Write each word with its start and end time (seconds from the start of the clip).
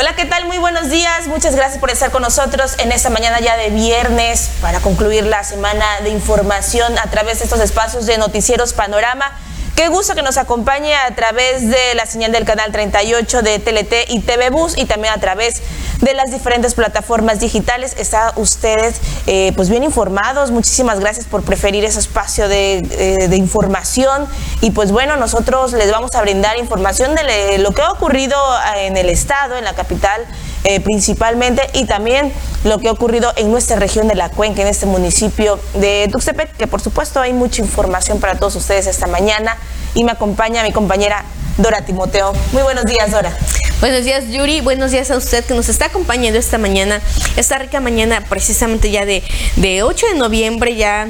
Hola, 0.00 0.14
¿qué 0.14 0.26
tal? 0.26 0.44
Muy 0.44 0.58
buenos 0.58 0.90
días. 0.90 1.26
Muchas 1.26 1.56
gracias 1.56 1.80
por 1.80 1.90
estar 1.90 2.12
con 2.12 2.22
nosotros 2.22 2.76
en 2.78 2.92
esta 2.92 3.10
mañana 3.10 3.40
ya 3.40 3.56
de 3.56 3.70
viernes 3.70 4.48
para 4.60 4.78
concluir 4.78 5.26
la 5.26 5.42
semana 5.42 5.84
de 6.04 6.10
información 6.10 6.96
a 7.00 7.10
través 7.10 7.40
de 7.40 7.46
estos 7.46 7.58
espacios 7.58 8.06
de 8.06 8.16
Noticieros 8.16 8.74
Panorama. 8.74 9.36
Qué 9.78 9.86
gusto 9.86 10.16
que 10.16 10.22
nos 10.22 10.38
acompañe 10.38 10.92
a 10.92 11.14
través 11.14 11.70
de 11.70 11.94
la 11.94 12.04
señal 12.04 12.32
del 12.32 12.44
canal 12.44 12.72
38 12.72 13.42
de 13.42 13.60
TLT 13.60 14.10
y 14.10 14.18
TV 14.18 14.50
Bus 14.50 14.76
y 14.76 14.86
también 14.86 15.14
a 15.14 15.20
través 15.20 15.62
de 16.00 16.14
las 16.14 16.32
diferentes 16.32 16.74
plataformas 16.74 17.38
digitales. 17.38 17.94
Está 17.96 18.32
ustedes 18.34 19.00
eh, 19.28 19.52
pues 19.54 19.68
bien 19.68 19.84
informados. 19.84 20.50
Muchísimas 20.50 20.98
gracias 20.98 21.26
por 21.26 21.44
preferir 21.44 21.84
ese 21.84 22.00
espacio 22.00 22.46
eh, 22.50 22.82
de, 23.28 23.36
información. 23.36 24.26
Y 24.62 24.72
pues 24.72 24.90
bueno, 24.90 25.14
nosotros 25.14 25.72
les 25.74 25.92
vamos 25.92 26.10
a 26.16 26.22
brindar 26.22 26.58
información 26.58 27.14
de 27.14 27.58
lo 27.58 27.70
que 27.70 27.82
ha 27.82 27.92
ocurrido 27.92 28.36
en 28.78 28.96
el 28.96 29.08
estado, 29.08 29.56
en 29.56 29.62
la 29.62 29.74
capital 29.74 30.26
eh, 30.64 30.80
principalmente, 30.80 31.62
y 31.72 31.86
también 31.86 32.32
lo 32.64 32.78
que 32.78 32.88
ha 32.88 32.92
ocurrido 32.92 33.32
en 33.36 33.50
nuestra 33.50 33.76
región 33.76 34.08
de 34.08 34.14
la 34.14 34.28
Cuenca, 34.28 34.62
en 34.62 34.68
este 34.68 34.86
municipio 34.86 35.58
de 35.74 36.08
Tuxtepec, 36.10 36.56
que 36.56 36.66
por 36.66 36.80
supuesto 36.80 37.20
hay 37.20 37.32
mucha 37.32 37.62
información 37.62 38.20
para 38.20 38.38
todos 38.38 38.56
ustedes 38.56 38.86
esta 38.86 39.06
mañana. 39.06 39.56
Y 39.94 40.04
me 40.04 40.12
acompaña 40.12 40.62
mi 40.62 40.72
compañera 40.72 41.24
Dora 41.56 41.84
Timoteo. 41.84 42.32
Muy 42.52 42.62
buenos 42.62 42.84
días, 42.84 43.10
Dora. 43.10 43.36
Buenos 43.80 44.04
días, 44.04 44.24
Yuri. 44.28 44.60
Buenos 44.60 44.90
días 44.90 45.10
a 45.10 45.16
usted 45.16 45.44
que 45.44 45.54
nos 45.54 45.68
está 45.68 45.86
acompañando 45.86 46.38
esta 46.38 46.58
mañana, 46.58 47.00
esta 47.36 47.58
rica 47.58 47.80
mañana, 47.80 48.22
precisamente 48.28 48.90
ya 48.90 49.06
de, 49.06 49.22
de 49.56 49.82
8 49.82 50.06
de 50.12 50.14
noviembre, 50.18 50.74
ya 50.74 51.08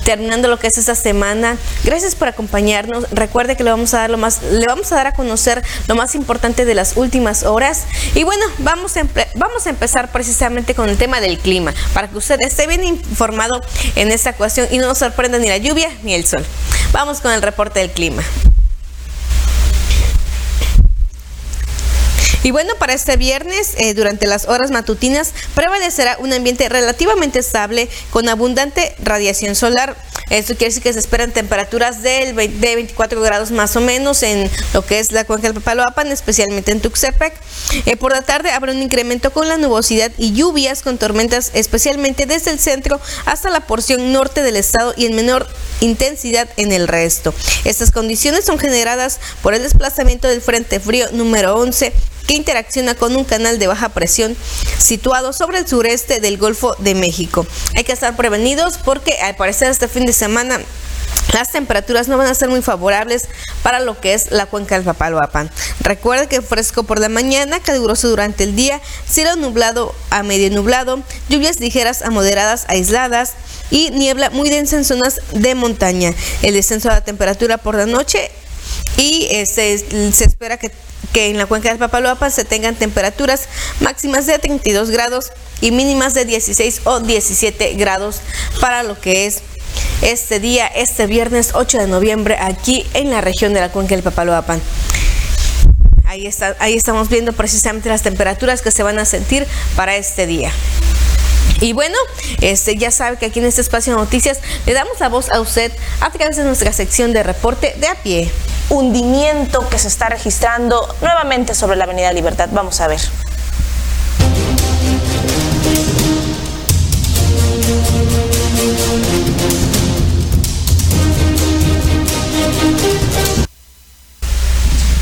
terminando 0.00 0.48
lo 0.48 0.58
que 0.58 0.66
es 0.66 0.78
esta 0.78 0.94
semana. 0.94 1.56
Gracias 1.84 2.14
por 2.14 2.28
acompañarnos. 2.28 3.08
Recuerde 3.10 3.56
que 3.56 3.64
le 3.64 3.70
vamos 3.70 3.94
a 3.94 3.98
dar 3.98 4.10
lo 4.10 4.18
más, 4.18 4.42
le 4.42 4.66
vamos 4.66 4.90
a 4.92 4.96
dar 4.96 5.06
a 5.08 5.12
conocer 5.12 5.62
lo 5.88 5.94
más 5.94 6.14
importante 6.14 6.64
de 6.64 6.74
las 6.74 6.96
últimas 6.96 7.44
horas. 7.44 7.84
Y 8.14 8.24
bueno, 8.24 8.44
vamos 8.58 8.96
a, 8.96 9.06
vamos 9.34 9.66
a 9.66 9.70
empezar 9.70 10.12
precisamente 10.12 10.74
con 10.74 10.88
el 10.88 10.96
tema 10.96 11.20
del 11.20 11.38
clima, 11.38 11.72
para 11.94 12.08
que 12.08 12.18
usted 12.18 12.40
esté 12.40 12.66
bien 12.66 12.84
informado 12.84 13.60
en 13.96 14.10
esta 14.10 14.32
cuestión 14.32 14.68
y 14.70 14.78
no 14.78 14.86
nos 14.86 14.98
sorprenda 14.98 15.38
ni 15.38 15.48
la 15.48 15.58
lluvia 15.58 15.90
ni 16.02 16.14
el 16.14 16.26
sol. 16.26 16.44
Vamos 16.92 17.20
con 17.20 17.32
el 17.32 17.42
reporte 17.42 17.80
del 17.80 17.90
clima. 17.90 18.22
Y 22.42 22.52
bueno, 22.52 22.74
para 22.78 22.94
este 22.94 23.16
viernes, 23.16 23.74
eh, 23.76 23.92
durante 23.92 24.26
las 24.26 24.48
horas 24.48 24.70
matutinas, 24.70 25.32
prevalecerá 25.54 26.16
un 26.20 26.32
ambiente 26.32 26.68
relativamente 26.68 27.38
estable 27.38 27.88
con 28.10 28.28
abundante 28.28 28.94
radiación 29.02 29.54
solar. 29.54 29.94
Esto 30.30 30.54
quiere 30.54 30.66
decir 30.66 30.82
que 30.82 30.92
se 30.92 31.00
esperan 31.00 31.32
temperaturas 31.32 32.02
de 32.02 32.32
24 32.32 33.20
grados 33.20 33.50
más 33.50 33.74
o 33.76 33.80
menos 33.80 34.22
en 34.22 34.48
lo 34.72 34.86
que 34.86 35.00
es 35.00 35.12
la 35.12 35.24
cuenca 35.24 35.48
del 35.48 35.60
Papaloapan, 35.60 36.06
especialmente 36.12 36.70
en 36.70 36.80
Tuxtepec. 36.80 37.34
Eh, 37.84 37.96
por 37.96 38.12
la 38.12 38.22
tarde 38.22 38.50
habrá 38.50 38.72
un 38.72 38.80
incremento 38.80 39.32
con 39.32 39.48
la 39.48 39.58
nubosidad 39.58 40.12
y 40.16 40.32
lluvias 40.32 40.82
con 40.82 40.98
tormentas, 40.98 41.50
especialmente 41.54 42.26
desde 42.26 42.52
el 42.52 42.60
centro 42.60 43.00
hasta 43.26 43.50
la 43.50 43.66
porción 43.66 44.12
norte 44.12 44.42
del 44.42 44.56
estado 44.56 44.94
y 44.96 45.06
en 45.06 45.16
menor 45.16 45.48
intensidad 45.80 46.48
en 46.56 46.72
el 46.72 46.88
resto. 46.88 47.34
Estas 47.64 47.90
condiciones 47.90 48.44
son 48.44 48.58
generadas 48.58 49.18
por 49.42 49.54
el 49.54 49.62
desplazamiento 49.62 50.28
del 50.28 50.40
Frente 50.40 50.78
Frío 50.78 51.08
número 51.12 51.56
11 51.56 51.92
que 52.30 52.36
interacciona 52.36 52.94
con 52.94 53.16
un 53.16 53.24
canal 53.24 53.58
de 53.58 53.66
baja 53.66 53.88
presión 53.88 54.36
situado 54.78 55.32
sobre 55.32 55.58
el 55.58 55.66
sureste 55.66 56.20
del 56.20 56.38
Golfo 56.38 56.76
de 56.78 56.94
México. 56.94 57.44
Hay 57.74 57.82
que 57.82 57.90
estar 57.90 58.14
prevenidos 58.14 58.78
porque 58.78 59.14
al 59.20 59.34
parecer 59.34 59.68
este 59.68 59.88
fin 59.88 60.06
de 60.06 60.12
semana 60.12 60.60
las 61.34 61.50
temperaturas 61.50 62.06
no 62.06 62.18
van 62.18 62.28
a 62.28 62.34
ser 62.36 62.48
muy 62.48 62.62
favorables 62.62 63.24
para 63.64 63.80
lo 63.80 64.00
que 64.00 64.14
es 64.14 64.30
la 64.30 64.46
cuenca 64.46 64.76
del 64.76 64.84
Papaloapan. 64.84 65.50
Recuerde 65.80 66.28
que 66.28 66.40
fresco 66.40 66.84
por 66.84 67.00
la 67.00 67.08
mañana, 67.08 67.58
caluroso 67.58 68.08
durante 68.08 68.44
el 68.44 68.54
día, 68.54 68.80
cielo 69.08 69.34
nublado 69.34 69.92
a 70.10 70.22
medio 70.22 70.50
nublado, 70.52 71.02
lluvias 71.28 71.58
ligeras 71.58 72.02
a 72.02 72.10
moderadas 72.10 72.64
aisladas 72.68 73.32
y 73.72 73.90
niebla 73.90 74.30
muy 74.30 74.50
densa 74.50 74.76
en 74.76 74.84
zonas 74.84 75.20
de 75.32 75.56
montaña. 75.56 76.14
El 76.42 76.54
descenso 76.54 76.90
de 76.90 76.94
la 76.94 77.04
temperatura 77.04 77.58
por 77.58 77.74
la 77.74 77.86
noche 77.86 78.30
y 79.00 79.28
se, 79.46 79.74
este, 79.74 80.12
se 80.12 80.24
espera 80.24 80.58
que 80.58 80.70
que 81.12 81.28
en 81.28 81.38
la 81.38 81.46
cuenca 81.46 81.70
del 81.70 81.78
Papaloapan 81.78 82.30
se 82.30 82.44
tengan 82.44 82.74
temperaturas 82.74 83.48
máximas 83.80 84.26
de 84.26 84.38
32 84.38 84.90
grados 84.90 85.32
y 85.60 85.72
mínimas 85.72 86.14
de 86.14 86.24
16 86.24 86.82
o 86.84 87.00
17 87.00 87.74
grados 87.74 88.20
para 88.60 88.82
lo 88.82 89.00
que 89.00 89.26
es 89.26 89.42
este 90.02 90.40
día, 90.40 90.66
este 90.66 91.06
viernes 91.06 91.50
8 91.54 91.78
de 91.78 91.86
noviembre, 91.86 92.36
aquí 92.40 92.86
en 92.94 93.10
la 93.10 93.20
región 93.20 93.52
de 93.52 93.60
la 93.60 93.70
cuenca 93.70 93.94
del 93.94 94.02
Papaloapan. 94.02 94.60
Ahí, 96.06 96.28
ahí 96.58 96.74
estamos 96.74 97.08
viendo 97.08 97.32
precisamente 97.32 97.88
las 97.88 98.02
temperaturas 98.02 98.62
que 98.62 98.70
se 98.70 98.82
van 98.82 98.98
a 98.98 99.04
sentir 99.04 99.46
para 99.76 99.96
este 99.96 100.26
día. 100.26 100.52
Y 101.60 101.74
bueno, 101.74 101.96
este 102.40 102.76
ya 102.76 102.90
sabe 102.90 103.18
que 103.18 103.26
aquí 103.26 103.38
en 103.38 103.44
este 103.44 103.60
espacio 103.60 103.92
de 103.92 103.98
noticias 103.98 104.40
le 104.64 104.72
damos 104.72 104.98
la 104.98 105.10
voz 105.10 105.30
a 105.30 105.40
usted 105.40 105.70
a 106.00 106.10
través 106.10 106.36
de 106.36 106.44
nuestra 106.44 106.72
sección 106.72 107.12
de 107.12 107.22
reporte 107.22 107.74
de 107.78 107.86
a 107.86 107.94
pie 107.96 108.30
hundimiento 108.70 109.68
que 109.68 109.78
se 109.78 109.88
está 109.88 110.08
registrando 110.08 110.88
nuevamente 111.02 111.54
sobre 111.54 111.76
la 111.76 111.84
Avenida 111.84 112.12
Libertad. 112.12 112.48
Vamos 112.52 112.80
a 112.80 112.88
ver. 112.88 113.00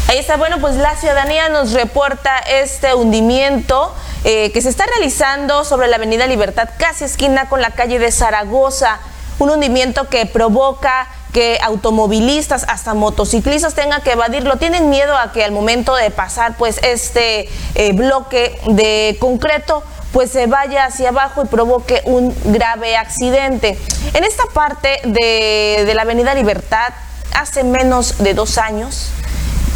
Ahí 0.09 0.17
está, 0.17 0.39
bueno, 0.39 0.59
pues 0.59 0.75
la 0.77 0.97
ciudadanía 0.97 1.51
nos 1.51 1.73
reporta 1.73 2.39
este 2.39 2.95
hundimiento 2.95 3.95
eh, 4.25 4.51
que 4.53 4.61
se 4.63 4.69
está 4.69 4.85
realizando 4.87 5.65
sobre 5.65 5.89
la 5.89 5.97
Avenida 5.97 6.27
Libertad, 6.27 6.69
casi 6.79 7.05
esquina 7.05 7.49
con 7.49 7.61
la 7.61 7.71
calle 7.71 7.99
de 7.99 8.11
Zaragoza. 8.11 8.99
Un 9.39 9.51
hundimiento 9.51 10.09
que 10.09 10.27
provoca 10.27 11.07
que 11.33 11.59
automovilistas, 11.63 12.65
hasta 12.69 12.95
motociclistas 12.95 13.75
tengan 13.75 14.03
que 14.03 14.13
evadirlo. 14.13 14.57
Tienen 14.57 14.91
miedo 14.91 15.17
a 15.17 15.33
que 15.33 15.45
al 15.45 15.53
momento 15.53 15.95
de 15.95 16.11
pasar 16.11 16.57
pues 16.57 16.79
este 16.83 17.49
eh, 17.75 17.93
bloque 17.93 18.59
de 18.67 19.17
concreto 19.21 19.83
pues 20.13 20.31
se 20.31 20.47
vaya 20.47 20.87
hacia 20.87 21.11
abajo 21.11 21.45
y 21.45 21.47
provoque 21.47 22.03
un 22.05 22.35
grave 22.45 22.97
accidente. 22.97 23.79
En 24.15 24.25
esta 24.25 24.45
parte 24.55 25.01
de, 25.05 25.93
la 25.95 26.03
Avenida 26.03 26.35
Libertad, 26.35 26.89
hace 27.35 27.63
menos 27.63 28.19
de 28.19 28.35
dos 28.35 28.59
años, 28.59 29.11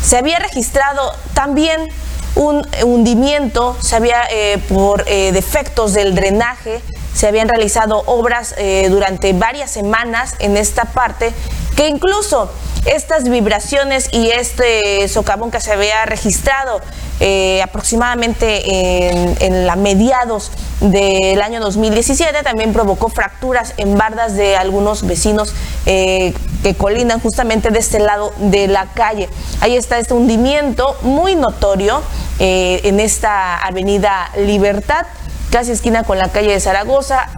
se 0.02 0.16
había 0.16 0.38
registrado 0.38 1.14
también 1.34 1.88
un 2.34 2.66
hundimiento, 2.84 3.76
se 3.81 3.97
había 3.97 4.22
eh, 4.31 4.59
por 4.69 5.04
eh, 5.06 5.32
defectos 5.32 5.93
del 5.93 6.15
drenaje, 6.15 6.81
se 7.15 7.26
habían 7.26 7.48
realizado 7.48 8.03
obras 8.06 8.54
eh, 8.56 8.88
durante 8.91 9.32
varias 9.32 9.70
semanas 9.70 10.34
en 10.38 10.56
esta 10.56 10.84
parte, 10.87 11.32
que 11.76 11.88
incluso 11.88 12.50
estas 12.84 13.28
vibraciones 13.28 14.09
y 14.12 14.31
este 14.31 15.06
socavón 15.09 15.50
que 15.50 15.60
se 15.60 15.72
había 15.72 16.04
registrado 16.04 16.81
eh, 17.20 17.62
aproximadamente 17.62 19.44
en, 19.47 19.66
la 19.66 19.76
mediados 19.76 20.50
del 20.81 21.41
año 21.41 21.60
2017 21.60 22.43
también 22.43 22.72
provocó 22.72 23.09
fracturas 23.09 23.75
en 23.76 23.97
bardas 23.97 24.34
de 24.34 24.56
algunos 24.56 25.06
vecinos 25.06 25.54
eh, 25.87 26.34
que 26.62 26.75
colindan 26.75 27.20
justamente 27.20 27.70
de 27.70 27.78
este 27.78 28.00
lado 28.00 28.32
de 28.38 28.66
la 28.66 28.87
calle. 28.87 29.28
Ahí 29.60 29.76
está 29.76 29.99
este 29.99 30.14
hundimiento 30.14 30.97
muy 31.03 31.34
notorio 31.34 32.03
en 32.38 32.99
esta 32.99 33.59
avenida 33.59 34.31
Libertad 34.37 35.06
casi 35.53 35.70
esquina 35.70 36.03
con 36.03 36.19
la 36.19 36.31
calle 36.31 36.50
de 36.50 36.60
Zaragoza, 36.60 37.28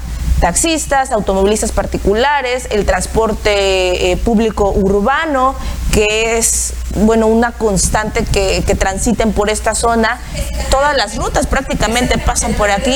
taxistas, 0.44 1.10
automovilistas 1.10 1.72
particulares, 1.72 2.68
el 2.70 2.84
transporte 2.84 4.12
eh, 4.12 4.18
público 4.18 4.72
urbano, 4.72 5.56
que 5.90 6.36
es 6.36 6.74
bueno 6.96 7.28
una 7.28 7.52
constante 7.52 8.26
que, 8.26 8.62
que, 8.66 8.74
transiten 8.74 9.32
por 9.32 9.48
esta 9.48 9.74
zona. 9.74 10.20
Todas 10.70 10.94
las 10.98 11.16
rutas 11.16 11.46
prácticamente 11.46 12.18
pasan 12.18 12.52
por 12.52 12.70
aquí. 12.70 12.94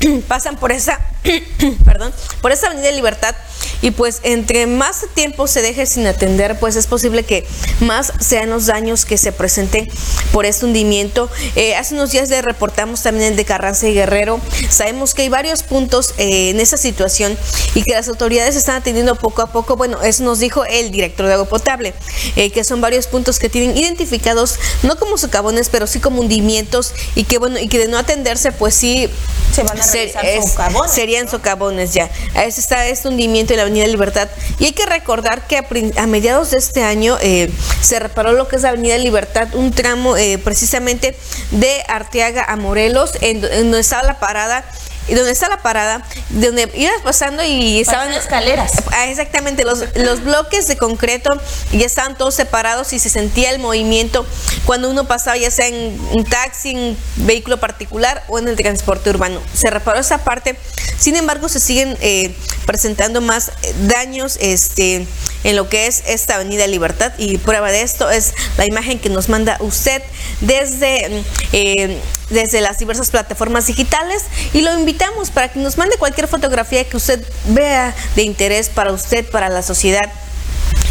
Pasan 0.28 0.56
por 0.56 0.72
esa, 0.72 0.98
perdón, 1.84 2.12
por 2.42 2.50
esa 2.50 2.66
avenida 2.66 2.90
Libertad 2.90 3.36
y 3.82 3.90
pues 3.90 4.20
entre 4.22 4.66
más 4.66 5.04
tiempo 5.14 5.46
se 5.46 5.62
deje 5.62 5.86
sin 5.86 6.06
atender, 6.06 6.58
pues 6.58 6.76
es 6.76 6.86
posible 6.86 7.22
que 7.22 7.46
más 7.80 8.12
sean 8.20 8.50
los 8.50 8.66
daños 8.66 9.04
que 9.04 9.18
se 9.18 9.32
presenten 9.32 9.88
por 10.32 10.46
este 10.46 10.66
hundimiento. 10.66 11.30
Eh, 11.56 11.74
hace 11.74 11.94
unos 11.94 12.10
días 12.10 12.28
le 12.28 12.42
reportamos 12.42 13.02
también 13.02 13.32
el 13.32 13.36
de 13.36 13.44
Carranza 13.44 13.88
y 13.88 13.94
Guerrero. 13.94 14.40
Sabemos 14.68 15.14
que 15.14 15.22
hay 15.22 15.28
varios 15.28 15.62
puntos 15.62 16.14
eh, 16.18 16.50
en 16.50 16.60
esa 16.60 16.76
situación 16.76 17.36
y 17.74 17.82
que 17.82 17.92
las 17.92 18.08
autoridades 18.08 18.56
están 18.56 18.76
atendiendo 18.76 19.14
poco 19.16 19.42
a 19.42 19.46
poco. 19.46 19.76
Bueno, 19.76 20.02
eso 20.02 20.24
nos 20.24 20.38
dijo 20.38 20.64
el 20.64 20.90
director 20.90 21.26
de 21.26 21.34
agua 21.34 21.46
potable, 21.46 21.94
eh, 22.36 22.50
que 22.50 22.64
son 22.64 22.80
varios 22.80 23.06
puntos 23.06 23.38
que 23.38 23.48
tienen 23.48 23.76
identificados 23.76 24.58
no 24.82 24.96
como 24.96 25.18
socavones, 25.18 25.68
pero 25.68 25.86
sí 25.86 26.00
como 26.00 26.20
hundimientos 26.20 26.92
y 27.14 27.24
que 27.24 27.38
bueno, 27.38 27.58
y 27.58 27.68
que 27.68 27.78
de 27.78 27.88
no 27.88 27.98
atenderse, 27.98 28.52
pues 28.52 28.74
sí 28.74 29.08
se 29.52 29.62
van 29.62 29.78
a 29.78 29.84
socavones. 29.84 30.92
Serían 30.92 31.28
socavones 31.28 31.94
ya. 31.94 32.10
Está 32.34 32.86
este 32.86 33.08
hundimiento 33.08 33.53
en 33.54 33.58
la 33.58 33.62
Avenida 33.62 33.86
Libertad. 33.86 34.28
Y 34.58 34.66
hay 34.66 34.72
que 34.72 34.86
recordar 34.86 35.46
que 35.46 35.58
a, 35.58 36.06
mediados 36.06 36.50
de 36.50 36.58
este 36.58 36.82
año 36.82 37.16
eh, 37.20 37.50
se 37.80 37.98
reparó 37.98 38.32
lo 38.32 38.48
que 38.48 38.56
es 38.56 38.62
la 38.62 38.70
Avenida 38.70 38.98
Libertad, 38.98 39.54
un 39.54 39.72
tramo 39.72 40.16
eh, 40.16 40.38
precisamente 40.38 41.16
de 41.50 41.82
Arteaga 41.88 42.44
a 42.44 42.56
Morelos, 42.56 43.12
en, 43.20 43.40
donde 43.40 43.80
estaba 43.80 44.02
la 44.02 44.18
parada 44.18 44.64
y 45.08 45.14
donde 45.14 45.32
está 45.32 45.48
la 45.48 45.62
parada, 45.62 46.06
donde 46.30 46.70
ibas 46.74 47.00
pasando 47.02 47.42
y 47.44 47.80
estaban 47.80 48.12
escaleras. 48.12 48.72
Ah, 48.92 49.06
exactamente, 49.08 49.64
los, 49.64 49.84
los 49.96 50.22
bloques 50.24 50.66
de 50.66 50.76
concreto 50.76 51.30
ya 51.72 51.86
estaban 51.86 52.16
todos 52.16 52.34
separados 52.34 52.92
y 52.92 52.98
se 52.98 53.10
sentía 53.10 53.50
el 53.50 53.58
movimiento 53.58 54.26
cuando 54.64 54.90
uno 54.90 55.06
pasaba 55.06 55.36
ya 55.36 55.50
sea 55.50 55.68
en 55.68 55.98
un 56.12 56.24
taxi, 56.24 56.70
en 56.70 56.96
vehículo 57.16 57.58
particular 57.58 58.24
o 58.28 58.38
en 58.38 58.48
el 58.48 58.56
transporte 58.56 59.10
urbano. 59.10 59.40
Se 59.54 59.70
reparó 59.70 60.00
esa 60.00 60.18
parte, 60.18 60.56
sin 60.98 61.16
embargo 61.16 61.48
se 61.48 61.60
siguen 61.60 61.96
eh, 62.00 62.34
presentando 62.66 63.20
más 63.20 63.48
eh, 63.62 63.74
daños 63.82 64.38
este, 64.40 65.06
en 65.44 65.56
lo 65.56 65.68
que 65.68 65.86
es 65.86 66.02
esta 66.06 66.36
Avenida 66.36 66.66
Libertad 66.66 67.12
y 67.18 67.38
prueba 67.38 67.70
de 67.70 67.82
esto 67.82 68.10
es 68.10 68.32
la 68.56 68.66
imagen 68.66 68.98
que 68.98 69.10
nos 69.10 69.28
manda 69.28 69.56
usted 69.60 70.02
desde, 70.40 71.22
eh, 71.52 72.00
desde 72.34 72.60
las 72.60 72.78
diversas 72.78 73.10
plataformas 73.10 73.66
digitales 73.66 74.24
y 74.52 74.60
lo 74.60 74.78
invitamos 74.78 75.30
para 75.30 75.48
que 75.48 75.58
nos 75.58 75.78
mande 75.78 75.96
cualquier 75.96 76.28
fotografía 76.28 76.84
que 76.84 76.96
usted 76.96 77.24
vea 77.46 77.94
de 78.16 78.22
interés 78.22 78.68
para 78.68 78.92
usted, 78.92 79.24
para 79.30 79.48
la 79.48 79.62
sociedad. 79.62 80.12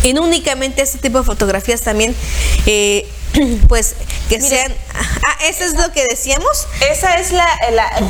Y 0.01 0.13
no 0.13 0.23
únicamente 0.23 0.81
este 0.81 0.97
tipo 0.97 1.19
de 1.19 1.23
fotografías 1.23 1.81
también. 1.81 2.15
Eh, 2.65 3.07
pues 3.67 3.95
que 4.29 4.39
sean 4.41 4.71
ah 4.93 5.37
eso 5.49 5.63
es 5.63 5.73
lo 5.73 5.91
que 5.91 6.05
decíamos 6.07 6.67
esa 6.91 7.15
es 7.15 7.31
la, 7.31 7.45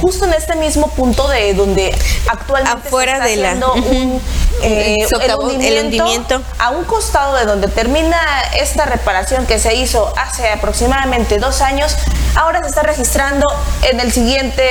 justo 0.01 0.25
en 0.25 0.33
este 0.33 0.55
mismo 0.55 0.89
punto 0.91 1.27
de 1.29 1.53
donde 1.53 1.95
actualmente 2.27 2.87
afuera 2.87 3.13
está 3.13 3.25
de 3.25 3.35
la 3.37 3.53
un, 3.53 4.21
eh, 4.61 4.97
el, 5.21 5.35
hundimiento, 5.35 6.41
a 6.59 6.69
un 6.71 6.83
costado 6.85 7.35
de 7.35 7.45
donde 7.45 7.67
termina 7.67 8.17
esta 8.57 8.85
reparación 8.85 9.45
que 9.45 9.59
se 9.59 9.75
hizo 9.75 10.13
hace 10.17 10.49
aproximadamente 10.49 11.39
dos 11.39 11.61
años 11.61 11.95
ahora 12.35 12.61
se 12.61 12.69
está 12.69 12.83
registrando 12.83 13.45
en 13.83 13.99
el 13.99 14.11
siguiente 14.11 14.63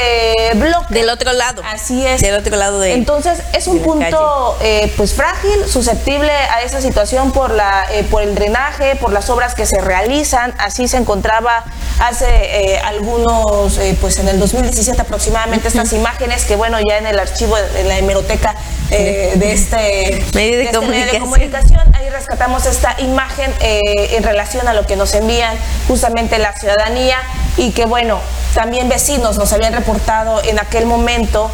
bloque. 0.54 0.86
Del 0.94 1.08
otro 1.08 1.32
lado. 1.32 1.62
Así 1.64 2.04
es. 2.06 2.20
Del 2.20 2.34
otro 2.34 2.56
lado 2.56 2.80
de 2.80 2.94
entonces 2.94 3.40
es 3.52 3.66
un 3.66 3.80
punto 3.80 4.56
eh, 4.60 4.92
pues 4.96 5.14
frágil 5.14 5.66
susceptible 5.68 6.32
a 6.32 6.62
esa 6.62 6.80
situación 6.80 7.32
por 7.32 7.50
la 7.50 7.86
eh, 7.92 8.04
por 8.04 8.22
el 8.22 8.34
drenaje 8.34 8.96
por 8.96 9.12
las 9.12 9.30
obras 9.30 9.54
que 9.54 9.66
se 9.66 9.80
realizan. 9.80 10.54
Así 10.58 10.88
se 10.88 10.96
encontraba 10.96 11.64
hace 12.00 12.26
eh, 12.28 12.78
algunos, 12.78 13.78
pues 14.00 14.18
en 14.18 14.28
el 14.28 14.40
2017 14.40 15.00
aproximadamente, 15.00 15.68
estas 15.68 15.92
imágenes 15.92 16.44
que, 16.44 16.56
bueno, 16.56 16.78
ya 16.86 16.98
en 16.98 17.06
el 17.06 17.18
archivo, 17.18 17.56
en 17.56 17.88
la 17.88 17.98
hemeroteca 17.98 18.56
de 18.90 19.52
este, 19.52 19.71
medio 19.76 20.58
de, 20.58 20.64
este 20.64 21.18
comunicación. 21.18 21.94
ahí 21.94 22.08
rescatamos 22.10 22.66
esta 22.66 22.96
imagen 23.00 23.52
en 23.60 24.22
relación 24.22 24.68
a 24.68 24.74
lo 24.74 24.86
que 24.86 24.96
nos 24.96 25.14
envían 25.14 25.56
justamente 25.88 26.38
la 26.38 26.52
ciudadanía 26.58 27.18
y 27.56 27.72
que, 27.72 27.86
bueno, 27.86 28.20
también 28.54 28.88
vecinos 28.88 29.38
nos 29.38 29.52
habían 29.52 29.72
reportado 29.72 30.42
en 30.44 30.58
aquel 30.58 30.86
momento 30.86 31.50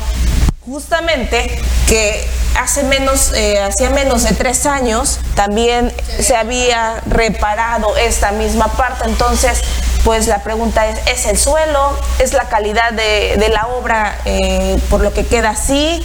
justamente 0.68 1.60
que 1.88 2.28
hace 2.56 2.82
menos, 2.84 3.32
eh, 3.34 3.60
hacía 3.60 3.90
menos 3.90 4.24
de 4.24 4.34
tres 4.34 4.66
años 4.66 5.18
también 5.34 5.92
se 6.20 6.36
había 6.36 7.00
reparado 7.06 7.96
esta 7.96 8.32
misma 8.32 8.68
parte. 8.68 9.04
Entonces, 9.06 9.60
pues 10.04 10.26
la 10.26 10.42
pregunta 10.42 10.86
es, 10.86 10.98
¿es 11.06 11.26
el 11.26 11.38
suelo? 11.38 11.98
¿Es 12.18 12.32
la 12.32 12.44
calidad 12.48 12.92
de, 12.92 13.48
la 13.52 13.66
obra 13.68 14.18
eh, 14.24 14.78
por 14.90 15.00
lo 15.00 15.12
que 15.12 15.24
queda 15.26 15.50
así? 15.50 16.04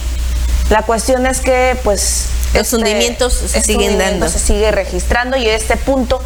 La 0.70 0.82
cuestión 0.82 1.26
es 1.26 1.40
que, 1.40 1.78
pues... 1.84 2.26
Los 2.54 2.62
este, 2.62 2.76
hundimientos 2.76 3.32
se 3.32 3.46
este 3.46 3.72
siguen 3.72 3.98
dando. 3.98 4.28
Se 4.28 4.38
sigue 4.38 4.70
registrando 4.70 5.36
y 5.36 5.48
en 5.48 5.54
este 5.54 5.76
punto, 5.76 6.22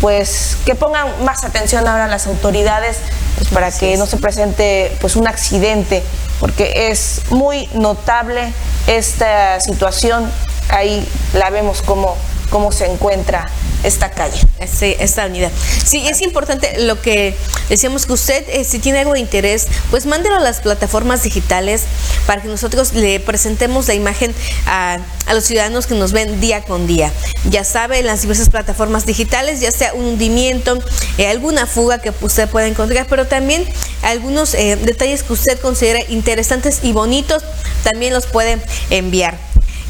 pues 0.00 0.56
que 0.66 0.74
pongan 0.74 1.24
más 1.24 1.44
atención 1.44 1.86
ahora 1.86 2.08
las 2.08 2.26
autoridades 2.26 2.98
pues, 3.36 3.48
para 3.50 3.70
que 3.70 3.96
no 3.96 4.06
se 4.06 4.16
presente 4.16 4.96
pues 5.00 5.16
un 5.16 5.28
accidente 5.28 6.02
porque 6.40 6.90
es 6.90 7.22
muy 7.30 7.68
notable 7.74 8.52
esta 8.86 9.60
situación. 9.60 10.30
Ahí 10.68 11.06
la 11.34 11.50
vemos 11.50 11.82
como 11.82 12.16
cómo 12.50 12.72
se 12.72 12.86
encuentra 12.86 13.46
esta 13.84 14.10
calle. 14.10 14.40
Sí, 14.66 14.96
esta 14.98 15.22
avenida. 15.22 15.50
Sí, 15.84 16.06
es 16.08 16.20
importante 16.22 16.80
lo 16.80 17.00
que 17.00 17.34
decíamos 17.68 18.06
que 18.06 18.12
usted, 18.12 18.44
eh, 18.48 18.64
si 18.64 18.78
tiene 18.78 18.98
algo 18.98 19.12
de 19.12 19.20
interés, 19.20 19.66
pues 19.90 20.06
mándelo 20.06 20.36
a 20.36 20.40
las 20.40 20.60
plataformas 20.60 21.22
digitales 21.22 21.82
para 22.26 22.42
que 22.42 22.48
nosotros 22.48 22.94
le 22.94 23.20
presentemos 23.20 23.88
la 23.88 23.94
imagen 23.94 24.34
a, 24.66 24.98
los 25.32 25.44
ciudadanos 25.44 25.86
que 25.86 25.94
nos 25.94 26.12
ven 26.12 26.40
día 26.40 26.62
con 26.62 26.86
día. 26.86 27.12
Ya 27.50 27.62
sabe, 27.62 27.98
en 27.98 28.06
las 28.06 28.22
diversas 28.22 28.48
plataformas 28.48 29.06
digitales, 29.06 29.60
ya 29.60 29.70
sea 29.70 29.94
un 29.94 30.06
hundimiento, 30.06 30.78
eh, 31.18 31.28
alguna 31.28 31.66
fuga 31.66 31.98
que 31.98 32.12
usted 32.22 32.48
pueda 32.48 32.66
encontrar, 32.66 33.06
pero 33.08 33.26
también 33.26 33.64
algunos 34.02 34.54
eh, 34.54 34.76
detalles 34.76 35.22
que 35.22 35.32
usted 35.34 35.60
considere 35.60 36.06
interesantes 36.08 36.80
y 36.82 36.92
bonitos, 36.92 37.42
también 37.84 38.12
los 38.12 38.26
puede 38.26 38.58
enviar. 38.90 39.38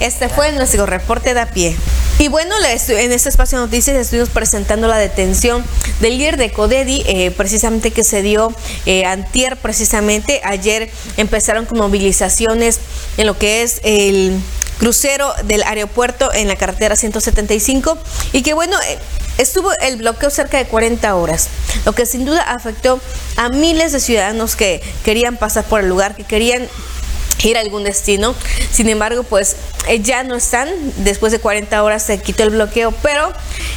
Este 0.00 0.29
fue 0.29 0.53
nuestro 0.53 0.87
reporte 0.87 1.35
de 1.35 1.41
a 1.41 1.47
pie. 1.47 1.77
Y 2.21 2.29
bueno, 2.29 2.55
en 2.65 3.12
este 3.12 3.29
espacio 3.29 3.59
de 3.59 3.65
noticias 3.67 3.97
estuvimos 3.97 4.29
presentando 4.29 4.89
la 4.89 4.99
detención 4.99 5.65
del 6.00 6.19
líder 6.19 6.37
de 6.37 6.50
Codedi, 6.50 7.03
eh, 7.06 7.31
precisamente 7.31 7.93
que 7.93 8.03
se 8.03 8.23
dio 8.23 8.53
eh, 8.87 9.05
antier, 9.05 9.56
precisamente 9.56 10.41
ayer 10.45 10.91
empezaron 11.17 11.65
con 11.65 11.79
movilizaciones 11.79 12.81
en 13.17 13.27
lo 13.27 13.39
que 13.39 13.62
es 13.62 13.81
el 13.85 14.41
crucero 14.79 15.33
del 15.45 15.62
aeropuerto 15.62 16.33
en 16.33 16.49
la 16.49 16.56
carretera 16.56 16.97
175 16.97 17.99
y 18.33 18.43
que 18.43 18.55
bueno, 18.55 18.77
eh, 18.81 18.99
estuvo 19.39 19.73
el 19.81 19.97
bloqueo 19.97 20.31
cerca 20.31 20.59
de 20.59 20.67
40 20.67 21.15
horas, 21.15 21.49
lo 21.85 21.93
que 21.93 22.06
sin 22.06 22.25
duda 22.25 22.43
afectó 22.43 23.00
a 23.37 23.49
miles 23.49 23.93
de 23.93 24.00
ciudadanos 24.00 24.56
que 24.56 24.81
querían 25.05 25.37
pasar 25.37 25.65
por 25.65 25.81
el 25.81 25.89
lugar, 25.89 26.17
que 26.17 26.25
querían 26.25 26.69
ir 27.43 27.56
a 27.56 27.61
algún 27.61 27.85
destino. 27.85 28.35
Sin 28.73 28.88
embargo, 28.88 29.23
pues 29.23 29.56
eh, 29.87 30.00
ya 30.00 30.23
no 30.23 30.35
están. 30.35 30.69
Después 30.99 31.32
de 31.32 31.38
40 31.38 31.82
horas 31.82 32.02
se 32.02 32.19
quitó 32.19 32.43
el 32.43 32.50
bloqueo, 32.50 32.93
pero 33.02 33.32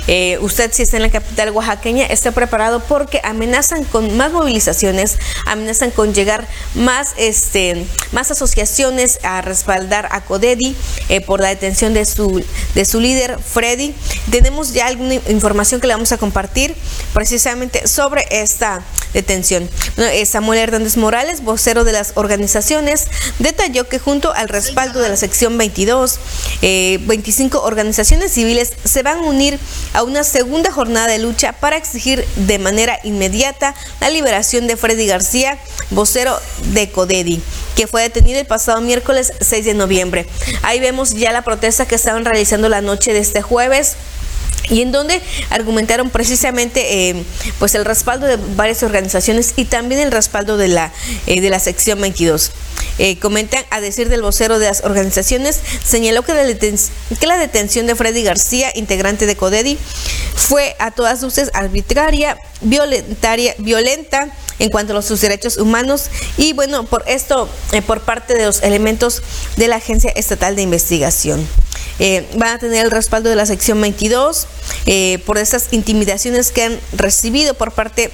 eh, 0.08 0.38
usted 0.42 0.72
si 0.74 0.84
está 0.84 0.98
en 0.98 1.04
la 1.04 1.10
capital 1.10 1.52
oaxaqueña 1.52 2.06
está 2.06 2.32
preparado 2.32 2.82
porque 2.82 3.22
amenazan 3.24 3.84
con 3.86 4.18
más 4.18 4.32
movilizaciones, 4.32 5.18
amenazan 5.46 5.92
con 5.92 6.14
llegar 6.14 6.48
más, 6.76 7.14
este, 7.18 7.86
más 8.12 8.32
asociaciones 8.32 9.20
a 9.24 9.42
respaldar 9.42 10.08
a 10.12 10.22
Codedi 10.22 10.76
eh, 11.10 11.22
por 11.22 11.40
la 11.40 11.50
detención 11.50 11.94
de 11.94 12.06
su, 12.06 12.44
de 12.76 12.86
su 12.86 13.00
líder, 13.00 13.38
Freddy. 13.40 13.94
Tenemos 14.32 14.74
ya 14.74 14.88
alguna 14.88 15.16
información 15.16 15.82
que 15.82 15.88
le 15.88 15.94
vamos 15.94 16.12
a 16.12 16.18
compartir 16.18 16.76
precisamente 17.14 17.88
sobre 17.88 18.26
esta 18.30 18.84
detención. 19.14 19.70
Samuel 20.26 20.60
Hernández 20.60 20.98
Morales, 20.98 21.44
vocero 21.44 21.84
de 21.84 21.92
las 21.92 22.14
organizaciones, 22.16 23.08
detalló 23.40 23.88
que 23.88 24.00
junto 24.00 24.34
al 24.34 24.50
respaldo 24.50 25.02
de 25.02 25.10
la 25.10 25.18
sección 25.18 25.58
22, 25.58 26.20
25 26.62 27.58
eh, 27.58 27.62
organizaciones 27.64 28.32
civiles 28.32 28.74
se 28.84 29.04
van 29.04 29.20
a 29.20 29.24
unir 29.24 29.60
a 29.94 30.04
una 30.04 30.24
segunda 30.24 30.72
jornada 30.72 31.08
de 31.08 31.20
lucha 31.20 31.54
para 31.54 31.78
exigir 31.78 32.26
de 32.36 32.60
manera 32.60 33.00
inmediata 33.04 33.76
la 34.00 34.10
liberación 34.10 34.68
de 34.68 34.78
Freddy 34.78 35.08
García, 35.08 35.58
vocero 35.90 36.40
de 36.74 36.90
Codedi 36.92 37.42
que 37.76 37.88
fue 37.88 38.02
detenido 38.02 38.40
el 38.40 38.46
pasado 38.46 38.82
miércoles 38.82 39.34
6 39.40 39.66
de 39.66 39.74
noviembre. 39.74 40.28
Ahí 40.62 40.80
vemos 40.80 41.12
ya 41.16 41.32
la 41.32 41.44
protesta 41.44 41.86
que 41.86 41.96
estaban 41.96 42.26
realizando 42.26 42.70
la 42.70 42.82
noche 42.82 43.14
de 43.14 43.20
este 43.20 43.42
jueves 43.42 43.96
y 44.70 44.82
en 44.82 44.92
donde 44.92 45.22
argumentaron 45.50 46.10
precisamente 46.10 47.10
eh, 47.10 47.24
pues 47.60 47.76
el 47.76 47.86
respaldo 47.86 48.28
de 48.28 48.38
varias 48.56 48.84
organizaciones 48.84 49.54
y 49.56 49.66
también 49.66 50.02
el 50.02 50.12
respaldo 50.12 50.58
de 50.58 50.68
la, 50.68 50.92
eh, 51.28 51.42
de 51.42 51.50
la 51.50 51.60
sección 51.60 52.00
22. 52.02 52.52
Eh, 52.98 53.18
comentan, 53.20 53.64
a 53.70 53.82
decir 53.82 54.10
del 54.10 54.22
vocero 54.22 54.60
de 54.60 54.68
las 54.68 54.84
organizaciones, 54.84 55.60
señaló 55.84 56.24
que 56.24 56.34
la, 56.34 56.46
que 56.46 57.28
la 57.28 57.38
detención 57.38 57.88
de 57.88 57.96
Freddy 57.96 58.24
García, 58.24 58.72
integrante 58.76 59.26
de 59.26 59.36
CODEDI, 59.36 59.78
fue 60.36 60.76
a 60.80 60.92
todas 60.92 61.22
luces 61.22 61.50
arbitraria, 61.54 62.38
violentaria, 62.62 63.56
violenta 63.58 64.30
en 64.60 64.70
cuanto 64.70 64.96
a 64.98 65.02
sus 65.02 65.22
derechos 65.22 65.58
humanos 65.58 66.10
y 66.38 66.54
bueno, 66.54 66.86
por 66.86 67.04
esto, 67.08 67.50
por 67.88 68.02
parte 68.02 68.36
de 68.36 68.46
los 68.46 68.62
elementos 68.62 69.24
de 69.58 69.68
la 69.68 69.78
Agencia 69.78 70.12
Estatal 70.12 70.56
de 70.56 70.62
Investigación. 70.62 71.48
Eh, 72.00 72.28
van 72.36 72.56
a 72.56 72.60
tener 72.60 72.86
el 72.86 72.92
respaldo 72.92 73.30
de 73.30 73.36
la 73.36 73.46
sección 73.46 73.80
22 73.82 74.48
eh, 74.86 75.20
por 75.26 75.38
esas 75.38 75.68
intimidaciones 75.72 76.52
que 76.52 76.64
han 76.64 76.80
recibido 76.94 77.54
por 77.54 77.72
parte 77.72 78.12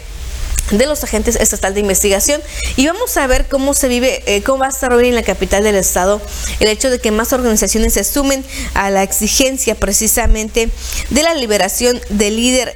de 0.71 0.85
los 0.85 1.03
agentes 1.03 1.35
estatal 1.37 1.73
de 1.73 1.79
investigación 1.79 2.41
y 2.75 2.87
vamos 2.87 3.15
a 3.17 3.25
ver 3.27 3.47
cómo 3.47 3.73
se 3.73 3.87
vive, 3.87 4.23
eh, 4.25 4.43
cómo 4.43 4.59
va 4.59 4.65
a 4.67 4.69
estar 4.69 4.91
hoy 4.93 5.07
en 5.07 5.15
la 5.15 5.23
capital 5.23 5.63
del 5.63 5.75
estado 5.75 6.21
el 6.59 6.67
hecho 6.67 6.89
de 6.89 6.99
que 6.99 7.11
más 7.11 7.31
organizaciones 7.33 7.93
se 7.93 8.03
sumen 8.03 8.43
a 8.73 8.89
la 8.89 9.03
exigencia 9.03 9.75
precisamente 9.75 10.69
de 11.09 11.23
la 11.23 11.33
liberación 11.35 12.01
del 12.09 12.35
líder 12.35 12.73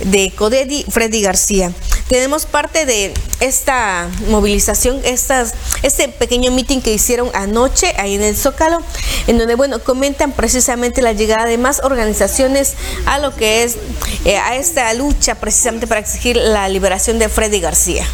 de 0.00 0.32
Codedi, 0.36 0.84
Freddy 0.88 1.22
García. 1.22 1.72
Tenemos 2.08 2.46
parte 2.46 2.86
de 2.86 3.12
esta 3.40 4.08
movilización, 4.28 5.00
estas, 5.04 5.52
este 5.82 6.08
pequeño 6.08 6.50
meeting 6.50 6.80
que 6.80 6.92
hicieron 6.92 7.30
anoche 7.34 7.92
ahí 7.98 8.14
en 8.14 8.22
el 8.22 8.36
Zócalo, 8.36 8.80
en 9.26 9.38
donde, 9.38 9.56
bueno, 9.56 9.82
comentan 9.82 10.32
precisamente 10.32 11.02
la 11.02 11.12
llegada 11.12 11.44
de 11.44 11.58
más 11.58 11.80
organizaciones 11.84 12.74
a 13.04 13.18
lo 13.18 13.34
que 13.34 13.64
es, 13.64 13.76
eh, 14.24 14.38
a 14.38 14.56
esta 14.56 14.92
lucha 14.94 15.34
precisamente 15.34 15.86
para 15.86 16.00
exigir 16.00 16.36
la 16.36 16.68
liberación 16.68 16.87
de 16.88 17.28
Freddy 17.28 17.60
García. 17.60 18.06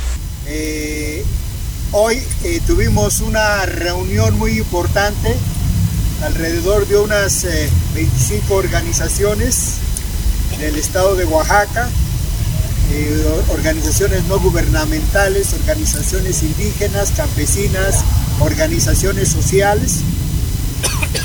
Eh, 0.46 1.24
hoy 1.92 2.20
eh, 2.42 2.60
tuvimos 2.66 3.20
una 3.20 3.64
reunión 3.66 4.36
muy 4.36 4.58
importante, 4.58 5.32
alrededor 6.24 6.84
de 6.88 6.96
unas 6.96 7.46
25 7.94 8.52
organizaciones 8.52 9.74
del 10.58 10.74
estado 10.74 11.14
de 11.14 11.24
Oaxaca, 11.24 11.88
eh, 12.92 13.24
organizaciones 13.50 14.24
no 14.24 14.40
gubernamentales, 14.40 15.52
organizaciones 15.52 16.42
indígenas, 16.42 17.12
campesinas, 17.16 18.04
organizaciones 18.40 19.28
sociales 19.28 20.00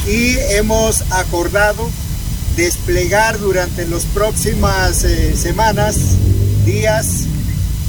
y 0.07 0.37
hemos 0.51 1.01
acordado 1.11 1.89
desplegar 2.55 3.39
durante 3.39 3.87
las 3.87 4.05
próximas 4.05 5.03
eh, 5.05 5.35
semanas, 5.37 6.15
días, 6.65 7.25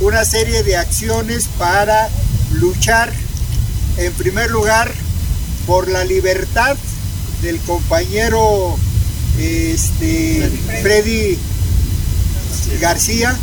una 0.00 0.25
serie 0.25 0.62
de 0.62 0.76
acciones 0.76 1.49
para 1.59 2.09
luchar 2.52 3.12
en 3.99 4.12
primer 4.14 4.50
lugar 4.50 4.90
por 5.66 5.88
la 5.88 6.04
libertad 6.04 6.76
del 7.42 7.59
compañero 7.61 8.76
este, 9.38 10.50
Freddy 10.83 11.38
García 12.80 13.37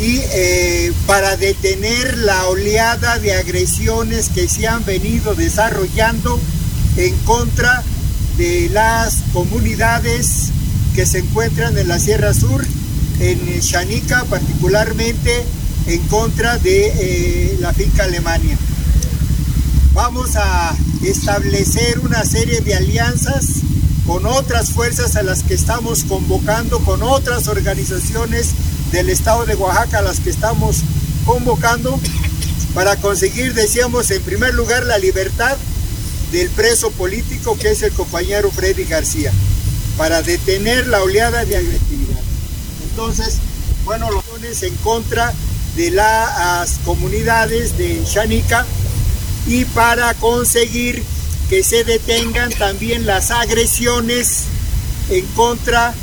y 0.00 0.20
eh, 0.32 0.92
para 1.06 1.36
detener 1.36 2.18
la 2.18 2.46
oleada 2.46 3.18
de 3.18 3.34
agresiones 3.34 4.28
que 4.28 4.48
se 4.48 4.68
han 4.68 4.84
venido 4.84 5.34
desarrollando 5.34 6.38
en 6.96 7.16
contra 7.18 7.82
de 8.36 8.68
las 8.72 9.22
comunidades 9.32 10.50
que 10.94 11.04
se 11.04 11.18
encuentran 11.18 11.76
en 11.78 11.88
la 11.88 11.98
Sierra 11.98 12.32
Sur, 12.32 12.64
en 13.20 13.60
Chanica 13.60 14.24
particularmente 14.24 15.44
en 15.86 16.00
contra 16.08 16.58
de 16.58 16.92
eh, 16.94 17.56
la 17.60 17.72
finca 17.72 18.04
Alemania. 18.04 18.56
Vamos 19.94 20.36
a 20.36 20.76
establecer 21.02 21.98
una 22.00 22.24
serie 22.24 22.60
de 22.60 22.74
alianzas 22.74 23.62
con 24.06 24.26
otras 24.26 24.70
fuerzas 24.70 25.16
a 25.16 25.22
las 25.22 25.42
que 25.42 25.54
estamos 25.54 26.04
convocando, 26.04 26.78
con 26.80 27.02
otras 27.02 27.48
organizaciones 27.48 28.50
del 28.92 29.10
estado 29.10 29.44
de 29.44 29.54
Oaxaca 29.54 29.98
a 29.98 30.02
las 30.02 30.20
que 30.20 30.30
estamos 30.30 30.82
convocando 31.24 31.98
para 32.74 32.96
conseguir, 32.96 33.54
decíamos, 33.54 34.10
en 34.10 34.22
primer 34.22 34.54
lugar 34.54 34.86
la 34.86 34.98
libertad 34.98 35.56
del 36.32 36.48
preso 36.50 36.90
político 36.90 37.58
que 37.58 37.70
es 37.70 37.82
el 37.82 37.92
compañero 37.92 38.50
Freddy 38.50 38.84
García, 38.84 39.32
para 39.96 40.22
detener 40.22 40.86
la 40.86 41.02
oleada 41.02 41.44
de 41.44 41.56
agresividad. 41.56 41.87
Entonces, 42.98 43.38
bueno, 43.84 44.10
los 44.10 44.24
en 44.64 44.74
contra 44.78 45.32
de 45.76 45.92
las 45.92 46.80
comunidades 46.84 47.78
de 47.78 48.02
Chanica 48.02 48.66
y 49.46 49.64
para 49.66 50.14
conseguir 50.14 51.04
que 51.48 51.62
se 51.62 51.84
detengan 51.84 52.50
también 52.50 53.06
las 53.06 53.30
agresiones 53.30 54.46
en 55.10 55.24
contra 55.26 55.94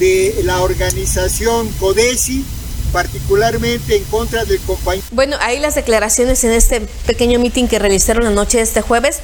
de 0.00 0.40
la 0.42 0.60
organización 0.62 1.68
CODESI, 1.78 2.44
particularmente 2.92 3.96
en 3.96 4.04
contra 4.04 4.44
del 4.44 4.60
compañero. 4.60 5.06
Bueno, 5.12 5.36
ahí 5.40 5.58
las 5.58 5.74
declaraciones 5.74 6.44
en 6.44 6.52
este 6.52 6.80
pequeño 7.06 7.38
mitin 7.38 7.68
que 7.68 7.78
realizaron 7.78 8.24
la 8.24 8.30
noche 8.30 8.58
de 8.58 8.64
este 8.64 8.80
jueves, 8.80 9.20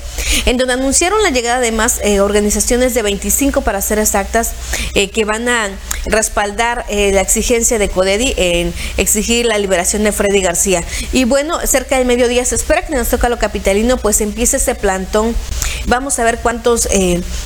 en 0.47 0.57
donde 0.57 0.75
anunciaron 0.75 1.23
la 1.23 1.31
llegada 1.31 1.61
de 1.61 1.73
más 1.73 2.01
eh, 2.03 2.21
organizaciones 2.21 2.95
de 2.95 3.03
25 3.03 3.63
para 3.63 3.81
ser 3.81 3.99
exactas, 3.99 4.53
eh, 4.95 5.11
que 5.11 5.25
van 5.25 5.49
a 5.49 5.71
respaldar 6.07 6.85
eh, 6.89 7.13
la 7.13 7.21
exigencia 7.21 7.79
de 7.79 7.89
Codedi 7.89 8.35
en 8.37 8.73
exigir 8.97 9.47
la 9.47 9.59
liberación 9.59 10.05
de 10.05 10.13
Freddy 10.13 10.41
García. 10.41 10.83
Y 11.13 11.25
bueno, 11.25 11.59
cerca 11.67 11.99
del 11.99 12.07
mediodía 12.07 12.45
se 12.45 12.55
espera 12.55 12.87
que 12.87 12.93
en 12.93 13.01
el 13.01 13.07
Zócalo 13.07 13.39
Capitalino 13.39 13.97
pues 13.97 14.21
empiece 14.21 14.57
ese 14.57 14.75
plantón. 14.75 15.35
Vamos 15.87 16.19
a 16.19 16.25
ver 16.25 16.39
cuántos, 16.39 16.89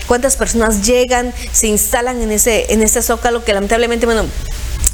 cuántas 0.07 0.37
personas 0.37 0.87
llegan, 0.87 1.35
se 1.53 1.67
instalan 1.67 2.23
en 2.23 2.33
ese, 2.33 2.73
en 2.73 2.83
ese 2.83 3.03
Zócalo 3.03 3.45
que 3.45 3.53
lamentablemente, 3.53 4.07
bueno, 4.07 4.25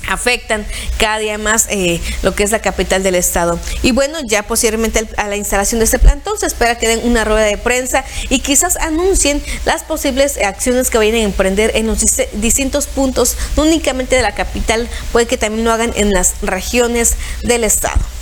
afectan 0.08 0.66
cada 0.98 1.18
día 1.18 1.38
más 1.38 1.66
eh, 1.70 2.00
lo 2.22 2.34
que 2.34 2.42
es 2.42 2.50
la 2.50 2.60
capital 2.60 3.02
del 3.02 3.14
estado. 3.14 3.58
Y 3.82 3.92
bueno, 3.92 4.18
ya 4.26 4.42
posiblemente 4.42 5.06
a 5.16 5.28
la 5.28 5.36
instalación 5.36 5.78
de 5.80 5.84
este 5.84 5.98
plantón 5.98 6.38
se 6.38 6.46
espera 6.46 6.78
que 6.78 6.88
den 6.88 7.00
una 7.04 7.24
rueda 7.24 7.46
de 7.46 7.58
prensa 7.58 8.04
y 8.28 8.40
quizás 8.40 8.76
anuncien 8.76 9.42
las 9.64 9.84
posibles 9.84 10.38
acciones 10.38 10.90
que 10.90 10.98
vayan 10.98 11.16
a 11.16 11.22
emprender 11.22 11.72
en 11.74 11.86
los 11.86 12.04
distintos 12.34 12.86
puntos, 12.86 13.36
no 13.56 13.64
únicamente 13.64 14.16
de 14.16 14.22
la 14.22 14.34
capital, 14.34 14.88
puede 15.12 15.26
que 15.26 15.36
también 15.36 15.64
lo 15.64 15.72
hagan 15.72 15.92
en 15.96 16.10
las 16.12 16.34
regiones 16.42 17.16
del 17.42 17.64
estado. 17.64 18.15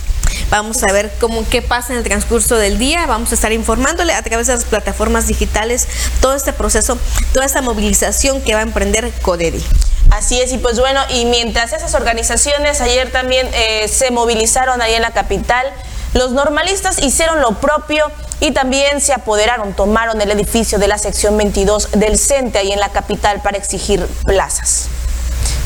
Vamos 0.49 0.83
a 0.83 0.91
ver 0.91 1.11
cómo 1.19 1.47
qué 1.49 1.61
pasa 1.61 1.93
en 1.93 1.99
el 1.99 2.03
transcurso 2.03 2.55
del 2.55 2.77
día. 2.77 3.05
Vamos 3.05 3.31
a 3.31 3.35
estar 3.35 3.51
informándole 3.51 4.13
a 4.13 4.21
través 4.21 4.47
de 4.47 4.53
las 4.53 4.65
plataformas 4.65 5.27
digitales 5.27 5.87
todo 6.21 6.35
este 6.35 6.53
proceso, 6.53 6.97
toda 7.33 7.45
esta 7.45 7.61
movilización 7.61 8.41
que 8.41 8.53
va 8.53 8.59
a 8.59 8.63
emprender 8.63 9.11
Codedi. 9.21 9.63
Así 10.11 10.39
es, 10.39 10.51
y 10.53 10.57
pues 10.57 10.79
bueno, 10.79 11.01
y 11.09 11.25
mientras 11.25 11.73
esas 11.73 11.93
organizaciones 11.95 12.79
ayer 12.79 13.11
también 13.11 13.49
eh, 13.53 13.87
se 13.87 14.11
movilizaron 14.11 14.81
ahí 14.81 14.93
en 14.93 15.01
la 15.01 15.11
capital, 15.11 15.65
los 16.13 16.31
normalistas 16.31 17.03
hicieron 17.03 17.41
lo 17.41 17.59
propio 17.59 18.09
y 18.39 18.51
también 18.51 19.01
se 19.01 19.13
apoderaron, 19.13 19.73
tomaron 19.73 20.21
el 20.21 20.31
edificio 20.31 20.79
de 20.79 20.87
la 20.87 20.97
sección 20.97 21.37
22 21.37 21.91
del 21.91 22.17
CENTE 22.17 22.59
ahí 22.59 22.71
en 22.71 22.79
la 22.79 22.89
capital 22.89 23.41
para 23.41 23.57
exigir 23.57 24.05
plazas. 24.25 24.87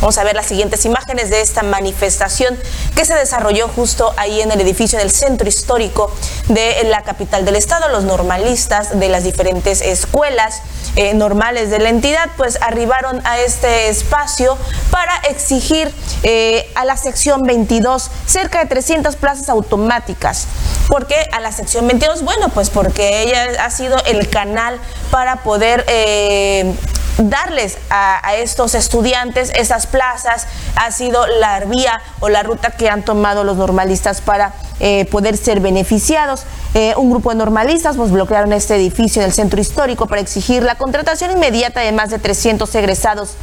Vamos 0.02 0.18
a 0.18 0.24
ver 0.24 0.36
las 0.36 0.46
siguientes 0.46 0.86
imágenes 0.86 1.30
de 1.30 1.42
esta 1.42 1.64
manifestación 1.64 2.58
que 2.96 3.06
se 3.06 3.16
desarrolló 3.16 3.68
justo 3.68 4.14
ahí 4.18 4.42
en 4.42 4.52
el 4.52 4.62
edificio 4.62 4.98
del 4.98 5.12
centro 5.12 5.48
histórico 5.48 6.12
de 6.48 6.84
la 6.86 7.04
capital 7.04 7.46
del 7.46 7.56
estado. 7.56 7.90
Los 7.90 8.04
normalistas 8.04 9.00
de 9.00 9.10
las 9.10 9.24
diferentes 9.24 9.82
escuelas 9.82 10.62
eh, 10.96 11.14
normales 11.14 11.70
de 11.70 11.80
la 11.80 11.90
entidad 11.90 12.30
pues 12.38 12.58
arribaron 12.62 13.22
a 13.26 13.40
este 13.40 13.90
espacio 13.90 14.58
para 14.90 15.16
exigir 15.30 15.94
eh, 16.24 16.72
a 16.76 16.86
la 16.86 16.98
sección 16.98 17.44
22 17.44 18.10
cerca 18.26 18.60
de 18.60 18.66
300 18.66 19.16
plazas 19.16 19.50
automáticas. 19.50 20.48
¿Por 20.88 21.08
qué 21.08 21.30
a 21.32 21.40
la 21.40 21.52
sección 21.52 21.88
22? 21.88 22.24
Bueno, 22.24 22.50
pues 22.50 22.70
porque 22.70 23.22
ella 23.22 23.64
ha 23.64 23.70
sido 23.70 23.98
el 24.06 24.30
canal 24.30 24.80
para 25.12 25.44
poder 25.44 25.86
eh, 25.88 26.74
darles 27.20 27.78
a, 27.90 28.36
estos 28.36 28.76
estudiantes 28.76 29.52
esas 29.56 29.88
plazas 29.88 30.48
ha 30.76 30.92
sido 30.92 31.26
la 31.28 31.60
vía 31.62 32.02
o 32.20 32.30
la 32.30 32.44
ruta 32.44 32.72
que 32.72 32.90
han 32.90 33.04
tomado 33.04 33.44
los 33.44 33.58
normalistas 33.58 34.22
para 34.22 34.54
eh, 34.80 35.06
poder 35.06 35.36
ser 35.36 35.60
beneficiados. 35.60 36.44
Eh, 36.74 36.94
un 36.96 37.10
grupo 37.10 37.32
de 37.32 37.36
normalistas 37.36 37.98
pues, 37.98 38.12
bloquearon 38.12 38.54
este 38.54 38.76
edificio 38.76 39.22
en 39.22 39.28
el 39.28 39.34
centro 39.34 39.60
histórico 39.60 40.08
para 40.08 40.22
exigir 40.22 40.64
la 40.64 40.76
contratación 40.76 41.32
inmediata 41.32 41.82
de 41.82 41.92
más 41.92 42.10
de 42.10 42.20
300 42.20 42.74
egresados 42.76 43.36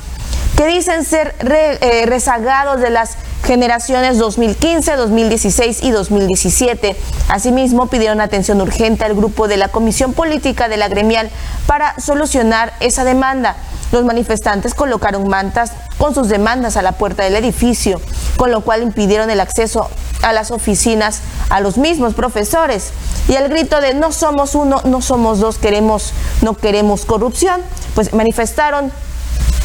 que 0.57 0.67
dicen 0.67 1.05
ser 1.05 1.35
eh, 1.41 2.05
rezagados 2.07 2.81
de 2.81 2.89
las 2.89 3.17
generaciones 3.47 4.19
2015, 4.19 4.97
2016 4.97 5.83
y 5.85 5.91
2017. 5.93 6.97
Asimismo, 7.29 7.87
pidieron 7.87 8.21
atención 8.21 8.61
urgente 8.61 9.05
al 9.05 9.15
grupo 9.15 9.47
de 9.47 9.57
la 9.57 9.69
Comisión 9.69 10.13
Política 10.13 10.69
de 10.69 10.77
la 10.77 10.89
Gremial 10.89 11.31
para 11.67 11.99
solucionar 12.01 12.73
esa 12.81 13.05
demanda. 13.05 13.57
Los 13.93 14.05
manifestantes 14.05 14.75
colocaron 14.75 15.29
mantas 15.29 15.73
con 15.97 16.13
sus 16.13 16.29
demandas 16.29 16.77
a 16.77 16.83
la 16.83 16.93
puerta 16.93 17.23
del 17.23 17.37
edificio, 17.37 18.01
con 18.37 18.51
lo 18.51 18.63
cual 18.63 18.83
impidieron 18.83 19.31
el 19.31 19.39
acceso 19.39 19.89
a 20.23 20.33
las 20.33 20.51
oficinas 20.51 21.21
a 21.49 21.61
los 21.61 21.79
mismos 21.79 22.15
profesores. 22.15 22.91
Y 23.29 23.35
el 23.35 23.49
grito 23.49 23.81
de 23.81 23.95
no 23.95 24.11
somos 24.11 24.57
uno, 24.57 24.81
no 24.85 25.01
somos 25.01 25.39
dos, 25.39 25.59
queremos, 25.59 26.13
no 26.43 26.55
queremos 26.55 27.05
corrupción, 27.05 27.61
pues 27.95 28.13
manifestaron 28.13 28.91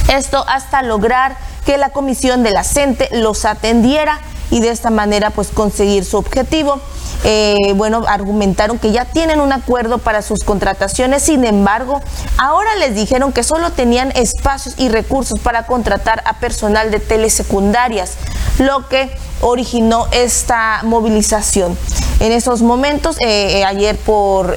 esto 0.08 0.44
hasta 0.48 0.84
lograr 0.84 1.38
que 1.66 1.78
la 1.78 1.90
comisión 1.90 2.44
de 2.44 2.52
la 2.52 2.64
CENTE 2.64 3.10
los 3.12 3.46
atendiera 3.46 4.20
y 4.52 4.60
de 4.60 4.70
esta 4.70 4.92
manera 4.92 5.32
pues 5.32 5.48
conseguir 5.48 6.06
su 6.06 6.18
objetivo. 6.18 6.80
Eh, 7.24 7.74
bueno, 7.76 8.04
argumentaron 8.08 8.80
que 8.80 8.92
ya 8.92 9.06
tienen 9.06 9.40
un 9.40 9.54
acuerdo 9.54 10.00
para 10.00 10.22
sus 10.22 10.44
contrataciones, 10.44 11.24
sin 11.24 11.46
embargo, 11.46 12.02
ahora 12.38 12.76
les 12.76 12.96
dijeron 12.96 13.32
que 13.32 13.44
solo 13.44 13.72
tenían 13.72 14.12
espacios 14.16 14.76
y 14.78 14.90
recursos 14.90 15.40
para 15.40 15.66
contratar 15.66 16.24
a 16.26 16.40
personal 16.40 16.90
de 16.90 17.00
telesecundarias, 17.00 18.14
lo 18.58 18.88
que 18.88 19.12
originó 19.42 20.08
esta 20.12 20.82
movilización. 20.84 21.78
En 22.20 22.32
esos 22.32 22.62
momentos, 22.62 23.18
ayer 23.20 23.98
por, 23.98 24.56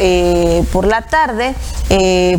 por 0.73 0.87
la 0.87 1.03
tarde, 1.03 1.55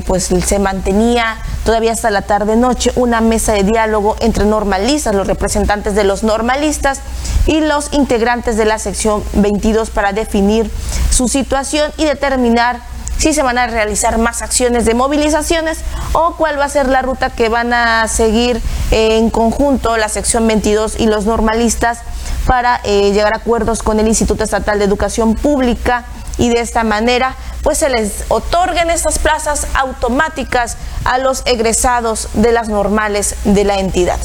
pues 0.05 0.25
se 0.45 0.59
mantenía 0.59 1.37
todavía 1.65 1.91
hasta 1.91 2.11
la 2.11 2.21
tarde-noche 2.21 2.91
una 2.95 3.21
mesa 3.21 3.53
de 3.53 3.63
diálogo 3.63 4.15
entre 4.19 4.45
normalistas, 4.45 5.15
los 5.15 5.25
representantes 5.25 5.95
de 5.95 6.03
los 6.03 6.23
normalistas 6.23 7.01
y 7.47 7.61
los 7.61 7.93
integrantes 7.93 8.57
de 8.57 8.65
la 8.65 8.79
sección 8.79 9.23
22 9.33 9.89
para 9.89 10.13
definir 10.13 10.69
su 11.11 11.27
situación 11.27 11.91
y 11.97 12.05
determinar 12.05 12.79
si 13.17 13.33
se 13.33 13.43
van 13.43 13.57
a 13.57 13.67
realizar 13.67 14.17
más 14.17 14.41
acciones 14.41 14.85
de 14.85 14.93
movilizaciones 14.93 15.79
o 16.13 16.35
cuál 16.35 16.59
va 16.59 16.65
a 16.65 16.69
ser 16.69 16.87
la 16.89 17.01
ruta 17.01 17.29
que 17.29 17.49
van 17.49 17.73
a 17.73 18.07
seguir 18.07 18.61
en 18.91 19.29
conjunto 19.29 19.97
la 19.97 20.09
sección 20.09 20.47
22 20.47 20.99
y 20.99 21.07
los 21.07 21.25
normalistas 21.25 21.99
para 22.45 22.81
eh, 22.83 23.11
llegar 23.13 23.33
a 23.33 23.37
acuerdos 23.37 23.83
con 23.83 23.99
el 23.99 24.07
Instituto 24.07 24.43
Estatal 24.43 24.79
de 24.79 24.85
Educación 24.85 25.35
Pública 25.35 26.05
y 26.37 26.49
de 26.49 26.59
esta 26.59 26.83
manera 26.83 27.35
pues 27.63 27.79
se 27.79 27.89
les 27.89 28.25
otorguen 28.27 28.89
estas 28.89 29.17
plazas 29.17 29.67
automáticas 29.73 30.77
a 31.05 31.17
los 31.17 31.41
egresados 31.45 32.29
de 32.33 32.51
las 32.51 32.69
normales 32.69 33.35
de 33.45 33.63
la 33.63 33.77
entidad. 33.77 34.19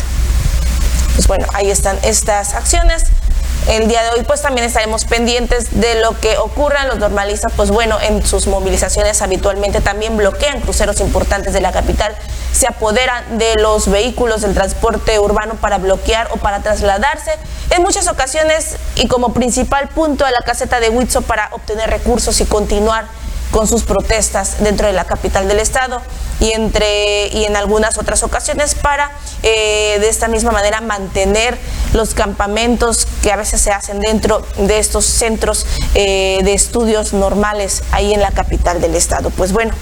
Pues 1.14 1.26
bueno, 1.26 1.46
ahí 1.54 1.70
están 1.70 1.98
estas 2.02 2.54
acciones 2.54 3.04
el 3.68 3.88
día 3.88 4.02
de 4.02 4.10
hoy 4.10 4.22
pues 4.26 4.42
también 4.42 4.66
estaremos 4.66 5.04
pendientes 5.04 5.80
de 5.80 6.00
lo 6.00 6.18
que 6.18 6.38
ocurra. 6.38 6.86
Los 6.86 6.98
normalistas 6.98 7.52
pues 7.54 7.70
bueno 7.70 7.98
en 8.00 8.26
sus 8.26 8.46
movilizaciones 8.46 9.22
habitualmente 9.22 9.80
también 9.80 10.16
bloquean 10.16 10.60
cruceros 10.60 11.00
importantes 11.00 11.52
de 11.52 11.60
la 11.60 11.70
capital, 11.70 12.16
se 12.52 12.66
apoderan 12.66 13.38
de 13.38 13.56
los 13.56 13.88
vehículos 13.88 14.40
del 14.40 14.54
transporte 14.54 15.18
urbano 15.18 15.54
para 15.54 15.78
bloquear 15.78 16.28
o 16.32 16.38
para 16.38 16.60
trasladarse 16.62 17.32
en 17.70 17.82
muchas 17.82 18.08
ocasiones 18.08 18.76
y 18.96 19.06
como 19.08 19.32
principal 19.34 19.88
punto 19.88 20.24
a 20.24 20.30
la 20.30 20.40
caseta 20.40 20.80
de 20.80 20.88
Huitzo 20.88 21.22
para 21.22 21.48
obtener 21.52 21.90
recursos 21.90 22.40
y 22.40 22.46
continuar 22.46 23.04
con 23.50 23.66
sus 23.66 23.82
protestas 23.84 24.62
dentro 24.62 24.86
de 24.86 24.92
la 24.92 25.04
capital 25.04 25.48
del 25.48 25.58
estado 25.58 26.00
y 26.40 26.52
entre 26.52 27.28
y 27.28 27.44
en 27.44 27.56
algunas 27.56 27.98
otras 27.98 28.22
ocasiones 28.22 28.74
para 28.74 29.10
eh, 29.42 29.98
de 30.00 30.08
esta 30.08 30.28
misma 30.28 30.52
manera 30.52 30.80
mantener 30.80 31.58
los 31.92 32.14
campamentos 32.14 33.06
que 33.22 33.32
a 33.32 33.36
veces 33.36 33.60
se 33.60 33.72
hacen 33.72 34.00
dentro 34.00 34.42
de 34.56 34.78
estos 34.78 35.04
centros 35.04 35.66
eh, 35.94 36.40
de 36.42 36.54
estudios 36.54 37.12
normales 37.12 37.82
ahí 37.92 38.14
en 38.14 38.20
la 38.20 38.30
capital 38.30 38.80
del 38.80 38.94
estado. 38.94 39.30
Pues 39.30 39.52
bueno, 39.52 39.74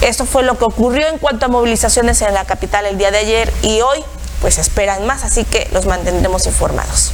esto 0.00 0.24
fue 0.24 0.42
lo 0.42 0.56
que 0.56 0.64
ocurrió 0.64 1.08
en 1.08 1.18
cuanto 1.18 1.46
a 1.46 1.48
movilizaciones 1.48 2.22
en 2.22 2.32
la 2.34 2.44
capital 2.44 2.86
el 2.86 2.98
día 2.98 3.10
de 3.10 3.18
ayer 3.18 3.52
y 3.62 3.80
hoy 3.80 4.04
pues 4.40 4.58
esperan 4.58 5.04
más, 5.06 5.24
así 5.24 5.44
que 5.44 5.68
los 5.72 5.86
mantendremos 5.86 6.46
informados. 6.46 7.12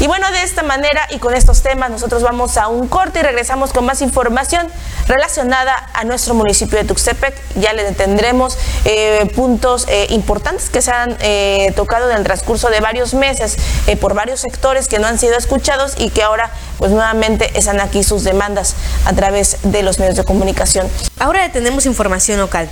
Y 0.00 0.08
bueno, 0.08 0.30
de 0.32 0.42
esta 0.42 0.62
manera 0.62 1.06
y 1.10 1.18
con 1.18 1.34
estos 1.34 1.62
temas 1.62 1.88
nosotros 1.88 2.22
vamos 2.22 2.56
a 2.56 2.66
un 2.68 2.88
corte 2.88 3.20
y 3.20 3.22
regresamos 3.22 3.72
con 3.72 3.86
más 3.86 4.02
información 4.02 4.66
relacionada 5.06 5.90
a 5.94 6.04
nuestro 6.04 6.34
municipio 6.34 6.78
de 6.78 6.84
Tuxtepec. 6.84 7.34
Ya 7.54 7.72
le 7.72 7.92
tendremos 7.92 8.58
eh, 8.84 9.30
puntos 9.36 9.86
eh, 9.88 10.06
importantes 10.10 10.68
que 10.68 10.82
se 10.82 10.90
han 10.90 11.16
eh, 11.20 11.72
tocado 11.76 12.10
en 12.10 12.16
el 12.16 12.24
transcurso 12.24 12.70
de 12.70 12.80
varios 12.80 13.14
meses 13.14 13.56
por 14.00 14.14
varios 14.14 14.40
sectores 14.40 14.88
que 14.88 14.98
no 14.98 15.06
han 15.06 15.18
sido 15.18 15.36
escuchados 15.36 15.94
y 15.96 16.10
que 16.10 16.22
ahora 16.22 16.50
pues 16.78 16.90
nuevamente 16.90 17.56
están 17.56 17.80
aquí 17.80 18.02
sus 18.02 18.24
demandas 18.24 18.74
a 19.04 19.12
través 19.12 19.58
de 19.62 19.82
los 19.82 20.00
medios 20.00 20.16
de 20.16 20.24
comunicación. 20.24 20.88
Ahora 21.20 21.50
tenemos 21.52 21.86
información 21.86 22.40
local. 22.40 22.68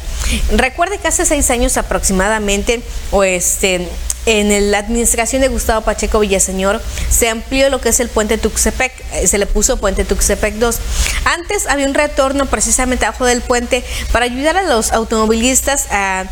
Recuerde 0.53 0.99
que 0.99 1.09
hace 1.09 1.25
seis 1.25 1.51
años 1.51 1.77
aproximadamente, 1.77 2.83
o 3.11 3.23
este, 3.23 3.89
en 4.27 4.71
la 4.71 4.79
administración 4.79 5.43
de 5.43 5.49
Gustavo 5.49 5.85
Pacheco 5.85 6.21
Villaseñor 6.21 6.81
se 7.11 7.29
amplió 7.29 7.69
lo 7.71 7.81
que 7.81 7.89
es 7.89 8.01
el 8.01 8.09
puente 8.09 8.39
Tuxtepec, 8.39 8.93
eh, 9.15 9.27
se 9.27 9.39
le 9.39 9.47
puso 9.47 9.79
puente 9.79 10.05
Tuxtepec 10.05 10.55
2. 10.55 10.79
Antes 11.25 11.67
había 11.67 11.87
un 11.87 11.95
retorno 11.95 12.47
precisamente 12.47 13.05
abajo 13.05 13.25
del 13.25 13.41
puente 13.41 13.85
para 14.13 14.25
ayudar 14.25 14.57
a 14.57 14.63
los 14.63 14.93
automovilistas 14.93 15.87
a, 15.91 16.25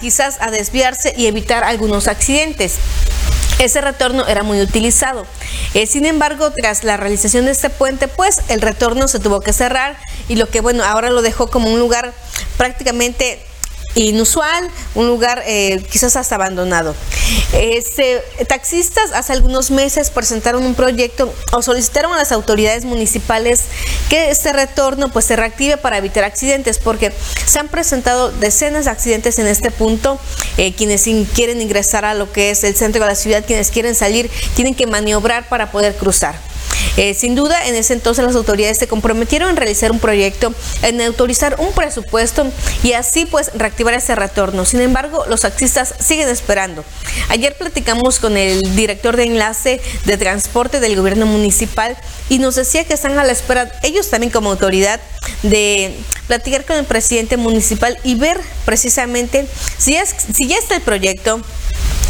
quizás 0.00 0.36
a 0.40 0.50
desviarse 0.50 1.14
y 1.16 1.26
evitar 1.26 1.64
algunos 1.64 2.06
accidentes. 2.06 2.76
Ese 3.58 3.80
retorno 3.80 4.26
era 4.26 4.42
muy 4.42 4.60
utilizado. 4.60 5.26
Eh, 5.74 5.86
sin 5.86 6.04
embargo, 6.04 6.52
tras 6.52 6.84
la 6.84 6.96
realización 6.96 7.46
de 7.46 7.52
este 7.52 7.70
puente, 7.70 8.06
pues 8.06 8.42
el 8.48 8.60
retorno 8.60 9.08
se 9.08 9.18
tuvo 9.18 9.40
que 9.40 9.52
cerrar 9.52 9.96
y 10.28 10.36
lo 10.36 10.48
que, 10.48 10.60
bueno, 10.60 10.84
ahora 10.84 11.10
lo 11.10 11.22
dejó 11.22 11.50
como 11.50 11.72
un 11.72 11.78
lugar 11.78 12.12
prácticamente 12.58 13.45
inusual, 13.96 14.68
un 14.94 15.06
lugar 15.06 15.42
eh, 15.46 15.82
quizás 15.90 16.16
hasta 16.16 16.34
abandonado. 16.34 16.94
Este, 17.52 18.22
taxistas 18.46 19.12
hace 19.12 19.32
algunos 19.32 19.70
meses 19.70 20.10
presentaron 20.10 20.64
un 20.64 20.74
proyecto 20.74 21.32
o 21.52 21.62
solicitaron 21.62 22.12
a 22.12 22.16
las 22.16 22.30
autoridades 22.30 22.84
municipales 22.84 23.64
que 24.08 24.30
este 24.30 24.52
retorno 24.52 25.10
pues 25.10 25.24
se 25.24 25.34
reactive 25.34 25.76
para 25.76 25.98
evitar 25.98 26.24
accidentes 26.24 26.78
porque 26.78 27.12
se 27.46 27.58
han 27.58 27.68
presentado 27.68 28.30
decenas 28.30 28.84
de 28.84 28.90
accidentes 28.90 29.38
en 29.38 29.46
este 29.46 29.70
punto. 29.70 30.20
Eh, 30.58 30.74
quienes 30.74 31.06
quieren 31.34 31.60
ingresar 31.60 32.04
a 32.04 32.14
lo 32.14 32.30
que 32.32 32.50
es 32.50 32.64
el 32.64 32.76
centro 32.76 33.02
de 33.02 33.08
la 33.08 33.14
ciudad, 33.14 33.44
quienes 33.46 33.70
quieren 33.70 33.94
salir, 33.94 34.30
tienen 34.54 34.74
que 34.74 34.86
maniobrar 34.86 35.48
para 35.48 35.70
poder 35.72 35.96
cruzar. 35.96 36.45
Eh, 36.96 37.14
sin 37.14 37.34
duda, 37.34 37.66
en 37.66 37.74
ese 37.74 37.92
entonces 37.92 38.24
las 38.24 38.34
autoridades 38.34 38.78
se 38.78 38.88
comprometieron 38.88 39.50
en 39.50 39.56
realizar 39.56 39.92
un 39.92 39.98
proyecto, 39.98 40.54
en 40.82 41.00
autorizar 41.00 41.56
un 41.58 41.72
presupuesto 41.72 42.46
y 42.82 42.92
así 42.92 43.26
pues 43.26 43.50
reactivar 43.54 43.94
ese 43.94 44.14
retorno. 44.14 44.64
Sin 44.64 44.80
embargo, 44.80 45.24
los 45.28 45.42
taxistas 45.42 45.94
siguen 45.98 46.28
esperando. 46.28 46.84
Ayer 47.28 47.56
platicamos 47.56 48.18
con 48.18 48.36
el 48.36 48.74
director 48.74 49.16
de 49.16 49.24
enlace 49.24 49.80
de 50.04 50.16
transporte 50.16 50.80
del 50.80 50.96
gobierno 50.96 51.26
municipal 51.26 51.96
y 52.28 52.38
nos 52.38 52.54
decía 52.54 52.84
que 52.84 52.94
están 52.94 53.18
a 53.18 53.24
la 53.24 53.32
espera, 53.32 53.70
ellos 53.82 54.08
también 54.10 54.32
como 54.32 54.50
autoridad, 54.50 55.00
de 55.42 55.94
platicar 56.26 56.64
con 56.64 56.76
el 56.76 56.84
presidente 56.84 57.36
municipal 57.36 57.98
y 58.04 58.14
ver 58.14 58.40
precisamente 58.64 59.46
si, 59.78 59.96
es, 59.96 60.14
si 60.34 60.46
ya 60.46 60.56
está 60.56 60.76
el 60.76 60.82
proyecto, 60.82 61.40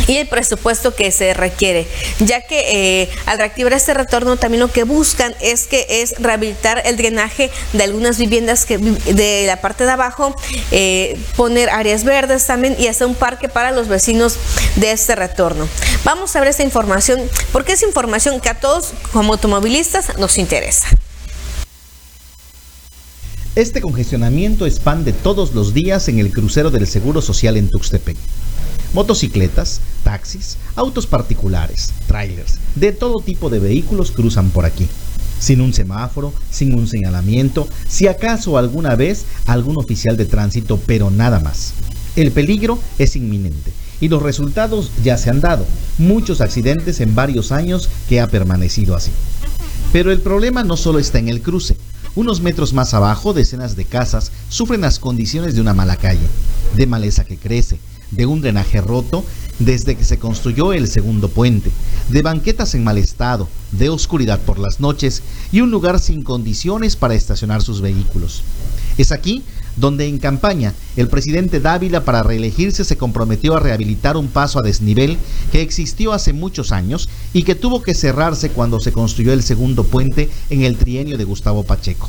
y 0.06 0.16
el 0.16 0.28
presupuesto 0.28 0.94
que 0.94 1.10
se 1.10 1.34
requiere, 1.34 1.86
ya 2.20 2.42
que 2.42 3.02
eh, 3.02 3.10
al 3.26 3.38
reactivar 3.38 3.72
este 3.72 3.94
retorno 3.94 4.36
también 4.36 4.60
lo 4.60 4.70
que 4.70 4.84
buscan 4.84 5.34
es 5.40 5.66
que 5.66 5.86
es 5.88 6.14
rehabilitar 6.18 6.82
el 6.84 6.96
drenaje 6.96 7.50
de 7.72 7.82
algunas 7.82 8.18
viviendas 8.18 8.64
que 8.66 8.78
de 8.78 9.44
la 9.46 9.60
parte 9.60 9.84
de 9.84 9.90
abajo, 9.90 10.34
eh, 10.70 11.18
poner 11.36 11.70
áreas 11.70 12.04
verdes 12.04 12.46
también 12.46 12.76
y 12.78 12.86
hacer 12.86 13.06
un 13.06 13.14
parque 13.14 13.48
para 13.48 13.70
los 13.72 13.88
vecinos 13.88 14.36
de 14.76 14.92
este 14.92 15.16
retorno. 15.16 15.68
Vamos 16.04 16.34
a 16.36 16.40
ver 16.40 16.48
esta 16.48 16.62
información 16.62 17.20
porque 17.52 17.72
es 17.72 17.82
información 17.82 18.40
que 18.40 18.48
a 18.48 18.60
todos 18.60 18.92
como 19.12 19.32
automovilistas 19.32 20.18
nos 20.18 20.38
interesa. 20.38 20.88
Este 23.56 23.80
congestionamiento 23.80 24.66
es 24.66 24.78
pan 24.78 25.02
de 25.02 25.14
todos 25.14 25.54
los 25.54 25.72
días 25.72 26.08
en 26.08 26.18
el 26.18 26.30
crucero 26.30 26.70
del 26.70 26.86
Seguro 26.86 27.22
Social 27.22 27.56
en 27.56 27.70
Tuxtepec. 27.70 28.18
Motocicletas, 28.92 29.80
taxis, 30.04 30.56
autos 30.74 31.06
particulares, 31.06 31.92
trailers, 32.06 32.58
de 32.74 32.92
todo 32.92 33.20
tipo 33.20 33.50
de 33.50 33.58
vehículos 33.58 34.10
cruzan 34.10 34.50
por 34.50 34.64
aquí. 34.64 34.88
Sin 35.38 35.60
un 35.60 35.74
semáforo, 35.74 36.32
sin 36.50 36.74
un 36.74 36.86
señalamiento, 36.88 37.68
si 37.88 38.06
acaso 38.06 38.56
alguna 38.56 38.94
vez 38.94 39.26
algún 39.46 39.76
oficial 39.76 40.16
de 40.16 40.24
tránsito, 40.24 40.80
pero 40.86 41.10
nada 41.10 41.40
más. 41.40 41.74
El 42.16 42.32
peligro 42.32 42.78
es 42.98 43.16
inminente 43.16 43.72
y 44.00 44.08
los 44.08 44.22
resultados 44.22 44.90
ya 45.04 45.18
se 45.18 45.28
han 45.28 45.40
dado. 45.40 45.66
Muchos 45.98 46.40
accidentes 46.40 47.00
en 47.00 47.14
varios 47.14 47.52
años 47.52 47.90
que 48.08 48.20
ha 48.20 48.26
permanecido 48.28 48.96
así. 48.96 49.10
Pero 49.92 50.10
el 50.10 50.20
problema 50.20 50.62
no 50.62 50.76
solo 50.76 50.98
está 50.98 51.18
en 51.18 51.28
el 51.28 51.42
cruce. 51.42 51.76
Unos 52.14 52.40
metros 52.40 52.72
más 52.72 52.94
abajo, 52.94 53.34
decenas 53.34 53.76
de 53.76 53.84
casas 53.84 54.32
sufren 54.48 54.80
las 54.80 54.98
condiciones 54.98 55.54
de 55.54 55.60
una 55.60 55.74
mala 55.74 55.96
calle, 55.96 56.26
de 56.74 56.86
maleza 56.86 57.24
que 57.24 57.36
crece, 57.36 57.78
de 58.10 58.26
un 58.26 58.40
drenaje 58.40 58.80
roto 58.80 59.24
desde 59.58 59.94
que 59.94 60.04
se 60.04 60.18
construyó 60.18 60.72
el 60.72 60.88
segundo 60.88 61.28
puente, 61.28 61.70
de 62.10 62.22
banquetas 62.22 62.74
en 62.74 62.84
mal 62.84 62.98
estado, 62.98 63.48
de 63.72 63.88
oscuridad 63.88 64.40
por 64.40 64.58
las 64.58 64.80
noches 64.80 65.22
y 65.50 65.60
un 65.60 65.70
lugar 65.70 65.98
sin 65.98 66.22
condiciones 66.22 66.96
para 66.96 67.14
estacionar 67.14 67.62
sus 67.62 67.80
vehículos. 67.80 68.42
Es 68.98 69.12
aquí 69.12 69.42
donde 69.76 70.06
en 70.06 70.18
campaña 70.18 70.74
el 70.96 71.08
presidente 71.08 71.60
Dávila 71.60 72.04
para 72.04 72.22
reelegirse 72.22 72.84
se 72.84 72.96
comprometió 72.96 73.54
a 73.54 73.60
rehabilitar 73.60 74.16
un 74.16 74.28
paso 74.28 74.58
a 74.58 74.62
desnivel 74.62 75.18
que 75.52 75.60
existió 75.60 76.12
hace 76.12 76.32
muchos 76.32 76.72
años 76.72 77.08
y 77.32 77.42
que 77.42 77.54
tuvo 77.54 77.82
que 77.82 77.94
cerrarse 77.94 78.50
cuando 78.50 78.80
se 78.80 78.92
construyó 78.92 79.32
el 79.32 79.42
segundo 79.42 79.84
puente 79.84 80.30
en 80.50 80.62
el 80.62 80.76
trienio 80.76 81.18
de 81.18 81.24
Gustavo 81.24 81.62
Pacheco. 81.62 82.08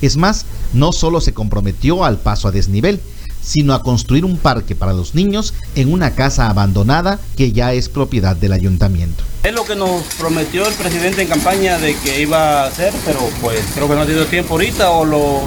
Es 0.00 0.16
más, 0.16 0.46
no 0.72 0.92
solo 0.92 1.20
se 1.20 1.34
comprometió 1.34 2.04
al 2.04 2.18
paso 2.18 2.46
a 2.46 2.52
desnivel, 2.52 3.00
sino 3.42 3.74
a 3.74 3.82
construir 3.82 4.24
un 4.24 4.36
parque 4.36 4.74
para 4.74 4.92
los 4.92 5.14
niños 5.14 5.54
en 5.74 5.92
una 5.92 6.14
casa 6.14 6.48
abandonada 6.48 7.18
que 7.36 7.52
ya 7.52 7.72
es 7.72 7.88
propiedad 7.88 8.36
del 8.36 8.52
ayuntamiento. 8.52 9.24
Es 9.42 9.54
lo 9.54 9.64
que 9.64 9.76
nos 9.76 10.02
prometió 10.18 10.66
el 10.66 10.74
presidente 10.74 11.22
en 11.22 11.28
campaña 11.28 11.78
de 11.78 11.96
que 11.96 12.20
iba 12.20 12.64
a 12.64 12.66
hacer, 12.66 12.92
pero 13.04 13.20
pues 13.40 13.60
creo 13.74 13.88
que 13.88 13.94
no 13.94 14.02
ha 14.02 14.06
tenido 14.06 14.26
tiempo 14.26 14.54
ahorita 14.54 14.90
o 14.90 15.04
los 15.04 15.42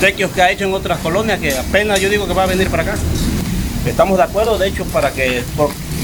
tequios 0.00 0.30
que 0.30 0.42
ha 0.42 0.50
hecho 0.50 0.64
en 0.64 0.74
otras 0.74 0.98
colonias 0.98 1.40
que 1.40 1.56
apenas 1.56 2.00
yo 2.00 2.08
digo 2.08 2.26
que 2.26 2.34
va 2.34 2.44
a 2.44 2.46
venir 2.46 2.68
para 2.68 2.82
acá. 2.84 2.94
Estamos 3.86 4.18
de 4.18 4.24
acuerdo, 4.24 4.58
de 4.58 4.68
hecho, 4.68 4.84
para 4.86 5.10
que, 5.10 5.42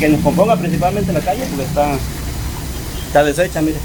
que 0.00 0.08
nos 0.08 0.20
componga 0.22 0.56
principalmente 0.56 1.12
la 1.12 1.20
calle 1.20 1.44
porque 1.48 1.64
está, 1.64 1.92
está 3.06 3.22
deshecha, 3.22 3.60
mire. 3.60 3.76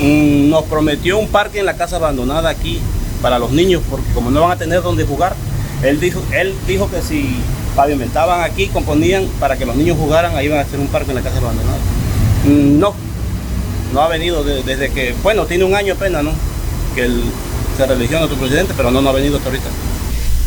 mm, 0.00 0.48
nos 0.48 0.64
prometió 0.64 1.18
un 1.18 1.28
parque 1.28 1.58
en 1.58 1.66
la 1.66 1.74
casa 1.76 1.96
abandonada 1.96 2.48
aquí 2.50 2.80
para 3.20 3.38
los 3.38 3.50
niños, 3.50 3.82
porque 3.90 4.06
como 4.14 4.30
no 4.30 4.42
van 4.42 4.52
a 4.52 4.56
tener 4.56 4.82
donde 4.82 5.04
jugar, 5.04 5.34
él 5.82 6.00
dijo, 6.00 6.22
él 6.32 6.54
dijo 6.66 6.90
que 6.90 7.02
si 7.02 7.36
pavimentaban 7.76 8.42
aquí, 8.42 8.68
componían 8.68 9.26
para 9.40 9.56
que 9.56 9.66
los 9.66 9.76
niños 9.76 9.96
jugaran, 9.98 10.36
ahí 10.36 10.46
iban 10.46 10.58
a 10.58 10.62
hacer 10.62 10.80
un 10.80 10.86
parque 10.88 11.10
en 11.10 11.16
la 11.16 11.22
casa 11.22 11.38
abandonada. 11.38 11.78
Mm, 12.46 12.78
no, 12.78 12.94
no 13.92 14.00
ha 14.00 14.08
venido 14.08 14.44
desde 14.44 14.90
que, 14.90 15.14
bueno, 15.22 15.46
tiene 15.46 15.64
un 15.64 15.74
año 15.74 15.94
apenas, 15.94 16.24
¿no? 16.24 16.32
Que 16.94 17.08
se 17.76 17.86
religió 17.86 18.18
nuestro 18.18 18.38
presidente, 18.38 18.74
pero 18.76 18.90
no, 18.90 19.02
no 19.02 19.10
ha 19.10 19.12
venido 19.12 19.36
hasta 19.36 19.48
ahorita. 19.48 19.68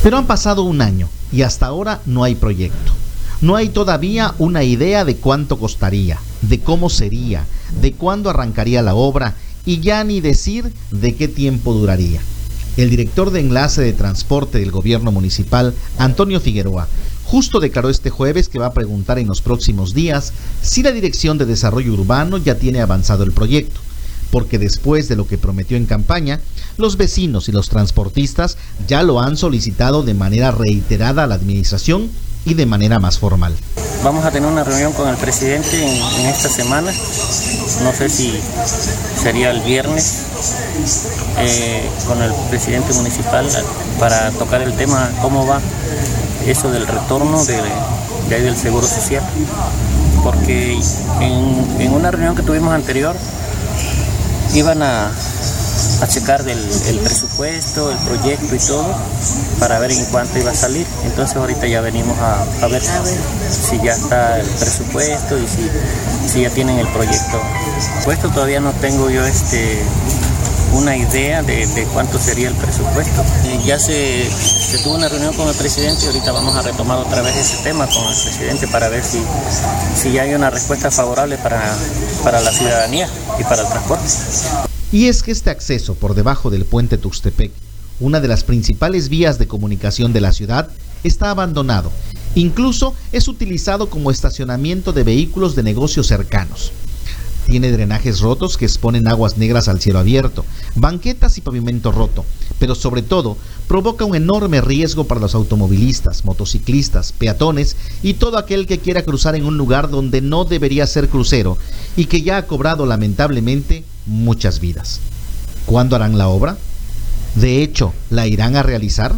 Pero 0.04 0.18
han 0.18 0.28
pasado 0.28 0.64
un 0.64 0.82
año 0.82 1.10
y 1.32 1.42
hasta 1.42 1.66
ahora 1.66 2.02
no 2.06 2.24
hay 2.24 2.36
proyecto. 2.36 2.94
No 3.42 3.56
hay 3.56 3.70
todavía 3.70 4.34
una 4.40 4.64
idea 4.64 5.06
de 5.06 5.18
cuánto 5.18 5.60
costaría, 5.60 6.20
de 6.42 6.60
cómo 6.60 6.90
sería, 6.90 7.46
de 7.82 7.94
cuándo 7.94 8.30
arrancaría 8.30 8.82
la 8.82 8.96
obra 8.96 9.36
y 9.66 9.80
ya 9.80 10.04
ni 10.04 10.22
decir 10.22 10.72
de 10.92 11.16
qué 11.16 11.28
tiempo 11.28 11.74
duraría. 11.74 12.22
El 12.78 12.92
director 12.92 13.32
de 13.32 13.40
enlace 13.40 13.82
de 13.82 13.92
transporte 13.92 14.60
del 14.60 14.70
gobierno 14.70 15.12
municipal, 15.12 15.74
Antonio 15.98 16.40
Figueroa, 16.40 16.88
justo 17.26 17.60
declaró 17.60 17.90
este 17.90 18.12
jueves 18.12 18.50
que 18.50 18.60
va 18.60 18.68
a 18.68 18.74
preguntar 18.74 19.18
en 19.18 19.28
los 19.28 19.42
próximos 19.42 19.96
días 19.96 20.32
si 20.62 20.84
la 20.84 20.92
Dirección 20.92 21.40
de 21.40 21.48
Desarrollo 21.48 21.94
Urbano 21.94 22.38
ya 22.38 22.60
tiene 22.60 22.82
avanzado 22.82 23.24
el 23.24 23.32
proyecto, 23.32 23.80
porque 24.30 24.60
después 24.60 25.10
de 25.10 25.16
lo 25.16 25.28
que 25.28 25.40
prometió 25.40 25.76
en 25.76 25.88
campaña, 25.88 26.40
los 26.78 26.98
vecinos 26.98 27.50
y 27.50 27.52
los 27.52 27.68
transportistas 27.68 28.58
ya 28.88 29.02
lo 29.02 29.22
han 29.22 29.38
solicitado 29.38 30.04
de 30.04 30.14
manera 30.14 30.52
reiterada 30.52 31.24
a 31.24 31.28
la 31.28 31.34
administración 31.34 32.12
y 32.46 32.54
de 32.54 32.68
manera 32.68 33.00
más 33.00 33.18
formal. 33.18 33.56
Vamos 34.04 34.26
a 34.26 34.32
tener 34.32 34.50
una 34.50 34.64
reunión 34.64 34.94
con 34.94 35.08
el 35.08 35.16
presidente 35.18 35.84
en, 35.84 36.26
esta 36.28 36.50
semana, 36.50 36.92
no 37.84 37.94
sé 37.94 38.10
si 38.10 38.40
sería 39.22 39.52
el 39.52 39.62
viernes, 39.62 40.24
eh, 41.40 41.90
con 42.08 42.22
el 42.22 42.32
presidente 42.50 42.94
municipal 42.94 43.48
para 44.00 44.32
tocar 44.32 44.62
el 44.62 44.74
tema, 44.74 45.10
cómo 45.22 45.46
va 45.46 45.60
eso 46.46 46.72
del 46.72 46.88
retorno 46.88 47.44
de, 47.44 48.36
ahí 48.36 48.42
del 48.42 48.58
Seguro 48.58 48.88
Social. 48.88 49.24
Porque 50.24 50.80
en 51.20 51.94
una 51.94 52.12
reunión 52.12 52.36
que 52.36 52.44
tuvimos 52.44 52.74
anterior, 52.74 53.16
iban 54.54 54.82
a, 54.84 55.12
a 56.02 56.08
checar 56.08 56.44
del, 56.44 56.60
el 56.88 57.00
presupuesto, 57.00 57.92
el 57.92 57.98
proyecto 58.00 58.56
y 58.56 58.60
todo, 58.60 58.96
para 59.60 59.80
ver 59.80 59.92
en 59.92 60.06
cuánto 60.06 60.38
iba 60.40 60.52
a 60.52 60.56
salir. 60.56 60.86
Entonces 61.06 61.36
ahorita 61.36 61.68
ya 61.68 61.82
venimos 61.82 62.18
a, 62.20 62.44
a 62.64 62.68
ver 62.68 62.82
si 62.82 63.78
ya 63.82 63.94
está 63.94 64.40
el 64.40 64.48
presupuesto 64.48 65.38
y 65.38 65.48
si, 65.48 65.70
si 66.32 66.42
ya 66.42 66.50
tienen 66.50 66.80
el 66.80 66.88
proyecto. 66.88 67.42
Puesto 68.04 68.30
todavía 68.30 68.60
no 68.60 68.72
tengo 68.74 69.10
yo 69.10 69.26
este 69.26 69.84
una 70.74 70.96
idea 70.96 71.42
de, 71.44 71.66
de 71.66 71.84
cuánto 71.86 72.20
sería 72.20 72.50
el 72.50 72.56
presupuesto. 72.56 73.24
Y 73.46 73.66
ya 73.66 73.80
se, 73.80 74.30
se, 74.30 74.80
tuvo 74.80 74.96
una 74.96 75.10
reunión 75.10 75.34
con 75.36 75.48
el 75.48 75.56
presidente 75.56 76.04
y 76.04 76.08
ahorita 76.08 76.32
vamos 76.32 76.56
a 76.56 76.62
retomar 76.62 76.98
otra 76.98 77.22
vez 77.22 77.36
ese 77.36 77.64
tema 77.64 77.88
con 77.88 78.04
el 78.04 78.16
presidente 78.22 78.68
para 78.68 78.90
ver 78.90 79.04
si, 79.04 79.22
si 79.96 80.12
ya 80.12 80.24
hay 80.24 80.34
una 80.34 80.50
respuesta 80.50 80.92
favorable 80.92 81.38
para, 81.38 81.62
para 82.24 82.42
la 82.42 82.52
ciudadanía 82.52 83.10
y 83.40 83.44
para 83.44 83.62
el 83.62 83.68
transporte. 83.68 84.08
Y 84.92 85.08
es 85.08 85.22
que 85.22 85.32
este 85.32 85.50
acceso 85.50 85.96
por 85.96 86.16
debajo 86.16 86.50
del 86.50 86.64
puente 86.64 86.98
Tuxtepec, 86.98 87.52
una 88.00 88.22
de 88.22 88.30
las 88.30 88.46
principales 88.46 89.10
vías 89.10 89.38
de 89.38 89.48
comunicación 89.48 90.14
de 90.14 90.22
la 90.22 90.32
ciudad, 90.32 90.70
está 91.04 91.30
abandonado. 91.30 91.92
Incluso 92.36 92.94
es 93.12 93.28
utilizado 93.28 93.90
como 93.90 94.12
estacionamiento 94.12 94.94
de 94.94 95.04
vehículos 95.04 95.56
de 95.56 95.64
negocios 95.64 96.08
cercanos. 96.08 96.72
Tiene 97.48 97.72
drenajes 97.72 98.22
rotos 98.22 98.58
que 98.58 98.66
exponen 98.66 99.08
aguas 99.08 99.38
negras 99.38 99.68
al 99.68 99.82
cielo 99.82 100.00
abierto, 100.00 100.46
banquetas 100.76 101.38
y 101.38 101.42
pavimento 101.42 101.92
roto, 101.92 102.26
pero 102.60 102.76
sobre 102.76 103.02
todo 103.02 103.38
provoca 103.68 104.06
un 104.06 104.16
enorme 104.16 104.62
riesgo 104.62 105.06
para 105.06 105.22
los 105.22 105.34
automovilistas, 105.34 106.24
motociclistas, 106.24 107.14
peatones 107.14 107.76
y 108.04 108.16
todo 108.16 108.38
aquel 108.38 108.68
que 108.68 108.80
quiera 108.80 109.04
cruzar 109.04 109.36
en 109.36 109.46
un 109.46 109.58
lugar 109.58 109.90
donde 109.90 110.22
no 110.22 110.46
debería 110.46 110.88
ser 110.88 111.08
crucero 111.10 111.58
y 111.96 112.06
que 112.06 112.22
ya 112.22 112.38
ha 112.38 112.48
cobrado 112.48 112.86
lamentablemente 112.86 113.86
muchas 114.08 114.60
vidas. 114.60 115.00
¿Cuándo 115.66 115.96
harán 115.96 116.18
la 116.18 116.30
obra? 116.30 116.58
¿De 117.36 117.62
hecho, 117.62 117.94
la 118.10 118.26
irán 118.26 118.56
a 118.56 118.64
realizar? 118.64 119.14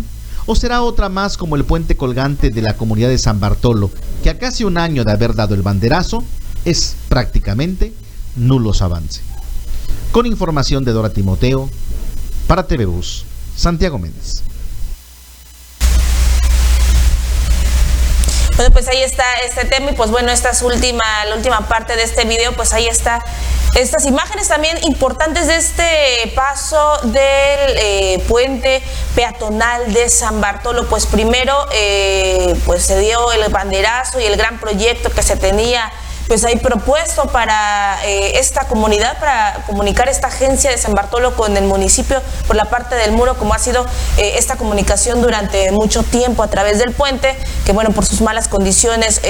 ¿O 0.45 0.55
será 0.55 0.81
otra 0.81 1.09
más 1.09 1.37
como 1.37 1.55
el 1.55 1.63
puente 1.63 1.95
colgante 1.95 2.49
de 2.49 2.61
la 2.61 2.75
comunidad 2.75 3.09
de 3.09 3.17
San 3.17 3.39
Bartolo, 3.39 3.91
que 4.23 4.29
a 4.29 4.39
casi 4.39 4.63
un 4.63 4.77
año 4.77 5.03
de 5.03 5.11
haber 5.11 5.35
dado 5.35 5.53
el 5.53 5.61
banderazo, 5.61 6.23
es 6.65 6.95
prácticamente 7.07 7.93
nulos 8.35 8.81
avance? 8.81 9.21
Con 10.11 10.25
información 10.25 10.83
de 10.83 10.91
Dora 10.91 11.11
Timoteo, 11.11 11.69
para 12.47 12.65
TV 12.65 12.85
Bus, 12.85 13.25
Santiago 13.55 13.99
Méndez. 13.99 14.41
Bueno, 18.59 18.73
pues 18.73 18.89
ahí 18.89 19.01
está 19.03 19.23
este 19.45 19.63
tema 19.65 19.91
y 19.91 19.93
pues 19.93 20.11
bueno, 20.11 20.31
esta 20.31 20.49
es 20.49 20.61
última, 20.63 21.03
la 21.29 21.35
última 21.35 21.67
parte 21.69 21.95
de 21.95 22.03
este 22.03 22.25
video, 22.25 22.51
pues 22.53 22.73
ahí 22.73 22.87
está 22.87 23.23
estas 23.75 24.05
imágenes 24.05 24.47
también 24.47 24.77
importantes 24.83 25.47
de 25.47 25.55
este 25.55 26.33
paso 26.35 26.97
del 27.03 27.77
eh, 27.77 28.23
puente 28.27 28.81
peatonal 29.15 29.93
de 29.93 30.09
San 30.09 30.41
Bartolo, 30.41 30.87
pues 30.87 31.05
primero 31.05 31.55
eh, 31.71 32.55
pues 32.65 32.83
se 32.83 32.99
dio 32.99 33.31
el 33.31 33.47
banderazo 33.51 34.19
y 34.19 34.25
el 34.25 34.37
gran 34.37 34.59
proyecto 34.59 35.09
que 35.11 35.21
se 35.21 35.35
tenía 35.35 35.91
pues 36.27 36.45
ahí 36.45 36.57
propuesto 36.57 37.25
para 37.27 37.97
eh, 38.05 38.39
esta 38.39 38.67
comunidad, 38.67 39.17
para 39.19 39.63
comunicar 39.65 40.09
esta 40.09 40.27
agencia 40.27 40.69
de 40.69 40.77
San 40.77 40.93
Bartolo 40.93 41.35
con 41.35 41.57
el 41.57 41.63
municipio 41.63 42.21
por 42.47 42.55
la 42.55 42.65
parte 42.65 42.95
del 42.95 43.11
muro, 43.11 43.35
como 43.37 43.53
ha 43.53 43.59
sido 43.59 43.85
esta 44.17 44.55
comunicación 44.55 45.21
durante 45.23 45.71
mucho 45.71 46.03
tiempo 46.03 46.43
a 46.43 46.47
través 46.47 46.77
del 46.77 46.93
puente, 46.93 47.35
que 47.65 47.71
bueno, 47.71 47.91
por 47.91 48.05
sus 48.05 48.21
malas 48.21 48.47
condiciones 48.47 49.21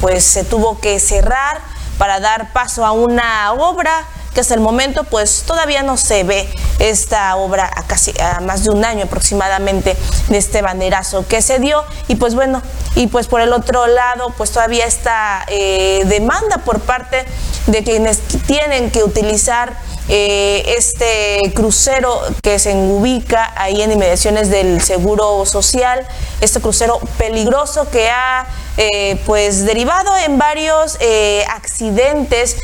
pues 0.00 0.24
se 0.24 0.42
tuvo 0.42 0.80
que 0.80 0.98
cerrar 0.98 1.77
para 1.98 2.20
dar 2.20 2.52
paso 2.52 2.86
a 2.86 2.92
una 2.92 3.52
obra 3.52 4.06
que 4.32 4.40
hasta 4.40 4.54
el 4.54 4.60
momento 4.60 5.04
pues 5.04 5.42
todavía 5.46 5.82
no 5.82 5.96
se 5.96 6.22
ve 6.22 6.48
esta 6.78 7.34
obra 7.36 7.68
a 7.74 7.82
casi 7.84 8.12
a 8.20 8.40
más 8.40 8.62
de 8.62 8.70
un 8.70 8.84
año 8.84 9.04
aproximadamente 9.04 9.96
de 10.28 10.38
este 10.38 10.62
banderazo 10.62 11.26
que 11.26 11.42
se 11.42 11.58
dio. 11.58 11.82
Y 12.06 12.16
pues 12.16 12.34
bueno 12.34 12.62
y 12.94 13.08
pues 13.08 13.26
por 13.26 13.40
el 13.40 13.52
otro 13.52 13.86
lado 13.86 14.32
pues 14.36 14.50
todavía 14.50 14.86
esta 14.86 15.44
eh, 15.48 16.02
demanda 16.06 16.58
por 16.58 16.80
parte 16.80 17.24
de 17.66 17.82
quienes 17.82 18.20
tienen 18.46 18.90
que 18.90 19.02
utilizar 19.02 19.76
eh, 20.10 20.74
este 20.78 21.52
crucero 21.54 22.18
que 22.42 22.58
se 22.58 22.74
ubica 22.74 23.52
ahí 23.56 23.82
en 23.82 23.92
inmediaciones 23.92 24.48
del 24.48 24.80
Seguro 24.80 25.44
Social, 25.44 26.06
este 26.40 26.60
crucero 26.60 26.98
peligroso 27.18 27.90
que 27.90 28.08
ha 28.08 28.46
eh, 28.78 29.20
pues 29.26 29.66
derivado 29.66 30.16
en 30.24 30.38
varios 30.38 30.96
eh, 31.00 31.44
accidentes 31.50 32.56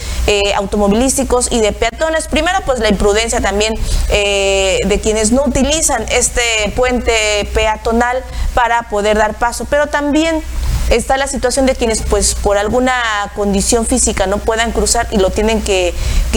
automovilísticos 0.56 1.52
y 1.52 1.60
de 1.60 1.72
peatones. 1.72 2.28
Primero 2.28 2.58
pues 2.64 2.78
la 2.78 2.88
imprudencia 2.88 3.42
también 3.42 3.74
de 4.08 5.00
quienes 5.02 5.32
no 5.32 5.44
utilizan 5.44 6.06
este 6.08 6.72
puente 6.74 7.46
peatonal 7.52 8.24
para 8.54 8.84
poder 8.84 9.18
dar 9.18 9.34
paso, 9.34 9.66
pero 9.68 9.88
también 9.88 10.42
está 10.90 11.16
la 11.16 11.26
situación 11.26 11.66
de 11.66 11.74
quienes 11.74 12.02
pues 12.02 12.34
por 12.34 12.58
alguna 12.58 12.94
condición 13.34 13.86
física 13.86 14.26
no 14.26 14.38
puedan 14.38 14.72
cruzar 14.72 15.08
y 15.10 15.18
lo 15.18 15.30
tienen 15.30 15.62
que, 15.62 15.94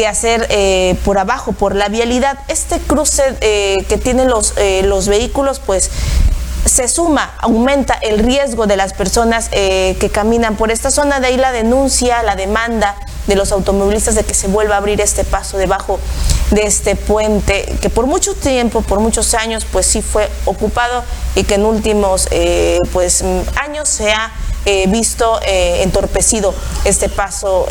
hacer 0.08 0.48
eh, 0.50 0.96
por 1.04 1.18
abajo, 1.18 1.52
por 1.52 1.76
la 1.76 1.90
vialidad. 1.90 2.40
Este 2.48 2.80
cruce 2.80 3.36
eh, 3.42 3.76
que 3.90 3.98
tienen 3.98 4.30
los, 4.30 4.54
eh, 4.58 4.84
los 4.84 5.08
vehículos 5.08 5.60
pues 5.60 5.90
se 6.66 6.88
suma, 6.88 7.36
aumenta 7.40 7.94
el 7.96 8.20
riesgo 8.20 8.68
de 8.68 8.78
las 8.78 8.94
personas 8.94 9.50
que 9.50 10.10
caminan 10.12 10.56
por 10.56 10.72
esta 10.72 10.92
zona, 10.92 11.20
de 11.20 11.28
ahí 11.28 11.38
la 11.38 11.52
denuncia, 11.52 12.24
la 12.24 12.36
demanda 12.36 12.96
de 13.28 13.36
los 13.36 13.52
automovilistas 13.52 14.16
de 14.16 14.24
que 14.24 14.34
se 14.34 14.48
vuelva 14.48 14.76
a 14.76 14.78
abrir 14.78 15.00
este 15.02 15.24
paso 15.24 15.58
debajo 15.58 16.00
de 16.52 16.62
este 16.62 16.96
puente, 16.96 17.78
que 17.82 17.90
por 17.90 18.08
mucho 18.08 18.34
tiempo, 18.34 18.82
por 18.82 19.00
muchos 19.00 19.34
años, 19.34 19.66
pues 19.72 19.86
sí 19.86 20.02
fue 20.02 20.30
ocupado 20.46 21.04
y 21.36 21.44
que 21.44 21.56
en 21.56 21.66
últimos 21.66 22.28
eh, 22.32 22.80
pues 22.94 23.24
años 23.62 23.90
se 23.90 24.12
ha 24.12 24.32
eh, 24.66 24.88
visto 24.88 25.40
eh, 25.46 25.84
entorpecido 25.84 26.54
este 26.86 27.10
paso 27.10 27.68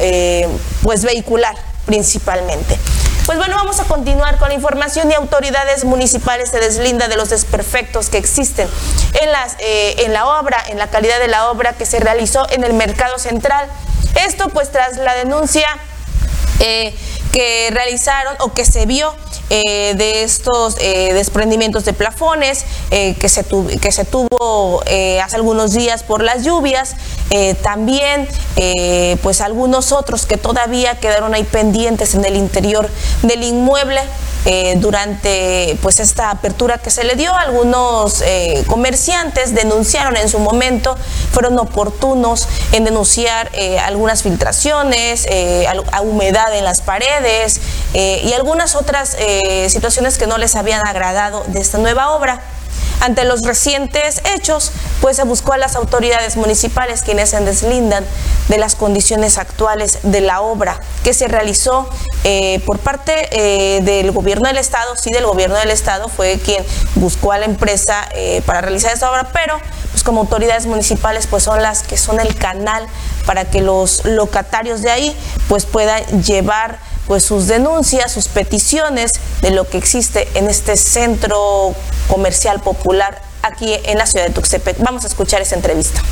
pues 0.82 1.02
vehicular 1.02 1.56
principalmente. 1.86 2.78
Pues 3.26 3.38
bueno, 3.38 3.56
vamos 3.56 3.80
a 3.80 3.84
continuar 3.84 4.38
con 4.38 4.50
la 4.50 4.54
información 4.54 5.10
y 5.10 5.14
autoridades 5.14 5.84
municipales 5.84 6.50
se 6.50 6.60
deslinda 6.60 7.08
de 7.08 7.16
los 7.16 7.28
desperfectos 7.30 8.08
que 8.08 8.18
existen 8.18 8.68
en, 9.20 9.32
las, 9.32 9.56
en 9.58 10.12
la 10.12 10.28
obra, 10.38 10.62
en 10.68 10.78
la 10.78 10.86
calidad 10.90 11.18
de 11.18 11.26
la 11.26 11.50
obra 11.50 11.72
que 11.72 11.86
se 11.86 11.98
realizó 11.98 12.48
en 12.50 12.62
el 12.62 12.72
mercado 12.72 13.18
central. 13.18 13.68
Esto 14.24 14.48
pues 14.50 14.70
tras 14.70 14.98
la 14.98 15.16
denuncia 15.16 15.66
que 16.58 17.68
realizaron 17.72 18.36
o 18.38 18.54
que 18.54 18.64
se 18.64 18.86
vio 18.86 19.12
eh, 19.48 19.94
de 19.94 20.24
estos 20.24 20.76
eh, 20.80 21.12
desprendimientos 21.12 21.84
de 21.84 21.92
plafones 21.92 22.64
eh, 22.90 23.14
que, 23.14 23.28
se 23.28 23.44
que 23.80 23.92
se 23.92 24.04
tuvo 24.04 24.82
hace 25.22 25.36
algunos 25.36 25.72
días 25.72 26.02
por 26.02 26.20
las 26.20 26.44
lluvias 26.44 26.96
eh, 27.30 27.54
también 27.54 28.28
eh, 28.56 29.16
pues 29.22 29.40
algunos 29.40 29.92
otros 29.92 30.26
que 30.26 30.36
todavía 30.36 30.98
quedaron 31.00 31.34
ahí 31.34 31.44
pendientes 31.44 32.14
en 32.14 32.24
el 32.24 32.36
interior 32.36 32.88
del 33.22 33.42
inmueble. 33.42 34.00
Eh, 34.48 34.76
durante 34.76 35.76
pues 35.82 35.98
esta 35.98 36.30
apertura 36.30 36.78
que 36.78 36.90
se 36.90 37.02
le 37.02 37.16
dio. 37.16 37.34
Algunos 37.34 38.22
eh, 38.22 38.62
comerciantes 38.68 39.56
denunciaron 39.56 40.16
en 40.16 40.28
su 40.28 40.38
momento, 40.38 40.96
fueron 41.32 41.58
oportunos 41.58 42.46
en 42.70 42.84
denunciar 42.84 43.50
eh, 43.54 43.80
algunas 43.80 44.22
filtraciones, 44.22 45.26
a 45.92 46.00
humedad 46.00 46.56
en 46.56 46.64
las 46.64 46.80
paredes 46.80 47.60
y 47.92 48.32
algunas 48.34 48.76
otras 48.76 49.16
situaciones 49.68 50.18
que 50.18 50.26
no 50.26 50.38
les 50.38 50.54
habían 50.54 50.86
agradado 50.86 51.44
de 51.48 51.60
esta 51.60 51.78
nueva 51.78 52.10
obra. 52.10 52.40
Ante 53.00 53.24
los 53.24 53.42
recientes 53.42 54.22
hechos, 54.34 54.72
pues 55.00 55.16
se 55.16 55.24
buscó 55.24 55.52
a 55.52 55.58
las 55.58 55.76
autoridades 55.76 56.36
municipales 56.36 57.02
quienes 57.02 57.30
se 57.30 57.40
deslindan 57.40 58.04
de 58.48 58.58
las 58.58 58.74
condiciones 58.74 59.38
actuales 59.38 59.98
de 60.02 60.20
la 60.20 60.40
obra 60.40 60.80
que 61.04 61.12
se 61.12 61.28
realizó 61.28 61.88
eh, 62.24 62.60
por 62.64 62.78
parte 62.78 63.28
eh, 63.30 63.80
del 63.82 64.10
gobierno 64.12 64.48
del 64.48 64.58
estado, 64.58 64.96
sí 64.96 65.10
del 65.10 65.26
gobierno 65.26 65.56
del 65.56 65.70
estado 65.70 66.08
fue 66.08 66.38
quien 66.38 66.64
buscó 66.96 67.32
a 67.32 67.38
la 67.38 67.44
empresa 67.44 68.08
eh, 68.14 68.42
para 68.46 68.60
realizar 68.60 68.92
esta 68.92 69.10
obra, 69.10 69.28
pero 69.32 69.58
pues 69.90 70.02
como 70.02 70.20
autoridades 70.22 70.66
municipales 70.66 71.26
pues 71.26 71.42
son 71.42 71.62
las 71.62 71.82
que 71.82 71.96
son 71.96 72.18
el 72.18 72.34
canal 72.36 72.86
para 73.26 73.44
que 73.44 73.60
los 73.60 74.04
locatarios 74.04 74.82
de 74.82 74.90
ahí 74.90 75.16
pues 75.48 75.66
puedan 75.66 76.02
llevar 76.22 76.78
pues 77.06 77.22
sus 77.22 77.46
denuncias, 77.46 78.12
sus 78.12 78.28
peticiones 78.28 79.12
de 79.42 79.50
lo 79.50 79.68
que 79.68 79.78
existe 79.78 80.28
en 80.34 80.48
este 80.48 80.76
centro 80.76 81.74
comercial 82.08 82.60
popular 82.60 83.20
aquí 83.42 83.74
en 83.84 83.98
la 83.98 84.06
ciudad 84.06 84.26
de 84.26 84.32
Tuxtepec. 84.32 84.78
Vamos 84.78 85.04
a 85.04 85.08
escuchar 85.08 85.40
esa 85.40 85.54
entrevista. 85.54 86.02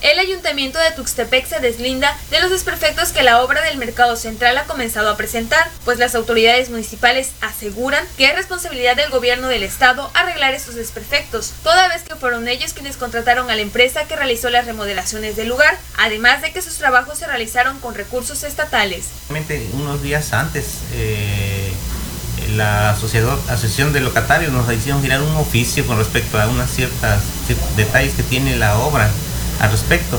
El 0.00 0.20
ayuntamiento 0.20 0.78
de 0.78 0.92
Tuxtepec 0.92 1.44
se 1.48 1.58
deslinda 1.58 2.16
de 2.30 2.38
los 2.40 2.50
desperfectos 2.50 3.08
que 3.08 3.24
la 3.24 3.42
obra 3.42 3.62
del 3.62 3.78
mercado 3.78 4.14
central 4.14 4.56
ha 4.56 4.64
comenzado 4.64 5.10
a 5.10 5.16
presentar, 5.16 5.68
pues 5.84 5.98
las 5.98 6.14
autoridades 6.14 6.70
municipales 6.70 7.32
aseguran 7.40 8.04
que 8.16 8.26
es 8.26 8.36
responsabilidad 8.36 8.94
del 8.94 9.10
gobierno 9.10 9.48
del 9.48 9.64
estado 9.64 10.08
arreglar 10.14 10.54
estos 10.54 10.76
desperfectos, 10.76 11.52
toda 11.64 11.88
vez 11.88 12.04
que 12.04 12.14
fueron 12.14 12.46
ellos 12.46 12.74
quienes 12.74 12.96
contrataron 12.96 13.50
a 13.50 13.56
la 13.56 13.62
empresa 13.62 14.04
que 14.04 14.14
realizó 14.14 14.50
las 14.50 14.66
remodelaciones 14.66 15.34
del 15.34 15.48
lugar, 15.48 15.76
además 15.96 16.42
de 16.42 16.52
que 16.52 16.62
sus 16.62 16.76
trabajos 16.76 17.18
se 17.18 17.26
realizaron 17.26 17.80
con 17.80 17.96
recursos 17.96 18.44
estatales. 18.44 19.06
Unos 19.72 20.00
días 20.00 20.32
antes, 20.32 20.82
eh, 20.92 21.72
la 22.54 22.90
asociación 22.90 23.92
de 23.92 24.00
locatarios 24.00 24.52
nos 24.52 24.72
hicieron 24.72 25.02
girar 25.02 25.22
un 25.22 25.36
oficio 25.36 25.84
con 25.86 25.98
respecto 25.98 26.40
a 26.40 26.46
unas 26.46 26.70
ciertas 26.70 27.20
detalles 27.76 28.14
que 28.14 28.22
tiene 28.22 28.56
la 28.56 28.78
obra 28.78 29.10
al 29.60 29.70
respecto. 29.70 30.18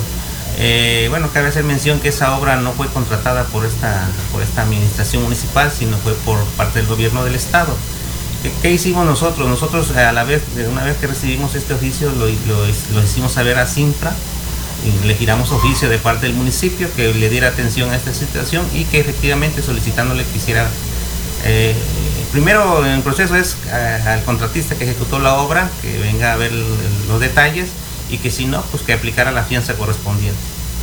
Eh, 0.57 1.07
bueno, 1.09 1.29
cabe 1.33 1.47
hacer 1.47 1.63
mención 1.63 1.99
que 1.99 2.09
esa 2.09 2.37
obra 2.37 2.57
no 2.57 2.73
fue 2.73 2.87
contratada 2.87 3.45
por 3.45 3.65
esta, 3.65 4.07
por 4.31 4.41
esta 4.41 4.63
administración 4.63 5.23
municipal, 5.23 5.71
sino 5.71 5.97
fue 5.97 6.13
por 6.25 6.43
parte 6.57 6.79
del 6.79 6.87
gobierno 6.87 7.23
del 7.23 7.35
estado. 7.35 7.75
¿Qué, 8.61 8.71
hicimos 8.71 9.05
nosotros? 9.05 9.47
Nosotros 9.47 9.91
a 9.95 10.11
la 10.11 10.23
vez, 10.23 10.41
una 10.69 10.83
vez 10.83 10.97
que 10.97 11.07
recibimos 11.07 11.55
este 11.55 11.73
oficio, 11.73 12.11
lo, 12.11 12.25
lo, 12.25 13.03
hicimos 13.03 13.33
saber 13.33 13.57
a 13.57 13.67
Simpra, 13.67 14.13
le 15.05 15.15
giramos 15.15 15.51
oficio 15.51 15.89
de 15.89 15.97
parte 15.97 16.25
del 16.25 16.35
municipio 16.35 16.87
que 16.95 17.13
le 17.13 17.29
diera 17.29 17.49
atención 17.49 17.89
a 17.91 17.95
esta 17.95 18.13
situación 18.13 18.65
y 18.73 18.85
que 18.85 18.99
efectivamente 18.99 19.61
solicitándole 19.61 20.23
que 20.23 20.37
hiciera 20.37 20.69
eh, 21.43 21.75
primero 22.31 22.85
en 22.85 23.01
proceso 23.01 23.35
es 23.35 23.57
eh, 23.67 24.03
al 24.05 24.23
contratista 24.23 24.75
que 24.75 24.85
ejecutó 24.85 25.19
la 25.19 25.35
obra 25.35 25.69
que 25.81 25.97
venga 25.97 26.33
a 26.33 26.37
ver 26.37 26.51
los 26.51 27.19
detalles 27.19 27.69
y 28.09 28.17
que 28.17 28.31
si 28.31 28.45
no, 28.45 28.61
pues 28.71 28.83
que 28.83 28.93
aplicara 28.93 29.31
la 29.31 29.43
fianza 29.43 29.75
correspondiente. 29.75 30.39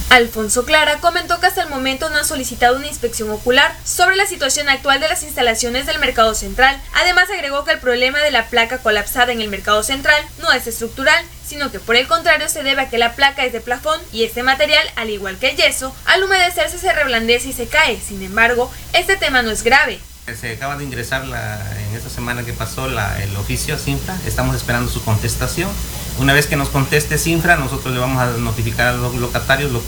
Alfonso 0.08 0.64
Clara 0.64 0.98
comentó 1.00 1.40
que 1.40 1.46
hasta 1.46 1.62
el 1.62 1.68
momento 1.68 2.08
no 2.10 2.18
ha 2.18 2.24
solicitado 2.24 2.76
una 2.76 2.86
inspección 2.86 3.28
ocular 3.30 3.76
sobre 3.84 4.14
la 4.14 4.26
situación 4.26 4.68
actual 4.68 5.00
de 5.00 5.08
las 5.08 5.24
instalaciones 5.24 5.84
del 5.86 5.98
mercado 5.98 6.34
central. 6.34 6.80
Además 6.94 7.28
agregó 7.28 7.64
que 7.64 7.72
el 7.72 7.80
problema 7.80 8.20
de 8.20 8.30
la 8.30 8.46
placa 8.46 8.78
colapsada 8.78 9.32
en 9.32 9.40
el 9.40 9.48
mercado 9.48 9.82
central 9.82 10.22
no 10.40 10.52
es 10.52 10.66
estructural, 10.68 11.24
sino 11.44 11.72
que 11.72 11.80
por 11.80 11.96
el 11.96 12.06
contrario 12.06 12.48
se 12.48 12.62
debe 12.62 12.82
a 12.82 12.88
que 12.88 12.98
la 12.98 13.14
placa 13.14 13.44
es 13.44 13.52
de 13.52 13.60
plafón 13.60 14.00
y 14.12 14.22
este 14.22 14.44
material, 14.44 14.86
al 14.94 15.10
igual 15.10 15.38
que 15.38 15.50
el 15.50 15.56
yeso, 15.56 15.94
al 16.04 16.22
humedecerse 16.22 16.78
se 16.78 16.92
reblandece 16.92 17.48
y 17.48 17.52
se 17.52 17.66
cae. 17.66 18.00
Sin 18.00 18.22
embargo, 18.22 18.70
este 18.92 19.16
tema 19.16 19.42
no 19.42 19.50
es 19.50 19.64
grave. 19.64 19.98
Se 20.40 20.52
acaba 20.52 20.76
de 20.76 20.84
ingresar 20.84 21.24
en 21.24 21.96
esta 21.96 22.10
semana 22.10 22.44
que 22.44 22.52
pasó 22.52 22.86
el 22.86 23.36
oficio 23.36 23.74
a 23.74 23.78
Cinta, 23.78 24.16
estamos 24.24 24.56
esperando 24.56 24.90
su 24.90 25.04
contestación 25.04 25.70
una 26.18 26.32
vez 26.32 26.46
que 26.46 26.56
nos 26.56 26.68
conteste 26.68 27.18
Sinfra, 27.18 27.56
nosotros 27.56 27.92
le 27.92 28.00
vamos 28.00 28.20
a 28.20 28.38
notificar 28.38 28.88
a 28.88 28.92
los 28.92 29.14
locatarios 29.16 29.70
lo, 29.72 29.80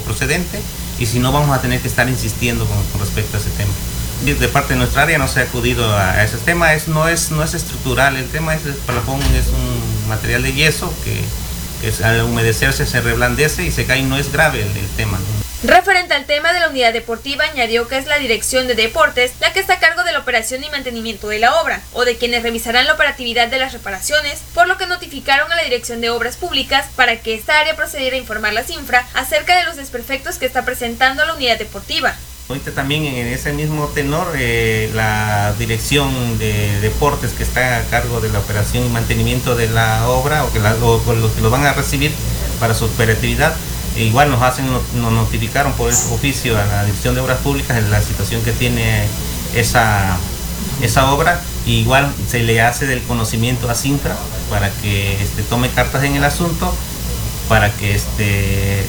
procedente 0.00 0.60
y 0.98 1.06
si 1.06 1.18
no, 1.18 1.32
vamos 1.32 1.56
a 1.56 1.60
tener 1.60 1.80
que 1.80 1.88
estar 1.88 2.08
insistiendo 2.08 2.66
con, 2.66 3.00
respecto 3.00 3.36
a 3.36 3.40
ese 3.40 3.50
tema. 3.50 3.72
De 4.24 4.48
parte 4.48 4.74
de 4.74 4.78
nuestra 4.78 5.02
área 5.02 5.18
no 5.18 5.28
se 5.28 5.40
ha 5.40 5.42
acudido 5.44 5.96
a, 5.96 6.22
ese 6.22 6.38
tema, 6.38 6.74
es, 6.74 6.88
no, 6.88 7.08
es, 7.08 7.30
no 7.30 7.42
es 7.42 7.54
estructural, 7.54 8.16
el 8.16 8.28
tema 8.28 8.54
es 8.54 8.64
el 8.64 8.74
plafón, 8.74 9.20
es 9.34 9.48
un 9.48 10.08
material 10.08 10.42
de 10.42 10.52
yeso 10.52 10.92
que, 11.04 11.24
al 12.02 12.22
humedecerse 12.22 12.86
se 12.86 13.00
reblandece 13.00 13.66
y 13.66 13.70
se 13.70 13.84
cae, 13.84 14.02
no 14.02 14.16
es 14.16 14.32
grave 14.32 14.62
el, 14.62 14.88
tema. 14.96 15.18
Referente 15.66 16.12
al 16.12 16.26
tema 16.26 16.52
de 16.52 16.60
la 16.60 16.68
unidad 16.68 16.92
deportiva, 16.92 17.44
añadió 17.44 17.88
que 17.88 17.96
es 17.96 18.06
la 18.06 18.18
Dirección 18.18 18.66
de 18.66 18.74
Deportes 18.74 19.32
la 19.40 19.54
que 19.54 19.60
está 19.60 19.74
a 19.74 19.78
cargo 19.78 20.04
de 20.04 20.12
la 20.12 20.18
operación 20.18 20.62
y 20.62 20.68
mantenimiento 20.68 21.26
de 21.28 21.38
la 21.38 21.58
obra, 21.58 21.80
o 21.94 22.04
de 22.04 22.18
quienes 22.18 22.42
revisarán 22.42 22.86
la 22.86 22.92
operatividad 22.92 23.48
de 23.48 23.56
las 23.56 23.72
reparaciones, 23.72 24.42
por 24.52 24.68
lo 24.68 24.76
que 24.76 24.86
notificaron 24.86 25.50
a 25.50 25.56
la 25.56 25.62
Dirección 25.62 26.02
de 26.02 26.10
Obras 26.10 26.36
Públicas 26.36 26.88
para 26.96 27.16
que 27.20 27.32
esta 27.32 27.60
área 27.60 27.76
procediera 27.76 28.14
a 28.14 28.18
informar 28.18 28.52
la 28.52 28.62
CINFRA 28.62 29.08
acerca 29.14 29.56
de 29.56 29.64
los 29.64 29.76
desperfectos 29.76 30.36
que 30.36 30.44
está 30.44 30.66
presentando 30.66 31.24
la 31.24 31.34
unidad 31.34 31.58
deportiva. 31.58 32.14
Ahorita 32.50 32.72
también 32.72 33.06
en 33.06 33.28
ese 33.28 33.54
mismo 33.54 33.88
tenor, 33.88 34.34
eh, 34.36 34.90
la 34.92 35.54
dirección 35.58 36.38
de 36.38 36.78
deportes 36.80 37.32
que 37.32 37.42
está 37.42 37.78
a 37.78 37.84
cargo 37.84 38.20
de 38.20 38.28
la 38.28 38.40
operación 38.40 38.84
y 38.84 38.90
mantenimiento 38.90 39.56
de 39.56 39.70
la 39.70 40.10
obra 40.10 40.44
o 40.44 40.52
que, 40.52 40.58
los 40.58 41.32
que 41.32 41.40
lo 41.40 41.48
van 41.48 41.64
a 41.64 41.72
recibir 41.72 42.12
para 42.60 42.74
su 42.74 42.84
operatividad, 42.84 43.54
igual 43.96 44.30
nos 44.30 44.42
hacen, 44.42 44.66
nos 44.70 45.12
notificaron 45.12 45.72
por 45.74 45.90
ese 45.90 46.12
oficio 46.12 46.58
a 46.58 46.64
la 46.64 46.84
Dirección 46.84 47.14
de 47.14 47.20
Obras 47.20 47.38
Públicas 47.38 47.76
en 47.76 47.90
la 47.90 48.02
situación 48.02 48.42
que 48.42 48.52
tiene 48.52 49.06
esa, 49.54 50.16
esa 50.82 51.12
obra. 51.12 51.40
igual 51.66 52.12
se 52.28 52.40
le 52.40 52.60
hace 52.60 52.86
del 52.86 53.02
conocimiento 53.02 53.70
a 53.70 53.74
Sintra 53.74 54.16
para 54.50 54.70
que 54.82 55.22
este, 55.22 55.42
tome 55.42 55.70
cartas 55.70 56.04
en 56.04 56.16
el 56.16 56.24
asunto, 56.24 56.74
para 57.48 57.72
que 57.72 57.94
este, 57.94 58.80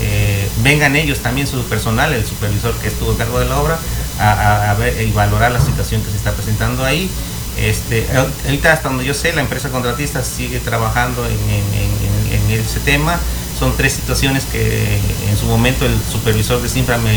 eh, 0.00 0.48
vengan 0.62 0.96
ellos 0.96 1.20
también 1.20 1.46
su 1.46 1.62
personal, 1.64 2.12
el 2.12 2.24
supervisor 2.24 2.74
que 2.76 2.88
estuvo 2.88 3.12
a 3.12 3.18
cargo 3.18 3.38
de 3.38 3.46
la 3.46 3.60
obra, 3.60 3.78
a, 4.18 4.74
ver 4.78 5.02
y 5.02 5.10
valorar 5.12 5.52
la 5.52 5.60
situación 5.60 6.02
que 6.02 6.10
se 6.10 6.16
está 6.16 6.32
presentando 6.32 6.84
ahí. 6.84 7.10
Este, 7.58 8.04
ahorita 8.46 8.72
hasta 8.72 8.88
donde 8.88 9.04
yo 9.04 9.14
sé, 9.14 9.32
la 9.32 9.40
empresa 9.40 9.68
contratista 9.68 10.24
sigue 10.24 10.58
trabajando 10.58 11.24
en 11.24 12.50
ese 12.50 12.80
tema 12.80 13.20
son 13.58 13.76
tres 13.76 13.92
situaciones 13.92 14.44
que 14.46 14.98
en 15.28 15.36
su 15.36 15.46
momento 15.46 15.86
el 15.86 15.94
supervisor 16.10 16.60
de 16.60 16.68
Sinfra 16.68 16.98
me, 16.98 17.14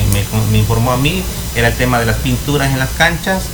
informó 0.57 0.91
a 0.91 0.97
mí. 0.97 1.23
Era 1.55 1.69
el 1.69 1.75
tema 1.75 1.99
de 1.99 2.05
las 2.05 2.17
pinturas 2.17 2.71
en 2.71 2.79
las 2.79 2.89
canchas, 2.91 3.45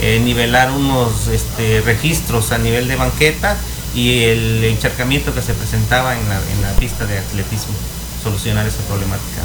eh, 0.00 0.20
nivelar 0.24 0.70
unos 0.70 1.28
este, 1.28 1.80
registros 1.82 2.52
a 2.52 2.58
nivel 2.58 2.88
de 2.88 2.96
banqueta 2.96 3.56
y 3.94 4.24
el 4.24 4.64
encharcamiento 4.64 5.34
que 5.34 5.42
se 5.42 5.54
presentaba 5.54 6.16
en 6.16 6.28
la, 6.28 6.40
pista 6.78 7.04
de 7.04 7.18
atletismo, 7.18 7.74
solucionar 8.22 8.66
esa 8.66 8.80
problemática. 8.82 9.42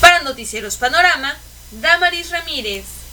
Para 0.00 0.22
Noticieros 0.22 0.76
Panorama, 0.76 1.34
Damaris 1.80 2.30
Ramírez. 2.30 3.03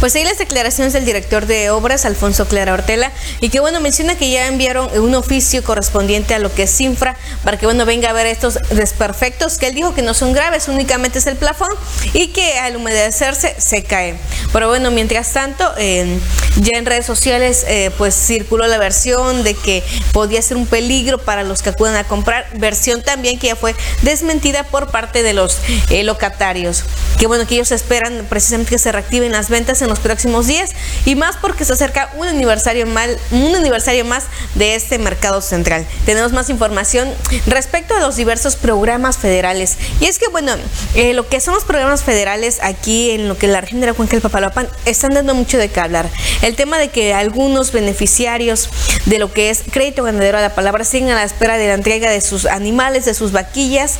Pues 0.00 0.14
ahí 0.14 0.22
las 0.22 0.38
declaraciones 0.38 0.92
del 0.92 1.04
director 1.04 1.46
de 1.46 1.70
obras, 1.70 2.04
Alfonso 2.04 2.46
Clara 2.46 2.72
Ortela, 2.72 3.10
y 3.40 3.48
que 3.48 3.58
bueno, 3.58 3.80
menciona 3.80 4.16
que 4.16 4.30
ya 4.30 4.46
enviaron 4.46 4.88
un 5.00 5.14
oficio 5.16 5.64
correspondiente 5.64 6.34
a 6.34 6.38
lo 6.38 6.54
que 6.54 6.64
es 6.64 6.80
infra 6.80 7.16
para 7.42 7.58
que 7.58 7.66
bueno 7.66 7.84
venga 7.84 8.10
a 8.10 8.12
ver 8.12 8.26
estos 8.26 8.60
desperfectos 8.70 9.58
que 9.58 9.66
él 9.66 9.74
dijo 9.74 9.94
que 9.94 10.02
no 10.02 10.14
son 10.14 10.32
graves, 10.32 10.68
únicamente 10.68 11.18
es 11.18 11.26
el 11.26 11.36
plafón 11.36 11.70
y 12.12 12.28
que 12.28 12.60
al 12.60 12.76
humedecerse 12.76 13.56
se 13.58 13.82
cae. 13.82 14.16
Pero 14.52 14.68
bueno, 14.68 14.92
mientras 14.92 15.32
tanto, 15.32 15.64
ya 15.76 16.78
en 16.78 16.86
redes 16.86 17.04
sociales 17.04 17.64
eh, 17.66 17.90
pues 17.98 18.14
circuló 18.14 18.68
la 18.68 18.78
versión 18.78 19.42
de 19.42 19.54
que 19.54 19.82
podía 20.12 20.40
ser 20.42 20.56
un 20.56 20.66
peligro 20.66 21.18
para 21.18 21.42
los 21.42 21.60
que 21.60 21.70
acudan 21.70 21.96
a 21.96 22.04
comprar, 22.04 22.46
versión 22.54 23.02
también 23.02 23.38
que 23.38 23.48
ya 23.48 23.56
fue 23.56 23.74
desmentida 24.02 24.62
por 24.62 24.92
parte 24.92 25.24
de 25.24 25.32
los 25.32 25.58
eh, 25.90 26.04
locatarios. 26.04 26.84
Que 27.18 27.26
bueno, 27.26 27.46
que 27.46 27.56
ellos 27.56 27.72
esperan 27.72 28.26
precisamente 28.28 28.70
que 28.70 28.78
se 28.78 28.92
reactiven 28.92 29.32
las 29.32 29.48
ventas 29.48 29.82
en 29.82 29.87
los 29.88 29.98
próximos 29.98 30.46
días 30.46 30.70
y 31.04 31.14
más 31.14 31.36
porque 31.36 31.64
se 31.64 31.72
acerca 31.72 32.10
un 32.16 32.26
aniversario, 32.26 32.86
mal, 32.86 33.18
un 33.30 33.54
aniversario 33.54 34.04
más 34.04 34.24
de 34.54 34.74
este 34.74 34.98
mercado 34.98 35.40
central. 35.40 35.86
Tenemos 36.06 36.32
más 36.32 36.50
información 36.50 37.08
respecto 37.46 37.94
a 37.94 38.00
los 38.00 38.16
diversos 38.16 38.56
programas 38.56 39.18
federales. 39.18 39.76
Y 40.00 40.06
es 40.06 40.18
que, 40.18 40.28
bueno, 40.28 40.52
eh, 40.94 41.14
lo 41.14 41.28
que 41.28 41.40
son 41.40 41.54
los 41.54 41.64
programas 41.64 42.02
federales 42.02 42.58
aquí 42.62 43.10
en 43.10 43.28
lo 43.28 43.36
que 43.36 43.48
la 43.48 43.60
región 43.60 43.80
de 43.80 43.86
la 43.86 43.94
cuenca 43.94 44.12
del 44.12 44.22
Papaloapan 44.22 44.68
están 44.84 45.14
dando 45.14 45.34
mucho 45.34 45.58
de 45.58 45.68
qué 45.68 45.80
hablar. 45.80 46.08
El 46.42 46.56
tema 46.56 46.78
de 46.78 46.88
que 46.88 47.14
algunos 47.14 47.72
beneficiarios 47.72 48.70
de 49.06 49.18
lo 49.18 49.32
que 49.32 49.50
es 49.50 49.62
crédito 49.70 50.02
ganadero 50.02 50.38
a 50.38 50.40
la 50.40 50.54
palabra 50.54 50.84
siguen 50.84 51.10
a 51.10 51.14
la 51.14 51.24
espera 51.24 51.56
de 51.56 51.68
la 51.68 51.74
entrega 51.74 52.10
de 52.10 52.20
sus 52.20 52.46
animales, 52.46 53.04
de 53.04 53.14
sus 53.14 53.32
vaquillas. 53.32 53.96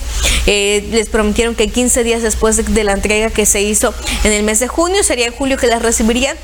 Eh, 0.47 0.89
les 0.93 1.09
prometieron 1.09 1.55
que 1.55 1.69
15 1.69 2.05
días 2.05 2.23
después 2.23 2.57
de, 2.57 2.85
la 2.85 2.93
entrega 2.93 3.31
que 3.31 3.45
se 3.45 3.61
hizo 3.61 3.93
en 4.25 4.33
el 4.33 4.43
mes 4.43 4.61
de 4.61 4.69
junio, 4.69 5.03
sería 5.03 5.27
en 5.27 5.33
julio 5.33 5.57
que 5.57 5.67
las 5.67 5.78
recibirían. 5.79 6.37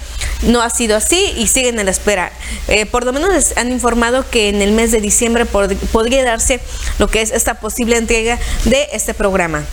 No 0.43 0.63
ha 0.63 0.71
sido 0.71 0.97
así 0.97 1.33
y 1.37 1.47
siguen 1.47 1.79
a 1.79 1.85
la 1.85 1.91
espera. 1.91 2.33
Eh, 2.69 2.87
por 2.87 3.05
lo 3.05 3.13
menos 3.13 3.33
les 3.33 3.57
han 3.57 3.71
informado 3.71 4.29
que 4.29 4.49
en 4.49 4.63
el 4.63 4.73
mes 4.73 4.93
de 4.93 5.01
diciembre 5.01 5.47
podría 5.47 6.25
darse 6.25 6.61
lo 6.99 7.09
que 7.09 7.23
es 7.23 7.31
esta 7.31 7.55
posible 7.61 7.97
entrega 7.97 8.39
de 8.65 8.89
este 8.93 9.15
programa. 9.15 9.65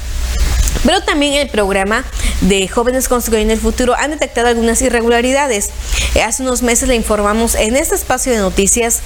Pero 0.84 1.02
también 1.02 1.34
el 1.34 1.50
programa 1.50 2.04
de 2.42 2.68
Jóvenes 2.68 3.08
Construyendo 3.08 3.54
el 3.54 3.60
Futuro 3.60 3.96
han 3.96 4.12
detectado 4.12 4.48
algunas 4.48 4.82
irregularidades. 4.82 5.70
Eh, 6.16 6.24
hace 6.24 6.42
unos 6.44 6.64
meses 6.64 6.88
le 6.90 6.96
informamos 6.96 7.56
en 7.56 7.76
este 7.76 7.96
espacio 7.96 8.32
de 8.32 8.40
noticias 8.40 9.02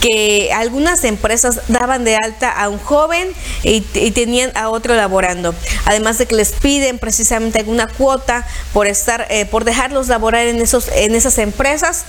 que 0.00 0.50
algunas 0.52 1.04
empresas 1.04 1.60
daban 1.68 2.04
de 2.04 2.16
alta 2.16 2.50
a 2.50 2.68
un 2.68 2.78
joven 2.78 3.28
y, 3.62 3.80
tenían 4.10 4.50
a 4.54 4.70
otro 4.70 4.94
laborando. 4.94 5.54
Además 5.84 6.18
de 6.18 6.26
que 6.26 6.34
les 6.34 6.52
piden 6.52 6.98
precisamente 6.98 7.58
alguna 7.58 7.88
cuota 7.88 8.46
por 8.72 8.86
estar, 8.86 9.26
eh, 9.30 9.44
por 9.44 9.64
dejarlos 9.64 10.08
laborar 10.08 10.46
en 10.46 10.60
esos, 10.60 10.88
en 10.88 11.14
esas 11.14 11.38
empresas. 11.38 12.04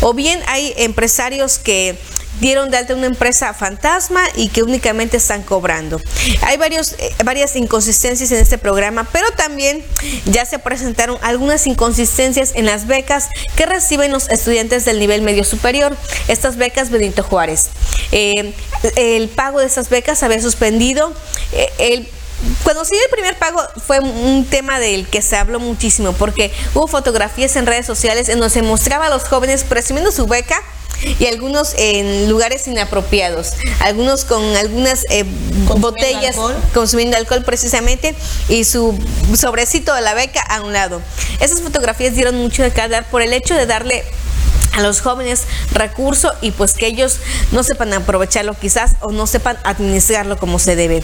O 0.00 0.14
bien 0.14 0.40
hay 0.46 0.72
empresarios 0.76 1.58
que 1.58 1.98
dieron 2.42 2.70
de 2.72 2.76
alta 2.76 2.94
una 2.94 3.06
empresa 3.06 3.54
fantasma 3.54 4.20
y 4.34 4.48
que 4.48 4.64
únicamente 4.64 5.16
están 5.16 5.42
cobrando. 5.44 6.00
Hay 6.42 6.56
varios, 6.56 6.94
eh, 6.98 7.14
varias 7.24 7.54
inconsistencias 7.54 8.32
en 8.32 8.38
este 8.38 8.58
programa, 8.58 9.08
pero 9.12 9.30
también 9.30 9.84
ya 10.24 10.44
se 10.44 10.58
presentaron 10.58 11.18
algunas 11.22 11.68
inconsistencias 11.68 12.50
en 12.56 12.66
las 12.66 12.88
becas 12.88 13.28
que 13.56 13.64
reciben 13.64 14.10
los 14.10 14.28
estudiantes 14.28 14.84
del 14.84 14.98
nivel 14.98 15.22
medio 15.22 15.44
superior, 15.44 15.96
estas 16.26 16.56
becas 16.56 16.90
Benito 16.90 17.22
Juárez. 17.22 17.70
Eh, 18.10 18.52
el 18.96 19.28
pago 19.28 19.60
de 19.60 19.66
estas 19.66 19.88
becas 19.88 20.22
había 20.24 20.42
suspendido. 20.42 21.14
Eh, 21.52 21.72
el 21.78 22.08
cuando 22.64 22.82
dio 22.82 22.98
el 23.00 23.10
primer 23.10 23.38
pago 23.38 23.60
fue 23.86 24.00
un 24.00 24.44
tema 24.44 24.80
del 24.80 25.06
que 25.06 25.22
se 25.22 25.36
habló 25.36 25.60
muchísimo 25.60 26.12
porque 26.12 26.52
hubo 26.74 26.88
fotografías 26.88 27.54
en 27.54 27.66
redes 27.66 27.86
sociales 27.86 28.28
en 28.28 28.40
donde 28.40 28.52
se 28.52 28.62
mostraba 28.62 29.06
a 29.06 29.10
los 29.10 29.22
jóvenes 29.28 29.62
presumiendo 29.62 30.10
su 30.10 30.26
beca 30.26 30.60
y 31.18 31.26
algunos 31.26 31.74
en 31.76 32.28
lugares 32.28 32.66
inapropiados, 32.66 33.52
algunos 33.80 34.24
con 34.24 34.42
algunas 34.56 35.04
eh, 35.10 35.24
botellas 35.78 36.36
consumiendo 36.74 37.16
alcohol 37.16 37.42
precisamente 37.44 38.14
y 38.48 38.64
su 38.64 38.98
sobrecito 39.34 39.94
de 39.94 40.00
la 40.00 40.14
beca 40.14 40.40
a 40.40 40.62
un 40.62 40.72
lado. 40.72 41.00
Esas 41.40 41.60
fotografías 41.60 42.14
dieron 42.14 42.36
mucho 42.36 42.62
de 42.62 42.70
qué 42.70 42.80
hablar 42.80 43.08
por 43.10 43.22
el 43.22 43.32
hecho 43.32 43.54
de 43.54 43.66
darle 43.66 44.04
a 44.72 44.80
los 44.80 45.00
jóvenes 45.00 45.42
recurso 45.72 46.32
y 46.40 46.50
pues 46.50 46.74
que 46.74 46.86
ellos 46.86 47.18
no 47.50 47.62
sepan 47.62 47.92
aprovecharlo 47.92 48.54
quizás 48.54 48.92
o 49.00 49.12
no 49.12 49.26
sepan 49.26 49.58
administrarlo 49.64 50.38
como 50.38 50.58
se 50.58 50.76
debe. 50.76 51.02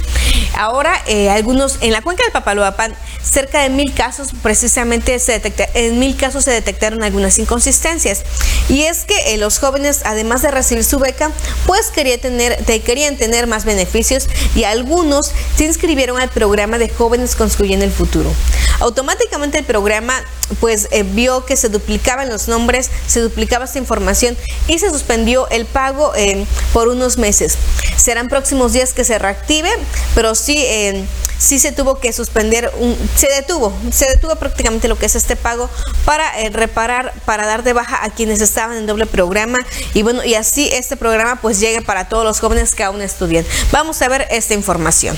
Ahora, 0.56 1.00
eh, 1.06 1.30
algunos 1.30 1.78
en 1.80 1.92
la 1.92 2.02
cuenca 2.02 2.24
del 2.24 2.32
Papaloapan, 2.32 2.94
cerca 3.22 3.62
de 3.62 3.70
mil 3.70 3.94
casos 3.94 4.30
precisamente 4.42 5.18
se 5.18 5.32
detecta, 5.32 5.68
en 5.74 5.98
mil 5.98 6.16
casos 6.16 6.44
se 6.44 6.50
detectaron 6.50 7.02
algunas 7.02 7.38
inconsistencias. 7.38 8.22
Y 8.68 8.82
es 8.82 9.04
que 9.04 9.34
eh, 9.34 9.38
los 9.38 9.58
jóvenes, 9.58 10.00
además 10.04 10.42
de 10.42 10.50
recibir 10.50 10.84
su 10.84 10.98
beca, 10.98 11.30
pues 11.66 11.90
querían 11.90 12.20
tener, 12.20 12.64
querían 12.64 13.16
tener 13.16 13.46
más 13.46 13.64
beneficios 13.64 14.28
y 14.54 14.64
algunos 14.64 15.32
se 15.56 15.64
inscribieron 15.64 16.20
al 16.20 16.30
programa 16.30 16.78
de 16.78 16.88
jóvenes 16.88 17.34
construyendo 17.36 17.84
el 17.84 17.92
futuro. 17.92 18.30
Automáticamente 18.80 19.58
el 19.58 19.64
programa 19.64 20.14
pues 20.60 20.88
eh, 20.90 21.02
vio 21.02 21.44
que 21.44 21.56
se 21.56 21.68
duplicaban 21.68 22.28
los 22.28 22.48
nombres, 22.48 22.90
se 23.06 23.20
esta 23.64 23.78
información 23.78 24.36
y 24.66 24.78
se 24.78 24.90
suspendió 24.90 25.48
el 25.50 25.66
pago 25.66 26.14
eh, 26.16 26.46
por 26.72 26.88
unos 26.88 27.18
meses. 27.18 27.56
Serán 27.96 28.28
próximos 28.28 28.72
días 28.72 28.92
que 28.92 29.04
se 29.04 29.18
reactive, 29.18 29.70
pero 30.14 30.34
sí, 30.34 30.56
eh, 30.58 31.04
sí 31.38 31.58
se 31.58 31.72
tuvo 31.72 31.98
que 31.98 32.12
suspender, 32.12 32.70
un, 32.78 32.96
se 33.16 33.28
detuvo, 33.28 33.72
se 33.92 34.06
detuvo 34.06 34.36
prácticamente 34.36 34.88
lo 34.88 34.96
que 34.98 35.06
es 35.06 35.14
este 35.14 35.36
pago 35.36 35.68
para 36.04 36.30
reparar, 36.50 37.12
para 37.24 37.46
dar 37.46 37.62
de 37.62 37.72
baja 37.72 38.04
a 38.04 38.10
quienes 38.10 38.40
estaban 38.40 38.76
en 38.76 38.86
doble 38.86 39.06
programa 39.06 39.58
y 39.94 40.02
bueno, 40.02 40.24
y 40.24 40.34
así 40.34 40.68
este 40.72 40.96
programa 40.96 41.40
pues 41.40 41.60
llegue 41.60 41.82
para 41.82 42.08
todos 42.08 42.24
los 42.24 42.40
jóvenes 42.40 42.74
que 42.74 42.84
aún 42.84 43.02
estudian. 43.02 43.44
Vamos 43.72 44.00
a 44.02 44.08
ver 44.08 44.26
esta 44.30 44.54
información. 44.54 45.16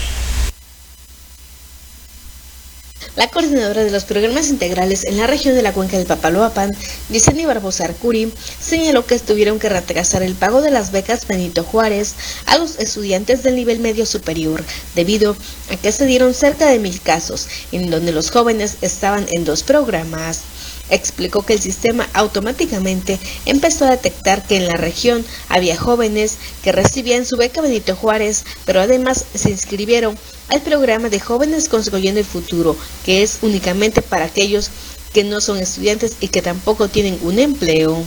La 3.16 3.27
coordinadora 3.27 3.83
de 3.83 3.90
los 3.90 4.05
programas 4.05 4.51
integrales 4.51 5.05
en 5.05 5.16
la 5.16 5.27
región 5.27 5.57
de 5.57 5.62
la 5.62 5.73
cuenca 5.73 5.99
del 5.99 6.07
Papaloapan, 6.07 6.70
Yesenia 7.11 7.49
Barbosa 7.49 7.85
Arcuri, 7.85 8.33
señaló 8.61 9.05
que 9.05 9.18
tuvieron 9.18 9.59
que 9.59 9.68
retrasar 9.68 10.23
el 10.23 10.35
pago 10.35 10.62
de 10.62 10.70
las 10.70 10.92
becas 10.92 11.27
Benito 11.27 11.64
Juárez 11.64 12.14
a 12.46 12.57
los 12.57 12.79
estudiantes 12.79 13.42
del 13.42 13.57
nivel 13.57 13.81
medio 13.81 14.07
superior, 14.07 14.62
debido 14.94 15.37
a 15.73 15.77
que 15.77 15.90
se 15.90 16.07
dieron 16.07 16.35
cerca 16.35 16.68
de 16.68 16.79
mil 16.79 17.01
casos, 17.01 17.49
en 17.73 17.90
donde 17.90 18.12
los 18.12 18.31
jóvenes 18.31 18.77
estaban 18.81 19.27
en 19.31 19.44
dos 19.44 19.64
programas 19.64 20.42
explicó 20.90 21.42
que 21.42 21.55
el 21.55 21.61
sistema 21.61 22.09
automáticamente 22.12 23.18
empezó 23.46 23.85
a 23.85 23.90
detectar 23.90 24.46
que 24.46 24.57
en 24.57 24.66
la 24.66 24.74
región 24.74 25.24
había 25.48 25.76
jóvenes 25.76 26.37
que 26.62 26.72
recibían 26.72 27.26
su 27.26 27.37
beca 27.37 27.61
Benito 27.61 27.96
Juárez, 27.96 28.44
pero 28.64 28.81
además 28.81 29.24
se 29.35 29.50
inscribieron 29.50 30.18
al 30.48 30.61
programa 30.62 31.09
de 31.09 31.20
Jóvenes 31.20 31.68
Construyendo 31.68 32.20
el 32.20 32.26
Futuro, 32.26 32.76
que 33.05 33.22
es 33.22 33.38
únicamente 33.42 34.03
para 34.03 34.26
aquellos 34.26 34.70
que 35.12 35.24
no 35.24 35.40
son 35.40 35.59
estudiantes 35.59 36.16
y 36.20 36.29
que 36.29 36.42
tampoco 36.42 36.88
tienen 36.88 37.18
un 37.22 37.38
empleo. 37.38 38.05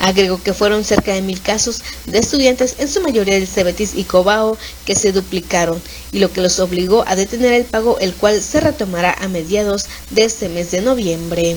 Agregó 0.00 0.42
que 0.42 0.54
fueron 0.54 0.82
cerca 0.82 1.12
de 1.12 1.20
mil 1.20 1.40
casos 1.40 1.82
de 2.06 2.18
estudiantes, 2.18 2.76
en 2.78 2.88
su 2.88 3.02
mayoría 3.02 3.34
del 3.34 3.46
Cebetis 3.46 3.94
y 3.94 4.04
Cobao, 4.04 4.56
que 4.86 4.96
se 4.96 5.12
duplicaron, 5.12 5.80
y 6.10 6.18
lo 6.18 6.32
que 6.32 6.40
los 6.40 6.58
obligó 6.58 7.04
a 7.06 7.16
detener 7.16 7.52
el 7.52 7.64
pago, 7.64 7.98
el 8.00 8.14
cual 8.14 8.40
se 8.42 8.60
retomará 8.60 9.12
a 9.12 9.28
mediados 9.28 9.86
de 10.08 10.24
este 10.24 10.48
mes 10.48 10.70
de 10.70 10.80
noviembre. 10.80 11.56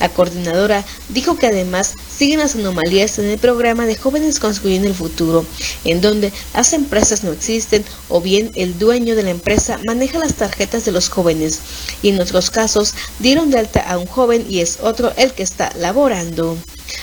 La 0.00 0.08
coordinadora 0.08 0.84
dijo 1.10 1.36
que 1.36 1.46
además 1.46 1.94
siguen 2.10 2.40
las 2.40 2.54
anomalías 2.54 3.18
en 3.18 3.26
el 3.26 3.38
programa 3.38 3.86
de 3.86 3.96
Jóvenes 3.96 4.40
Construyendo 4.40 4.88
el 4.88 4.94
Futuro, 4.94 5.44
en 5.84 6.00
donde 6.00 6.32
las 6.54 6.72
empresas 6.72 7.24
no 7.24 7.32
existen 7.32 7.84
o 8.08 8.20
bien 8.20 8.52
el 8.54 8.78
dueño 8.78 9.14
de 9.14 9.22
la 9.22 9.30
empresa 9.30 9.78
maneja 9.86 10.18
las 10.18 10.34
tarjetas 10.34 10.84
de 10.84 10.92
los 10.92 11.08
jóvenes 11.08 11.60
y 12.02 12.08
en 12.08 12.20
otros 12.20 12.50
casos 12.50 12.94
dieron 13.18 13.50
de 13.50 13.58
alta 13.58 13.80
a 13.80 13.98
un 13.98 14.06
joven 14.06 14.46
y 14.48 14.60
es 14.60 14.78
otro 14.80 15.12
el 15.16 15.32
que 15.32 15.42
está 15.42 15.72
laborando. 15.78 16.56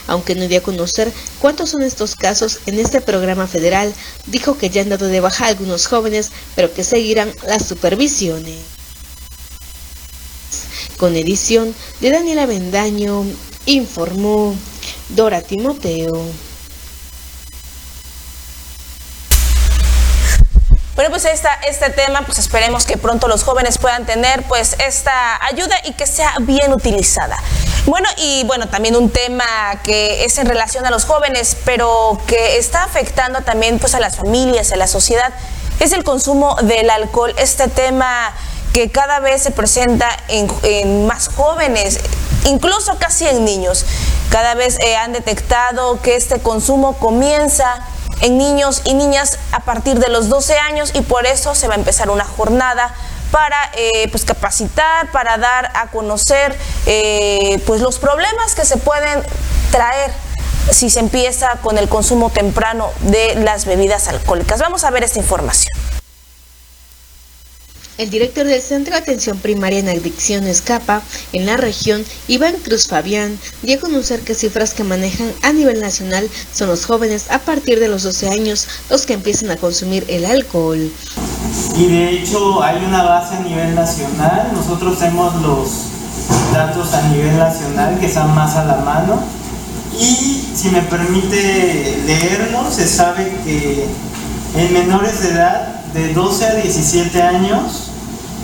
Aunque 0.07 0.35
no 0.35 0.47
dio 0.47 0.59
a 0.59 0.63
conocer 0.63 1.11
cuántos 1.39 1.69
son 1.69 1.81
estos 1.81 2.15
casos 2.15 2.59
en 2.65 2.79
este 2.79 3.01
programa 3.01 3.47
federal, 3.47 3.93
dijo 4.25 4.57
que 4.57 4.69
ya 4.69 4.81
han 4.81 4.89
dado 4.89 5.07
de 5.07 5.19
baja 5.19 5.45
a 5.45 5.49
algunos 5.49 5.87
jóvenes, 5.87 6.31
pero 6.55 6.73
que 6.73 6.83
seguirán 6.83 7.33
las 7.47 7.65
supervisiones. 7.65 8.57
Con 10.97 11.15
edición 11.15 11.73
de 12.01 12.11
Daniela 12.11 12.45
Bendaño, 12.45 13.25
informó 13.65 14.55
Dora 15.09 15.41
Timoteo. 15.41 16.48
Bueno, 20.99 21.11
pues 21.11 21.23
esta, 21.23 21.53
este 21.65 21.91
tema, 21.91 22.23
pues 22.25 22.39
esperemos 22.39 22.83
que 22.83 22.97
pronto 22.97 23.29
los 23.29 23.45
jóvenes 23.45 23.77
puedan 23.77 24.05
tener 24.05 24.43
pues 24.49 24.75
esta 24.85 25.41
ayuda 25.45 25.73
y 25.85 25.93
que 25.93 26.05
sea 26.05 26.33
bien 26.41 26.73
utilizada. 26.73 27.37
Bueno, 27.85 28.09
y 28.17 28.43
bueno, 28.47 28.67
también 28.67 28.97
un 28.97 29.09
tema 29.09 29.45
que 29.85 30.25
es 30.25 30.37
en 30.39 30.45
relación 30.45 30.85
a 30.85 30.89
los 30.89 31.05
jóvenes, 31.05 31.55
pero 31.63 32.19
que 32.27 32.57
está 32.57 32.83
afectando 32.83 33.39
también 33.43 33.79
pues 33.79 33.95
a 33.95 34.01
las 34.01 34.17
familias, 34.17 34.73
a 34.73 34.75
la 34.75 34.87
sociedad, 34.87 35.31
es 35.79 35.93
el 35.93 36.03
consumo 36.03 36.57
del 36.63 36.89
alcohol. 36.89 37.33
Este 37.37 37.69
tema 37.69 38.33
que 38.73 38.91
cada 38.91 39.21
vez 39.21 39.41
se 39.41 39.51
presenta 39.51 40.09
en, 40.27 41.07
más 41.07 41.29
jóvenes, 41.29 42.01
incluso 42.43 42.97
casi 42.99 43.25
en 43.25 43.45
niños. 43.45 43.85
Cada 44.31 44.53
vez 44.53 44.77
eh, 44.81 44.97
han 44.97 45.13
detectado 45.13 46.01
que 46.01 46.17
este 46.17 46.41
consumo 46.41 46.97
comienza 46.97 47.87
en 48.21 48.37
niños 48.37 48.81
y 48.85 48.93
niñas 48.93 49.37
a 49.51 49.61
partir 49.61 49.99
de 49.99 50.09
los 50.09 50.29
12 50.29 50.57
años 50.57 50.91
y 50.93 51.01
por 51.01 51.25
eso 51.25 51.55
se 51.55 51.67
va 51.67 51.75
a 51.75 51.77
empezar 51.77 52.09
una 52.09 52.25
jornada 52.25 52.93
para 53.31 53.57
eh, 53.73 54.07
pues 54.09 54.25
capacitar, 54.25 55.11
para 55.11 55.37
dar 55.37 55.71
a 55.75 55.87
conocer 55.87 56.57
eh, 56.85 57.61
pues 57.65 57.81
los 57.81 57.99
problemas 57.99 58.55
que 58.55 58.65
se 58.65 58.77
pueden 58.77 59.23
traer 59.71 60.11
si 60.71 60.89
se 60.89 60.99
empieza 60.99 61.57
con 61.61 61.77
el 61.77 61.89
consumo 61.89 62.29
temprano 62.29 62.91
de 63.01 63.35
las 63.35 63.65
bebidas 63.65 64.07
alcohólicas. 64.07 64.59
Vamos 64.59 64.83
a 64.83 64.91
ver 64.91 65.03
esta 65.03 65.19
información. 65.19 65.98
El 67.99 68.09
director 68.09 68.45
del 68.45 68.61
Centro 68.61 68.93
de 68.93 69.01
Atención 69.01 69.37
Primaria 69.39 69.79
en 69.79 69.89
Adicciones 69.89 70.61
CAPA 70.61 71.01
en 71.33 71.45
la 71.45 71.57
región, 71.57 72.05
Iván 72.29 72.55
Cruz 72.63 72.87
Fabián, 72.87 73.37
dio 73.61 73.75
a 73.75 73.81
conocer 73.81 74.21
que 74.21 74.35
cifras 74.35 74.73
que 74.73 74.85
manejan 74.85 75.29
a 75.43 75.51
nivel 75.51 75.81
nacional 75.81 76.25
son 76.53 76.69
los 76.69 76.85
jóvenes 76.85 77.29
a 77.29 77.39
partir 77.39 77.77
de 77.81 77.89
los 77.89 78.03
12 78.03 78.29
años 78.29 78.69
los 78.89 79.05
que 79.05 79.15
empiezan 79.15 79.51
a 79.51 79.57
consumir 79.57 80.05
el 80.07 80.23
alcohol. 80.23 80.89
Y 81.77 81.87
de 81.87 82.11
hecho 82.11 82.63
hay 82.63 82.77
una 82.85 83.03
base 83.03 83.35
a 83.35 83.41
nivel 83.41 83.75
nacional, 83.75 84.49
nosotros 84.53 84.97
tenemos 84.97 85.35
los 85.41 85.69
datos 86.53 86.93
a 86.93 87.01
nivel 87.09 87.37
nacional 87.37 87.99
que 87.99 88.05
están 88.05 88.33
más 88.33 88.55
a 88.55 88.63
la 88.63 88.77
mano 88.77 89.21
y 89.99 90.47
si 90.55 90.69
me 90.69 90.83
permite 90.83 92.01
leerlo, 92.05 92.71
se 92.71 92.87
sabe 92.87 93.29
que 93.43 93.83
en 94.55 94.73
menores 94.73 95.21
de 95.21 95.31
edad 95.31 95.83
de 95.93 96.13
12 96.13 96.45
a 96.45 96.55
17 96.55 97.21
años 97.21 97.88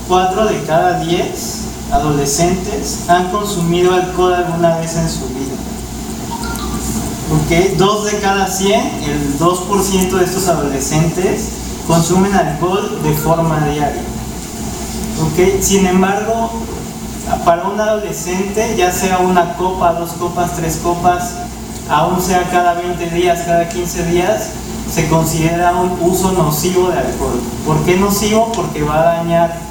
4 0.08 0.46
de 0.46 0.62
cada 0.62 1.00
10 1.00 1.60
adolescentes 1.92 3.08
han 3.08 3.30
consumido 3.30 3.92
alcohol 3.92 4.34
alguna 4.34 4.76
vez 4.78 4.96
en 4.96 5.08
su 5.08 5.26
vida. 5.28 5.56
¿Ok? 7.32 7.76
2 7.76 8.04
de 8.04 8.18
cada 8.20 8.46
100, 8.46 8.80
el 9.04 9.38
2% 9.38 10.10
de 10.10 10.24
estos 10.24 10.48
adolescentes 10.48 11.48
consumen 11.86 12.34
alcohol 12.34 13.00
de 13.02 13.12
forma 13.14 13.66
diaria. 13.66 14.02
¿Ok? 15.22 15.62
Sin 15.62 15.86
embargo, 15.86 16.50
para 17.44 17.64
un 17.64 17.80
adolescente, 17.80 18.74
ya 18.76 18.92
sea 18.92 19.18
una 19.18 19.54
copa, 19.54 19.92
dos 19.94 20.10
copas, 20.12 20.54
tres 20.56 20.80
copas, 20.82 21.34
aún 21.88 22.20
sea 22.20 22.48
cada 22.50 22.74
20 22.74 23.10
días, 23.10 23.40
cada 23.46 23.68
15 23.68 24.06
días, 24.06 24.50
se 24.92 25.08
considera 25.08 25.72
un 25.72 25.98
uso 26.00 26.32
nocivo 26.32 26.88
de 26.90 26.98
alcohol. 26.98 27.40
¿Por 27.64 27.84
qué 27.84 27.96
nocivo? 27.96 28.52
Porque 28.54 28.82
va 28.82 29.00
a 29.00 29.16
dañar 29.16 29.65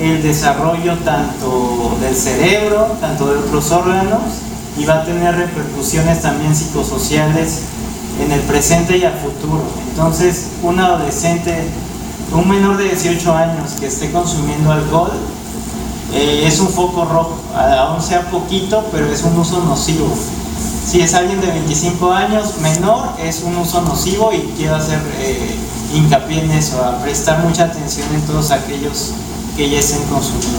el 0.00 0.22
desarrollo 0.22 0.96
tanto 1.04 1.96
del 2.00 2.16
cerebro, 2.16 2.96
tanto 3.00 3.26
de 3.26 3.38
otros 3.38 3.70
órganos 3.70 4.22
y 4.78 4.84
va 4.86 5.02
a 5.02 5.04
tener 5.04 5.36
repercusiones 5.36 6.22
también 6.22 6.54
psicosociales 6.56 7.60
en 8.24 8.32
el 8.32 8.40
presente 8.40 8.96
y 8.96 9.04
al 9.04 9.18
futuro. 9.18 9.62
Entonces, 9.90 10.52
un 10.62 10.80
adolescente, 10.80 11.68
un 12.32 12.48
menor 12.48 12.78
de 12.78 12.84
18 12.84 13.36
años 13.36 13.72
que 13.78 13.86
esté 13.86 14.10
consumiendo 14.10 14.72
alcohol, 14.72 15.12
eh, 16.14 16.44
es 16.46 16.58
un 16.60 16.68
foco 16.68 17.04
rojo, 17.04 17.38
aún 17.54 18.02
sea 18.02 18.30
poquito, 18.30 18.88
pero 18.90 19.06
es 19.12 19.22
un 19.22 19.38
uso 19.38 19.62
nocivo. 19.64 20.08
Si 20.86 21.00
es 21.02 21.12
alguien 21.14 21.40
de 21.42 21.48
25 21.48 22.10
años 22.10 22.56
menor, 22.62 23.10
es 23.22 23.42
un 23.42 23.54
uso 23.56 23.82
nocivo 23.82 24.32
y 24.32 24.40
quiero 24.56 24.76
hacer 24.76 24.98
eh, 25.18 25.54
hincapié 25.94 26.44
en 26.44 26.52
eso, 26.52 26.82
a 26.82 26.98
prestar 27.02 27.40
mucha 27.40 27.64
atención 27.64 28.08
en 28.14 28.22
todos 28.22 28.50
aquellos 28.50 29.12
que 29.60 29.68
ya 29.68 29.78
estén 29.78 30.02
consumiendo. 30.04 30.58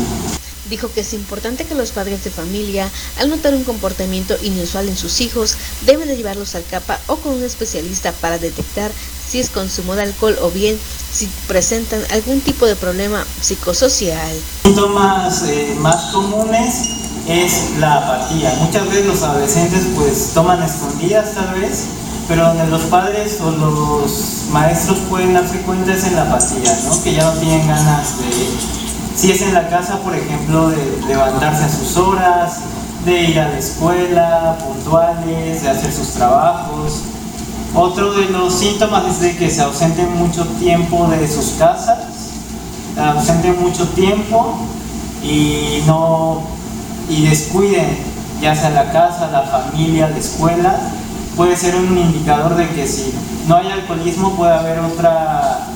Dijo 0.69 0.91
que 0.93 1.01
es 1.01 1.13
importante 1.13 1.65
que 1.65 1.73
los 1.73 1.89
padres 1.89 2.23
de 2.23 2.29
familia, 2.29 2.87
al 3.17 3.31
notar 3.31 3.55
un 3.55 3.63
comportamiento 3.63 4.37
inusual 4.43 4.87
en 4.87 4.95
sus 4.95 5.21
hijos, 5.21 5.55
deben 5.87 6.07
de 6.07 6.15
llevarlos 6.15 6.53
al 6.53 6.63
CAPA 6.65 6.99
o 7.07 7.15
con 7.15 7.33
un 7.33 7.43
especialista 7.43 8.11
para 8.11 8.37
detectar 8.37 8.91
si 9.27 9.39
es 9.39 9.49
consumo 9.49 9.95
de 9.95 10.03
alcohol 10.03 10.37
o 10.43 10.51
bien 10.51 10.77
si 11.11 11.27
presentan 11.47 11.99
algún 12.11 12.41
tipo 12.41 12.67
de 12.67 12.75
problema 12.75 13.25
psicosocial. 13.41 14.31
Síntomas 14.65 15.45
eh, 15.47 15.75
más 15.79 16.11
comunes 16.11 16.89
es 17.27 17.71
la 17.79 17.95
apatía. 17.95 18.53
Muchas 18.59 18.87
veces 18.87 19.07
los 19.07 19.23
adolescentes 19.23 19.81
pues 19.95 20.29
toman 20.35 20.61
escondidas 20.61 21.33
tal 21.33 21.59
vez, 21.59 21.85
pero 22.27 22.45
donde 22.49 22.67
los 22.67 22.83
padres 22.83 23.39
o 23.41 23.49
los 23.49 24.43
maestros 24.51 24.99
pueden 25.09 25.33
darse 25.33 25.59
cuenta 25.61 25.91
es 25.91 26.03
en 26.03 26.15
la 26.15 26.31
apatía, 26.31 26.79
¿no? 26.85 27.03
que 27.03 27.13
ya 27.15 27.23
no 27.23 27.39
tienen 27.39 27.67
ganas 27.67 28.19
de 28.19 28.80
si 29.15 29.31
es 29.31 29.41
en 29.41 29.53
la 29.53 29.69
casa, 29.69 29.99
por 29.99 30.15
ejemplo, 30.15 30.69
de 30.69 31.01
levantarse 31.07 31.65
a 31.65 31.69
sus 31.69 31.97
horas, 31.97 32.59
de 33.05 33.23
ir 33.23 33.39
a 33.39 33.49
la 33.49 33.57
escuela, 33.57 34.57
puntuales, 34.59 35.63
de 35.63 35.69
hacer 35.69 35.91
sus 35.91 36.09
trabajos. 36.09 37.01
Otro 37.73 38.13
de 38.13 38.25
los 38.25 38.53
síntomas 38.53 39.05
es 39.05 39.21
de 39.21 39.37
que 39.37 39.49
se 39.49 39.61
ausenten 39.61 40.17
mucho 40.17 40.45
tiempo 40.59 41.07
de 41.07 41.27
sus 41.27 41.51
casas, 41.57 41.99
ausenten 42.97 43.61
mucho 43.61 43.87
tiempo 43.89 44.57
y 45.23 45.83
no 45.87 46.43
y 47.09 47.25
descuiden 47.25 48.11
ya 48.41 48.55
sea 48.55 48.71
la 48.71 48.91
casa, 48.91 49.29
la 49.31 49.43
familia, 49.43 50.09
la 50.09 50.17
escuela, 50.17 50.79
puede 51.37 51.55
ser 51.55 51.75
un 51.75 51.95
indicador 51.97 52.55
de 52.55 52.67
que 52.69 52.87
si 52.87 53.13
no 53.47 53.57
hay 53.57 53.71
alcoholismo 53.71 54.35
puede 54.35 54.53
haber 54.53 54.79
otra 54.79 55.67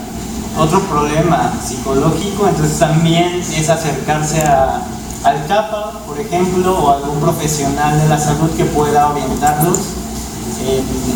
otro 0.58 0.80
problema 0.82 1.54
psicológico, 1.64 2.48
entonces 2.48 2.80
también 2.80 3.42
es 3.42 3.70
acercarse 3.70 4.42
a, 4.44 4.82
al 5.24 5.46
CAPA, 5.48 5.92
por 6.06 6.20
ejemplo, 6.20 6.78
o 6.78 6.92
a 6.92 6.98
algún 6.98 7.20
profesional 7.20 8.00
de 8.00 8.08
la 8.08 8.18
salud 8.18 8.50
que 8.52 8.66
pueda 8.66 9.10
orientarlos 9.10 9.78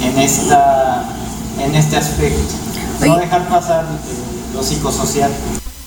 en, 0.03 0.19
esta, 0.19 1.05
en 1.59 1.75
este 1.75 1.97
aspecto. 1.97 2.55
No 3.05 3.17
dejar 3.17 3.47
pasar 3.47 3.85
lo 4.53 4.63
psicosocial. 4.63 5.31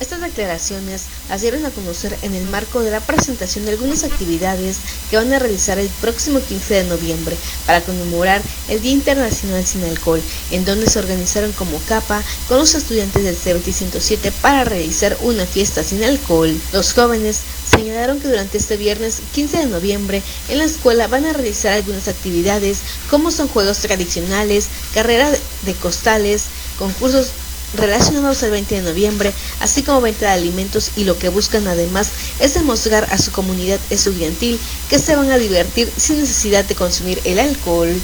Estas 0.02 0.20
declaraciones 0.20 1.02
las 1.28 1.42
dieron 1.42 1.64
a 1.64 1.70
conocer 1.70 2.18
en 2.22 2.34
el 2.34 2.42
marco 2.48 2.80
de 2.80 2.90
la 2.90 2.98
presentación 2.98 3.64
de 3.64 3.70
algunas 3.70 4.02
actividades 4.02 4.78
que 5.08 5.16
van 5.16 5.32
a 5.32 5.38
realizar 5.38 5.78
el 5.78 5.86
próximo 6.00 6.40
15 6.40 6.74
de 6.74 6.84
noviembre 6.86 7.36
para 7.66 7.82
conmemorar 7.82 8.42
el 8.68 8.82
Día 8.82 8.94
Internacional 8.94 9.64
Sin 9.64 9.84
Alcohol, 9.84 10.20
en 10.50 10.64
donde 10.64 10.90
se 10.90 10.98
organizaron 10.98 11.52
como 11.52 11.78
capa 11.86 12.20
con 12.48 12.58
los 12.58 12.74
estudiantes 12.74 13.22
del 13.22 13.38
C707 13.38 14.32
para 14.42 14.64
realizar 14.64 15.16
una 15.20 15.46
fiesta 15.46 15.84
sin 15.84 16.02
alcohol. 16.02 16.52
Los 16.72 16.94
jóvenes 16.94 17.38
señalaron 17.70 18.18
que 18.18 18.26
durante 18.26 18.58
este 18.58 18.76
viernes 18.76 19.20
15 19.34 19.56
de 19.56 19.66
noviembre 19.66 20.20
en 20.48 20.58
la 20.58 20.64
escuela 20.64 21.06
van 21.06 21.26
a 21.26 21.32
realizar 21.32 21.74
algunas 21.74 22.08
actividades 22.08 22.78
como 23.08 23.30
son 23.30 23.46
juegos 23.46 23.78
tradicionales, 23.78 24.66
carrera 24.94 25.30
de 25.30 25.74
costales, 25.74 26.46
concursos 26.76 27.28
relacionados 27.74 28.42
al 28.42 28.50
20 28.50 28.74
de 28.76 28.82
noviembre, 28.82 29.32
así 29.60 29.82
como 29.82 30.00
venta 30.00 30.26
de 30.26 30.32
alimentos 30.32 30.90
y 30.96 31.04
lo 31.04 31.18
que 31.18 31.28
buscan 31.28 31.66
además 31.66 32.10
es 32.40 32.54
demostrar 32.54 33.06
a 33.10 33.18
su 33.18 33.32
comunidad 33.32 33.80
estudiantil 33.90 34.58
que 34.88 34.98
se 34.98 35.16
van 35.16 35.30
a 35.30 35.38
divertir 35.38 35.92
sin 35.96 36.20
necesidad 36.20 36.64
de 36.64 36.74
consumir 36.74 37.20
el 37.24 37.38
alcohol. 37.38 37.94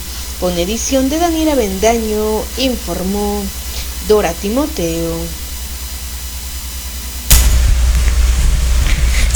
Con 0.40 0.56
edición 0.56 1.08
de 1.08 1.18
Daniela 1.18 1.56
Bendaño, 1.56 2.42
informó 2.58 3.42
Dora 4.06 4.32
Timoteo. 4.34 5.47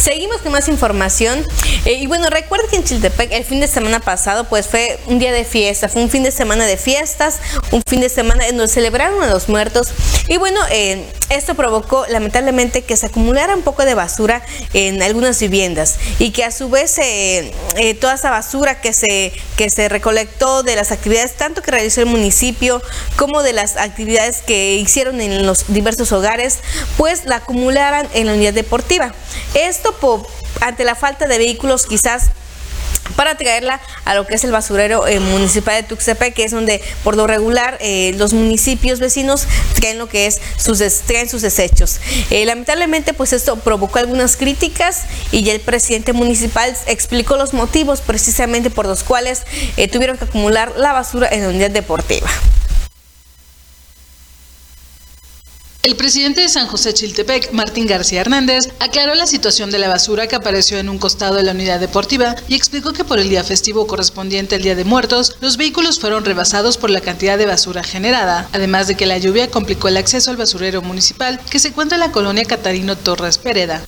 Seguimos 0.02 0.38
con 0.38 0.50
más 0.50 0.66
información. 0.66 1.46
Eh, 1.84 1.92
y 1.92 2.08
bueno, 2.08 2.28
recuerden 2.28 2.68
que 2.68 2.74
en 2.74 2.82
Chiltepec 2.82 3.30
el 3.30 3.44
fin 3.44 3.60
de 3.60 3.68
semana 3.68 4.00
pasado 4.00 4.48
pues 4.48 4.66
fue 4.66 4.98
un 5.06 5.20
día 5.20 5.30
de 5.30 5.44
fiesta, 5.44 5.88
fue 5.88 6.02
un 6.02 6.10
fin 6.10 6.24
de 6.24 6.32
semana 6.32 6.66
de 6.66 6.76
fiestas, 6.76 7.38
un 7.70 7.84
fin 7.86 8.00
de 8.00 8.08
semana 8.08 8.48
en 8.48 8.56
donde 8.56 8.72
celebraron 8.72 9.22
a 9.22 9.28
los 9.28 9.48
muertos. 9.48 9.92
Y 10.26 10.38
bueno, 10.38 10.58
eh, 10.72 11.06
esto 11.34 11.54
provocó 11.54 12.06
lamentablemente 12.08 12.82
que 12.82 12.96
se 12.96 13.06
acumulara 13.06 13.54
un 13.54 13.62
poco 13.62 13.84
de 13.84 13.94
basura 13.94 14.42
en 14.72 15.02
algunas 15.02 15.40
viviendas 15.40 15.98
y 16.18 16.30
que 16.30 16.44
a 16.44 16.50
su 16.50 16.68
vez 16.68 16.98
eh, 16.98 17.52
toda 18.00 18.14
esa 18.14 18.30
basura 18.30 18.80
que 18.80 18.92
se, 18.92 19.32
que 19.56 19.70
se 19.70 19.88
recolectó 19.88 20.62
de 20.62 20.76
las 20.76 20.92
actividades 20.92 21.36
tanto 21.36 21.62
que 21.62 21.70
realizó 21.70 22.00
el 22.00 22.06
municipio 22.06 22.82
como 23.16 23.42
de 23.42 23.52
las 23.52 23.76
actividades 23.76 24.42
que 24.42 24.74
hicieron 24.74 25.20
en 25.20 25.46
los 25.46 25.72
diversos 25.72 26.12
hogares, 26.12 26.58
pues 26.96 27.24
la 27.24 27.36
acumularan 27.36 28.08
en 28.14 28.26
la 28.26 28.34
unidad 28.34 28.52
deportiva. 28.54 29.14
Esto 29.54 29.92
ante 30.60 30.84
la 30.84 30.94
falta 30.94 31.26
de 31.26 31.38
vehículos 31.38 31.86
quizás 31.86 32.30
para 33.12 33.36
traerla 33.36 33.80
a 34.04 34.14
lo 34.14 34.26
que 34.26 34.34
es 34.34 34.44
el 34.44 34.52
basurero 34.52 35.06
eh, 35.06 35.20
municipal 35.20 35.74
de 35.74 35.88
Tuxtepec, 35.88 36.34
que 36.34 36.44
es 36.44 36.52
donde 36.52 36.82
por 37.04 37.16
lo 37.16 37.26
regular 37.26 37.78
eh, 37.80 38.14
los 38.16 38.32
municipios 38.32 39.00
vecinos 39.00 39.46
traen 39.74 39.98
lo 39.98 40.08
que 40.08 40.26
es 40.26 40.40
sus 40.56 40.82
traen 41.06 41.28
sus 41.28 41.42
desechos. 41.42 42.00
Eh, 42.30 42.44
lamentablemente, 42.44 43.14
pues 43.14 43.32
esto 43.32 43.56
provocó 43.56 43.98
algunas 43.98 44.36
críticas 44.36 45.02
y 45.30 45.42
ya 45.42 45.52
el 45.52 45.60
presidente 45.60 46.12
municipal 46.12 46.76
explicó 46.86 47.36
los 47.36 47.52
motivos 47.54 48.00
precisamente 48.00 48.70
por 48.70 48.86
los 48.86 49.02
cuales 49.04 49.42
tuvieron 49.90 50.16
que 50.16 50.24
acumular 50.24 50.72
la 50.76 50.92
basura 50.92 51.28
en 51.30 51.42
la 51.42 51.48
unidad 51.48 51.70
deportiva. 51.70 52.28
El 55.84 55.96
presidente 55.96 56.42
de 56.42 56.48
San 56.48 56.68
José 56.68 56.94
Chiltepec, 56.94 57.50
Martín 57.52 57.88
García 57.88 58.20
Hernández, 58.20 58.68
aclaró 58.78 59.16
la 59.16 59.26
situación 59.26 59.72
de 59.72 59.80
la 59.80 59.88
basura 59.88 60.28
que 60.28 60.36
apareció 60.36 60.78
en 60.78 60.88
un 60.88 60.98
costado 60.98 61.34
de 61.34 61.42
la 61.42 61.50
unidad 61.50 61.80
deportiva 61.80 62.36
y 62.46 62.54
explicó 62.54 62.92
que 62.92 63.02
por 63.02 63.18
el 63.18 63.28
día 63.28 63.42
festivo 63.42 63.88
correspondiente 63.88 64.54
al 64.54 64.62
Día 64.62 64.76
de 64.76 64.84
Muertos, 64.84 65.34
los 65.40 65.56
vehículos 65.56 65.98
fueron 65.98 66.24
rebasados 66.24 66.76
por 66.76 66.90
la 66.90 67.00
cantidad 67.00 67.36
de 67.36 67.46
basura 67.46 67.82
generada, 67.82 68.48
además 68.52 68.86
de 68.86 68.94
que 68.94 69.06
la 69.06 69.18
lluvia 69.18 69.50
complicó 69.50 69.88
el 69.88 69.96
acceso 69.96 70.30
al 70.30 70.36
basurero 70.36 70.82
municipal 70.82 71.40
que 71.50 71.58
se 71.58 71.68
encuentra 71.68 71.96
en 71.96 72.02
la 72.02 72.12
colonia 72.12 72.44
Catarino 72.44 72.96
Torres 72.96 73.38
Pereda. 73.38 73.84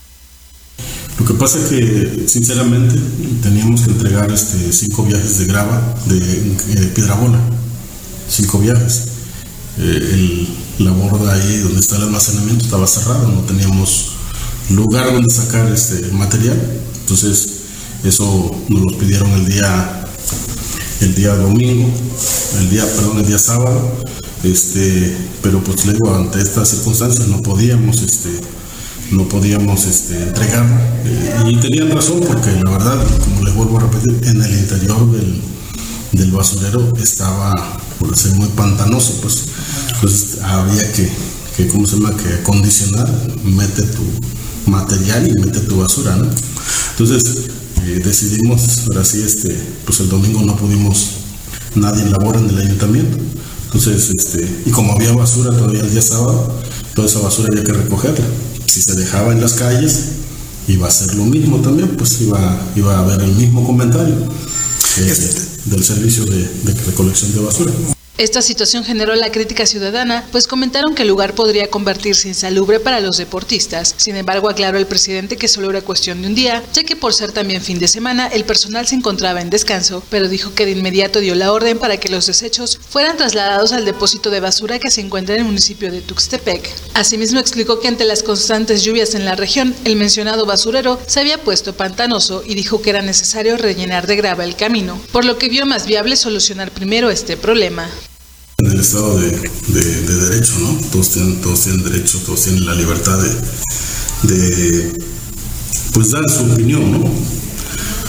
Lo 1.21 1.25
que 1.25 1.35
pasa 1.35 1.61
es 1.61 1.67
que, 1.67 2.27
sinceramente, 2.27 2.97
teníamos 3.41 3.83
que 3.83 3.93
entregar 3.93 4.33
este, 4.33 4.73
cinco 4.73 5.05
viajes 5.05 5.39
de 5.39 5.45
grava 5.47 5.95
de, 6.07 6.19
de 6.19 6.87
Piedrabola, 6.89 7.39
cinco 8.29 8.59
viajes. 8.59 9.14
Eh, 9.79 10.11
el, 10.79 10.85
la 10.85 10.93
borda 10.93 11.33
ahí 11.35 11.59
donde 11.59 11.81
está 11.81 11.97
el 11.97 12.05
almacenamiento 12.05 12.65
estaba 12.65 12.87
cerrada, 12.87 13.29
no 13.29 13.41
teníamos 13.41 14.13
lugar 14.71 15.13
donde 15.13 15.33
sacar 15.33 15.71
este 15.73 16.11
material. 16.13 16.61
Entonces, 17.01 17.49
eso 18.05 18.55
nos 18.69 18.93
lo 18.93 18.99
pidieron 18.99 19.31
el 19.33 19.47
día 19.47 20.05
el 21.01 21.15
día 21.15 21.35
domingo, 21.35 21.89
el 22.59 22.71
día, 22.71 22.85
perdón, 22.97 23.19
el 23.19 23.27
día 23.27 23.39
sábado, 23.39 23.93
este, 24.43 25.17
pero 25.43 25.63
pues 25.63 25.85
luego 25.87 26.15
ante 26.15 26.41
estas 26.41 26.69
circunstancias 26.69 27.29
no 27.29 27.43
podíamos, 27.43 28.03
este, 28.03 28.41
no 29.11 29.29
podíamos 29.29 29.85
este, 29.85 30.23
entregar 30.23 30.67
eh, 31.05 31.43
y 31.47 31.57
tenían 31.57 31.91
razón 31.91 32.21
porque 32.27 32.51
la 32.65 32.71
verdad, 32.71 33.07
como 33.25 33.43
les 33.45 33.55
vuelvo 33.55 33.79
a 33.79 33.83
repetir, 33.83 34.19
en 34.29 34.43
el 34.43 34.59
interior 34.59 35.11
del, 35.13 35.41
del 36.13 36.31
basurero 36.31 36.93
estaba, 36.97 37.53
por 37.99 38.17
ser 38.17 38.35
muy 38.35 38.49
pantanoso, 38.49 39.21
pues, 39.23 39.45
pues 40.01 40.39
había 40.43 40.93
que, 40.93 41.11
que, 41.57 41.69
¿cómo 41.69 41.87
se 41.87 41.97
llama?, 41.97 42.17
que 42.17 42.35
acondicionar, 42.35 43.11
mete 43.45 43.83
tu 43.83 44.03
material 44.71 45.29
y 45.29 45.41
mete 45.41 45.61
tu 45.61 45.79
basura, 45.79 46.17
¿no? 46.17 46.27
Entonces, 46.91 47.23
eh, 47.85 48.01
decidimos, 48.05 48.87
ahora 48.89 49.05
sí, 49.05 49.23
este, 49.23 49.57
pues 49.85 50.01
el 50.01 50.09
domingo 50.09 50.43
no 50.43 50.57
pudimos, 50.57 51.11
nadie 51.75 52.05
labora 52.05 52.41
en 52.41 52.51
el 52.51 52.59
ayuntamiento, 52.59 53.19
entonces, 53.67 54.11
este, 54.17 54.63
y 54.67 54.71
como 54.71 54.93
había 54.93 55.13
basura 55.13 55.51
todavía 55.51 55.81
el 55.81 55.91
día 55.91 56.01
sábado, 56.01 56.55
toda 56.95 57.09
esa 57.09 57.19
basura 57.19 57.49
había 57.51 57.65
que 57.65 57.73
recogerla. 57.73 58.25
Si 58.67 58.81
se 58.81 58.95
dejaba 58.95 59.33
en 59.33 59.41
las 59.41 59.55
calles, 59.55 60.01
iba 60.69 60.87
a 60.87 60.91
ser 60.93 61.15
lo 61.17 61.25
mismo 61.25 61.59
también, 61.59 61.97
pues 61.97 62.21
iba, 62.21 62.57
iba 62.77 62.95
a 62.95 63.01
haber 63.01 63.21
el 63.23 63.35
mismo 63.35 63.67
comentario 63.67 64.15
eh, 64.99 65.15
del 65.65 65.83
servicio 65.83 66.25
de, 66.25 66.49
recolección 66.87 67.33
de 67.33 67.41
basura. 67.41 67.73
Esta 68.17 68.43
situación 68.43 68.85
generó 68.85 69.17
la 69.17 69.33
crítica 69.33 69.67
ciudadana, 69.67 70.25
pues 70.31 70.47
comentaron 70.47 70.95
que 70.95 71.03
el 71.03 71.09
lugar 71.09 71.35
podría 71.35 71.69
convertirse 71.69 72.29
insalubre 72.29 72.79
para 72.79 73.01
los 73.01 73.17
deportistas. 73.17 73.93
Sin 73.97 74.15
embargo, 74.15 74.49
aclaró 74.49 74.79
el 74.79 74.87
presidente 74.87 75.37
que 75.37 75.49
solo 75.49 75.71
era 75.71 75.81
cuestión 75.81 76.23
de 76.23 76.29
un 76.29 76.37
día, 76.37 76.63
ya 76.73 76.85
que 76.85 76.95
por 76.95 77.13
ser 77.13 77.33
también 77.33 77.61
fin 77.61 77.81
de 77.81 77.89
semana, 77.89 78.29
el 78.29 78.45
personal 78.45 78.87
se 78.87 78.95
encontraba 78.95 79.41
en 79.41 79.51
descanso, 79.51 80.01
pero 80.11 80.29
dijo 80.29 80.55
que 80.55 80.65
de 80.65 80.71
inmediato 80.71 81.19
dio 81.19 81.35
la 81.35 81.51
orden 81.51 81.81
para 81.81 81.97
que 81.97 82.09
los 82.09 82.29
desechos 82.29 82.79
fueran 82.89 83.17
trasladados 83.17 83.73
al 83.73 83.85
depósito 83.85 84.31
de 84.31 84.39
basura 84.39 84.79
que 84.79 84.93
se 84.93 85.01
encuentra 85.01 85.35
en 85.35 85.41
el 85.41 85.47
municipio 85.49 85.91
de 85.91 86.01
Tuxtepec. 86.01 86.71
Asimismo, 86.95 87.41
explicó 87.41 87.81
que 87.81 87.89
ante 87.89 88.05
las 88.05 88.23
constantes 88.23 88.85
lluvias 88.85 89.17
en 89.17 89.25
la 89.25 89.35
región, 89.35 89.75
el 89.85 89.97
mencionado 89.97 90.47
basurero 90.47 91.01
se 91.09 91.19
había 91.19 91.43
puesto 91.43 91.75
pantanoso 91.75 92.45
y 92.47 92.55
dijo 92.55 92.81
que 92.81 92.91
era 92.91 93.03
necesario 93.03 93.57
rellenar 93.57 94.07
de 94.07 94.15
grava 94.15 94.45
el 94.45 94.55
camino, 94.55 95.01
por 95.11 95.25
lo 95.25 95.37
que 95.37 95.49
vio 95.49 95.67
más 95.67 95.85
viable 95.85 96.15
solucionar 96.15 96.71
primero 96.71 97.11
este 97.11 97.37
problema 97.37 97.91
en 98.59 98.67
el 98.67 98.81
Estado 98.81 99.19
de, 99.19 99.31
Derecho, 99.69 100.53
¿no? 100.61 100.79
Todos 100.93 101.11
tienen, 101.11 101.41
todos 101.41 101.61
tienen 101.61 101.83
derecho, 101.83 102.19
todos 102.25 102.43
tienen 102.43 102.65
la 102.67 102.75
libertad 102.75 103.19
de, 104.23 104.35
de, 104.35 105.05
pues 105.93 106.13
dar 106.13 106.29
su 106.31 106.45
opinión, 106.53 106.93
¿no? 106.93 107.11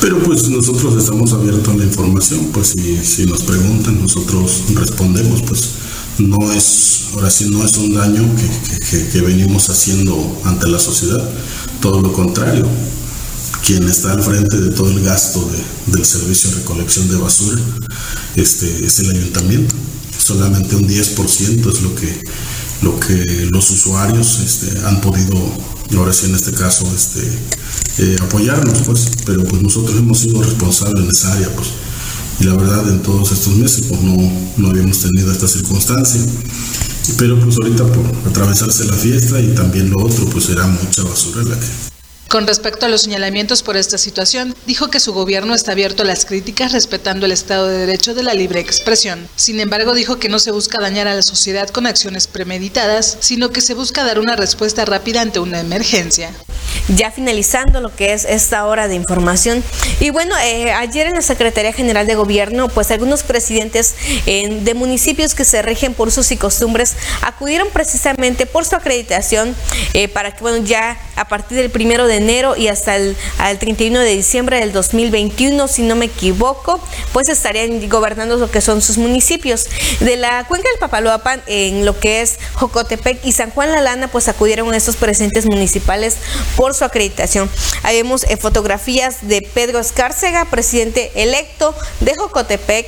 Pero 0.02 0.22
pues 0.24 0.48
nosotros 0.50 1.02
estamos 1.02 1.34
abiertos 1.34 1.68
a 1.74 1.78
la 1.78 1.84
información, 1.84 2.50
pues 2.54 2.76
si, 2.78 2.98
si 3.04 3.26
nos 3.26 3.41
preguntan, 3.41 4.00
nosotros 4.00 4.66
respondemos, 4.76 5.41
pues 5.43 5.70
no 6.20 6.52
es, 6.52 7.08
ahora 7.14 7.30
sí, 7.32 7.50
no 7.50 7.64
es 7.66 7.76
un 7.78 7.93
daño 7.93 8.24
que, 8.89 9.08
que, 9.08 9.22
venimos 9.22 9.70
haciendo 9.70 10.41
ante 10.43 10.68
la 10.68 10.80
sociedad, 10.80 11.28
todo 11.82 12.02
lo 12.02 12.14
contrario. 12.14 12.68
Quien 13.66 13.89
está 13.89 14.12
al 14.12 14.22
frente 14.22 14.58
de 14.58 14.70
todo 14.70 14.91
el 14.91 15.02
gasto 15.02 15.50
de, 15.50 15.91
del 15.93 16.06
servicio 16.06 16.52
de 16.52 16.58
recolección 16.58 17.10
de 17.10 17.18
basura 17.18 17.60
este, 18.36 18.86
es 18.86 19.00
el 19.00 19.10
ayuntamiento 19.10 19.76
solamente 20.26 20.76
un 20.76 20.88
10% 20.88 21.71
es 21.71 21.82
lo 21.84 21.93
que, 21.93 22.23
lo 22.82 22.99
que 22.99 23.47
los 23.51 23.69
usuarios 23.69 24.39
este, 24.39 24.80
han 24.86 24.99
podido, 24.99 25.36
ahora 25.95 26.13
sí 26.13 26.26
en 26.26 26.36
este 26.36 26.51
caso, 26.51 26.91
este, 26.95 27.21
eh, 27.99 28.15
apoyarnos, 28.21 28.80
pues, 28.88 29.11
pero 29.23 29.43
pues 29.43 29.61
nosotros 29.61 29.97
hemos 29.99 30.19
sido 30.19 30.41
responsables 30.41 31.03
en 31.03 31.11
esa 31.11 31.34
área, 31.34 31.55
pues, 31.55 31.67
y 32.39 32.43
la 32.45 32.55
verdad 32.55 32.89
en 32.89 33.03
todos 33.03 33.32
estos 33.32 33.55
meses 33.55 33.86
pues 33.88 34.01
no, 34.01 34.17
no 34.57 34.69
habíamos 34.69 34.99
tenido 34.99 35.32
esta 35.32 35.47
circunstancia. 35.47 36.21
Pero 37.17 37.39
pues 37.39 37.55
ahorita 37.61 37.86
por 37.86 38.30
atravesarse 38.30 38.86
la 38.86 38.95
fiesta 38.95 39.39
y 39.39 39.53
también 39.53 39.91
lo 39.91 40.03
otro, 40.03 40.26
pues 40.26 40.49
era 40.49 40.65
mucha 40.65 41.03
basura 41.03 41.43
la 41.43 41.55
que 41.57 41.95
con 42.36 42.47
respecto 42.47 42.86
a 42.86 42.89
los 42.89 43.03
señalamientos 43.03 43.63
por 43.63 43.77
esta 43.77 43.97
situación, 43.97 44.53
dijo 44.65 44.89
que 44.89 44.99
su 44.99 45.13
gobierno 45.13 45.55
está 45.55 45.71
abierto 45.71 46.03
a 46.03 46.05
las 46.05 46.25
críticas 46.25 46.73
respetando 46.73 47.25
el 47.25 47.31
Estado 47.31 47.67
de 47.67 47.77
Derecho 47.77 48.13
de 48.13 48.23
la 48.23 48.33
libre 48.33 48.59
expresión. 48.59 49.29
Sin 49.38 49.61
embargo, 49.61 49.93
dijo 49.93 50.19
que 50.19 50.27
no 50.27 50.38
se 50.39 50.51
busca 50.51 50.81
dañar 50.81 51.07
a 51.07 51.15
la 51.15 51.21
sociedad 51.21 51.69
con 51.69 51.86
acciones 51.88 52.27
premeditadas, 52.27 53.19
sino 53.21 53.51
que 53.51 53.61
se 53.61 53.73
busca 53.73 54.03
dar 54.03 54.19
una 54.19 54.36
respuesta 54.36 54.83
rápida 54.83 55.21
ante 55.21 55.39
una 55.39 55.61
emergencia. 55.61 56.29
Ya 56.89 57.11
finalizando 57.11 57.81
lo 57.81 57.95
que 57.95 58.13
es 58.13 58.25
esta 58.25 58.65
hora 58.65 58.88
de 58.88 58.95
información. 58.95 59.63
Y 59.99 60.11
bueno, 60.11 60.36
eh, 60.38 60.71
ayer 60.71 61.07
en 61.07 61.13
la 61.13 61.21
Secretaría 61.21 61.73
General 61.73 62.05
de 62.05 62.15
Gobierno, 62.15 62.69
pues 62.69 62.91
algunos 62.91 63.23
presidentes 63.23 63.95
de 64.25 64.73
municipios 64.75 65.33
que 65.33 65.45
se 65.45 65.61
rigen 65.61 65.93
por 65.93 66.11
sus 66.11 66.31
y 66.31 66.38
costumbres 66.38 66.95
acudieron 67.21 67.69
precisamente 67.71 68.45
por 68.45 68.65
su 68.65 68.75
acreditación 68.75 69.55
eh, 69.93 70.07
para 70.07 70.31
que, 70.31 70.41
bueno, 70.41 70.63
ya 70.63 70.99
a 71.15 71.27
partir 71.27 71.57
del 71.57 71.71
primero 71.71 72.07
de 72.07 72.17
enero 72.17 72.55
y 72.55 72.67
hasta 72.67 72.95
el 72.95 73.15
31 73.59 73.99
de 73.99 74.15
diciembre 74.15 74.59
del 74.59 74.71
2021, 74.71 75.67
si 75.67 75.81
no 75.81 75.95
me 75.95 76.05
equivoco, 76.05 76.79
pues 77.13 77.29
estarían 77.29 77.89
gobernando 77.89 78.38
lo 78.38 78.51
que 78.51 78.61
son 78.61 78.81
sus 78.81 78.97
municipios. 78.97 79.67
De 80.01 80.17
la 80.17 80.43
cuenca 80.47 80.69
del 80.69 80.79
Papaloapan, 80.79 81.41
en 81.47 81.86
lo 81.86 81.99
que 81.99 82.21
es 82.21 82.38
Jocotepec 82.53 83.25
y 83.25 83.31
San 83.31 83.49
Juan 83.49 83.71
La 83.71 83.81
Lana, 83.81 84.07
pues 84.07 84.27
acudieron 84.27 84.73
estos 84.73 84.95
presentes 84.95 85.45
municipales 85.45 86.17
por 86.55 86.74
su 86.76 86.86
acreditación. 86.86 87.49
Ahí 87.84 87.97
vemos 87.97 88.23
eh, 88.23 88.38
fotografías 88.38 89.28
de 89.28 89.41
Pedro 89.41 89.80
Escárcega, 89.80 90.45
presidente 90.45 91.11
electo 91.15 91.73
de 92.01 92.15
Jocotepec, 92.15 92.88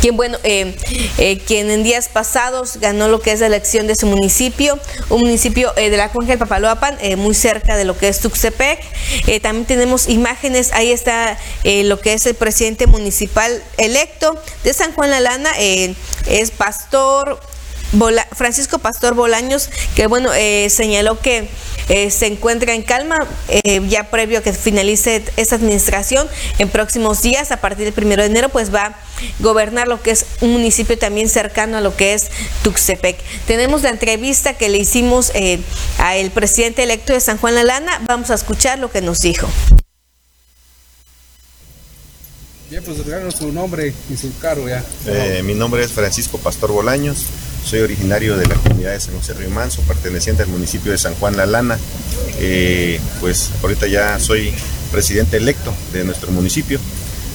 quien 0.00 0.16
bueno, 0.16 0.38
eh, 0.44 0.76
eh, 1.16 1.38
quien 1.38 1.70
en 1.70 1.82
días 1.82 2.08
pasados 2.08 2.76
ganó 2.76 3.08
lo 3.08 3.20
que 3.20 3.32
es 3.32 3.40
la 3.40 3.46
elección 3.46 3.86
de 3.86 3.94
su 3.94 4.06
municipio, 4.06 4.78
un 5.08 5.20
municipio 5.20 5.72
de 5.74 5.96
la 5.96 6.10
cuenca 6.10 6.32
del 6.32 6.38
Papaloapan, 6.38 6.98
muy 7.16 7.34
cerca 7.34 7.76
de 7.76 7.84
lo 7.84 7.96
que 7.96 8.08
es 8.08 8.20
Tuxtepec. 8.20 8.80
también 9.42 9.66
tenemos 9.66 10.08
imágenes, 10.08 10.72
ahí 10.72 10.92
está 10.92 11.38
lo 11.64 11.98
que 12.00 12.12
es 12.12 12.26
el 12.26 12.34
presidente 12.34 12.86
municipal 12.86 13.62
electo 13.76 14.40
de 14.62 14.72
San 14.72 14.92
Juan 14.92 15.10
La 15.10 15.20
Lana, 15.20 15.50
es 15.58 16.50
Pastor 16.56 17.40
Francisco 18.32 18.78
Pastor 18.78 19.14
Bolaños, 19.14 19.70
que 19.94 20.06
bueno, 20.06 20.32
eh, 20.34 20.68
señaló 20.70 21.18
que 21.20 21.48
eh, 21.88 22.10
se 22.10 22.26
encuentra 22.26 22.74
en 22.74 22.82
calma 22.82 23.16
eh, 23.48 23.80
ya 23.88 24.10
previo 24.10 24.40
a 24.40 24.42
que 24.42 24.52
finalice 24.52 25.24
esta 25.36 25.56
administración. 25.56 26.28
En 26.58 26.68
próximos 26.68 27.22
días, 27.22 27.50
a 27.50 27.58
partir 27.58 27.84
del 27.84 27.94
primero 27.94 28.22
de 28.22 28.28
enero, 28.28 28.50
pues 28.50 28.74
va 28.74 28.84
a 28.84 28.96
gobernar 29.40 29.88
lo 29.88 30.02
que 30.02 30.10
es 30.10 30.26
un 30.42 30.52
municipio 30.52 30.98
también 30.98 31.28
cercano 31.28 31.78
a 31.78 31.80
lo 31.80 31.96
que 31.96 32.12
es 32.12 32.28
Tuxtepec. 32.62 33.18
Tenemos 33.46 33.82
la 33.82 33.90
entrevista 33.90 34.54
que 34.54 34.68
le 34.68 34.78
hicimos 34.78 35.32
al 35.98 36.30
presidente 36.30 36.82
electo 36.82 37.14
de 37.14 37.20
San 37.20 37.38
Juan 37.38 37.54
La 37.54 37.64
Lana. 37.64 38.02
Vamos 38.06 38.30
a 38.30 38.34
escuchar 38.34 38.78
lo 38.78 38.90
que 38.90 39.00
nos 39.00 39.20
dijo. 39.20 39.48
Bien, 42.70 42.84
pues 42.84 42.98
su 43.34 43.50
nombre 43.50 43.94
y 44.10 44.16
su 44.18 44.38
cargo 44.40 44.68
ya. 44.68 44.84
mi 45.42 45.54
nombre 45.54 45.82
es 45.82 45.92
Francisco 45.92 46.36
Pastor 46.36 46.70
Bolaños. 46.70 47.24
Soy 47.68 47.80
originario 47.80 48.38
de 48.38 48.46
la 48.46 48.54
comunidad 48.54 48.92
de 48.92 49.00
San 49.00 49.14
José 49.14 49.34
Río 49.34 49.50
Manso, 49.50 49.82
perteneciente 49.82 50.42
al 50.42 50.48
municipio 50.48 50.90
de 50.90 50.96
San 50.96 51.12
Juan 51.16 51.36
La 51.36 51.44
Lana. 51.44 51.76
Eh, 52.38 52.98
pues 53.20 53.50
ahorita 53.60 53.86
ya 53.86 54.18
soy 54.18 54.54
presidente 54.90 55.36
electo 55.36 55.74
de 55.92 56.02
nuestro 56.02 56.32
municipio. 56.32 56.80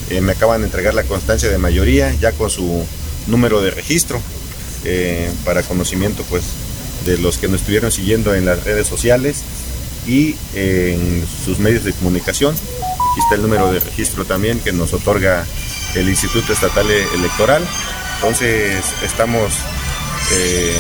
Eh, 0.10 0.22
me 0.22 0.32
acaban 0.32 0.62
de 0.62 0.66
entregar 0.66 0.96
la 0.96 1.04
constancia 1.04 1.52
de 1.52 1.60
mayoría 1.60 2.12
ya 2.16 2.32
con 2.32 2.50
su 2.50 2.84
número 3.28 3.62
de 3.62 3.70
registro 3.70 4.20
eh, 4.86 5.30
para 5.46 5.62
conocimiento 5.62 6.24
pues 6.32 6.46
de 7.06 7.20
los 7.20 7.38
que 7.38 7.48
nos 7.48 7.60
estuvieron 7.60 7.92
siguiendo 7.92 8.34
en 8.34 8.46
las 8.46 8.64
redes 8.64 8.88
sociales 8.88 9.44
y 10.08 10.36
en 10.56 11.24
sus 11.46 11.60
medios 11.60 11.84
de 11.84 11.94
comunicación. 11.94 12.56
Aquí 12.56 13.20
está 13.20 13.36
el 13.36 13.44
número 13.44 13.72
de 13.72 13.82
registro 13.82 14.26
también 14.26 14.60
que 14.62 14.72
nos 14.72 14.94
otorga 14.94 15.46
el 15.94 16.10
Instituto 16.10 16.54
Estatal 16.54 16.90
Electoral. 16.90 17.64
Entonces 18.16 18.84
estamos 19.04 19.54
eh, 20.32 20.74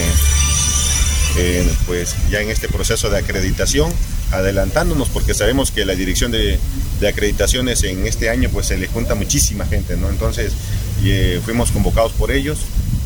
pues 1.85 2.15
ya 2.29 2.41
en 2.41 2.49
este 2.49 2.67
proceso 2.67 3.09
de 3.09 3.17
acreditación, 3.17 3.91
adelantándonos 4.31 5.09
porque 5.09 5.33
sabemos 5.33 5.71
que 5.71 5.85
la 5.85 5.95
dirección 5.95 6.31
de, 6.31 6.59
acreditaciones 7.07 7.83
en 7.83 8.07
este 8.07 8.29
año 8.29 8.49
pues 8.49 8.67
se 8.67 8.77
le 8.77 8.87
junta 8.87 9.13
muchísima 9.13 9.65
gente, 9.65 9.97
¿no? 9.97 10.09
Entonces 10.09 10.53
eh, 11.03 11.41
fuimos 11.43 11.71
convocados 11.71 12.13
por 12.13 12.31
ellos, 12.31 12.59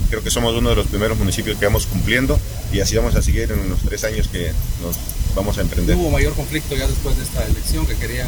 creo 0.10 0.24
que 0.24 0.30
somos 0.30 0.54
uno 0.54 0.70
de 0.70 0.76
los 0.76 0.88
primeros 0.88 1.18
municipios 1.18 1.58
que 1.58 1.66
vamos 1.66 1.88
cumpliendo 1.88 2.40
y 2.72 2.80
así 2.80 2.96
vamos 2.96 3.16
a 3.16 3.24
seguir 3.24 3.52
en 3.52 3.70
los 3.70 3.80
tres 3.80 4.04
años 4.04 4.28
que 4.28 4.52
nos 4.84 4.98
vamos 5.36 5.58
a 5.58 5.62
emprender. 5.62 5.96
¿No 5.96 6.04
hubo 6.04 6.12
mayor 6.12 6.34
conflicto 6.34 6.76
ya 6.76 6.88
después 6.88 7.18
de 7.18 7.24
esta 7.24 7.44
elección 7.46 7.88
que 7.88 7.96
querían 7.96 8.28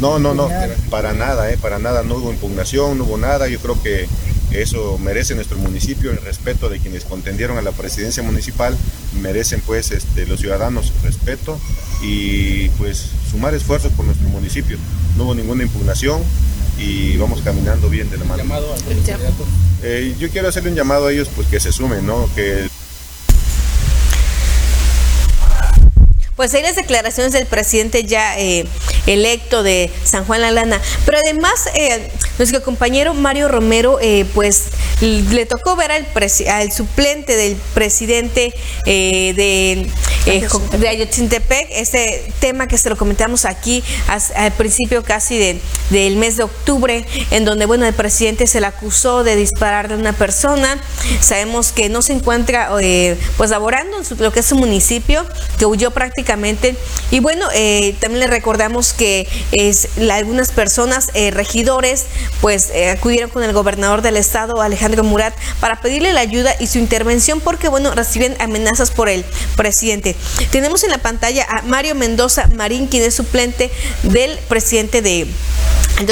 no, 0.00 0.18
no, 0.18 0.34
no, 0.34 0.48
para 0.90 1.12
nada, 1.12 1.50
eh, 1.52 1.58
para 1.58 1.78
nada, 1.78 2.02
no 2.02 2.16
hubo 2.16 2.30
impugnación, 2.30 2.98
no 2.98 3.04
hubo 3.04 3.16
nada. 3.16 3.48
Yo 3.48 3.58
creo 3.60 3.80
que 3.82 4.08
Eso 4.50 4.96
merece 4.96 5.34
nuestro 5.34 5.58
municipio, 5.58 6.10
el 6.10 6.16
respeto 6.22 6.70
de 6.70 6.78
quienes 6.78 7.04
contendieron 7.04 7.58
a 7.58 7.62
la 7.62 7.72
presidencia 7.72 8.22
municipal, 8.22 8.74
merecen 9.20 9.60
pues 9.66 9.90
este, 9.90 10.24
los 10.24 10.40
ciudadanos 10.40 10.90
respeto 11.02 11.60
y 12.02 12.70
pues 12.78 13.10
sumar 13.30 13.52
esfuerzos 13.54 13.92
por 13.92 14.06
nuestro 14.06 14.26
municipio. 14.30 14.78
No 15.18 15.24
hubo 15.24 15.34
ninguna 15.34 15.64
impugnación 15.64 16.22
y 16.78 17.18
vamos 17.18 17.42
caminando 17.42 17.90
bien 17.90 18.08
de 18.08 18.16
la 18.16 18.24
mano. 18.24 18.42
Eh, 19.82 20.14
yo 20.18 20.30
quiero 20.30 20.48
hacerle 20.48 20.70
un 20.70 20.76
llamado 20.76 21.08
a 21.08 21.12
ellos 21.12 21.28
pues 21.36 21.46
que 21.48 21.60
se 21.60 21.70
sumen, 21.70 22.06
¿no? 22.06 22.26
Que 22.34 22.68
Pues 26.36 26.54
hay 26.54 26.62
las 26.62 26.76
declaraciones 26.76 27.32
del 27.32 27.46
presidente 27.46 28.04
ya 28.04 28.38
eh, 28.38 28.64
electo 29.12 29.62
de 29.62 29.90
San 30.04 30.24
Juan 30.24 30.40
La 30.40 30.50
Lana. 30.50 30.80
Pero 31.04 31.18
además, 31.18 31.68
eh, 31.74 32.10
nuestro 32.38 32.62
compañero 32.62 33.14
Mario 33.14 33.48
Romero, 33.48 33.98
eh, 34.00 34.24
pues 34.34 34.64
le 35.00 35.46
tocó 35.46 35.76
ver 35.76 35.92
al, 35.92 36.06
al 36.48 36.72
suplente 36.72 37.36
del 37.36 37.56
presidente 37.74 38.52
de, 38.84 39.86
de 40.26 40.88
Ayotzintepec, 40.88 41.68
este 41.70 42.32
tema 42.40 42.66
que 42.66 42.78
se 42.78 42.88
lo 42.88 42.96
comentamos 42.96 43.44
aquí 43.44 43.82
al 44.34 44.52
principio 44.52 45.02
casi 45.02 45.38
del 45.90 46.16
mes 46.16 46.36
de 46.36 46.44
octubre, 46.44 47.04
en 47.30 47.44
donde, 47.44 47.66
bueno, 47.66 47.86
el 47.86 47.94
presidente 47.94 48.46
se 48.46 48.60
le 48.60 48.66
acusó 48.66 49.24
de 49.24 49.36
disparar 49.36 49.88
de 49.88 49.94
una 49.94 50.12
persona. 50.12 50.78
Sabemos 51.20 51.72
que 51.72 51.88
no 51.88 52.02
se 52.02 52.12
encuentra, 52.12 52.70
pues, 53.36 53.50
laborando 53.50 53.98
en 53.98 54.18
lo 54.18 54.32
que 54.32 54.40
es 54.40 54.46
su 54.46 54.56
municipio, 54.56 55.26
que 55.58 55.66
huyó 55.66 55.90
prácticamente 55.90 56.76
y 57.10 57.20
bueno, 57.20 57.46
eh, 57.54 57.94
también 58.00 58.20
le 58.20 58.26
recordamos 58.26 58.92
que 58.92 59.26
es, 59.52 59.88
algunas 60.10 60.50
personas, 60.50 61.10
eh, 61.14 61.30
regidores, 61.30 62.06
pues 62.40 62.70
eh, 62.70 62.90
acudieron 62.90 63.30
con 63.30 63.42
el 63.42 63.52
gobernador 63.52 64.02
del 64.02 64.16
estado, 64.16 64.60
Alejandro 64.60 65.04
Murat, 65.04 65.34
para 65.60 65.80
pedirle 65.80 66.12
la 66.12 66.20
ayuda 66.20 66.54
y 66.58 66.66
su 66.66 66.78
intervención 66.78 67.40
porque, 67.40 67.68
bueno, 67.68 67.94
reciben 67.94 68.36
amenazas 68.40 68.90
por 68.90 69.08
el 69.08 69.24
presidente. 69.56 70.16
Tenemos 70.50 70.84
en 70.84 70.90
la 70.90 70.98
pantalla 70.98 71.46
a 71.48 71.62
Mario 71.62 71.94
Mendoza 71.94 72.48
Marín, 72.54 72.86
quien 72.86 73.02
es 73.02 73.14
suplente 73.14 73.70
del 74.02 74.38
presidente 74.48 75.02
de 75.02 75.26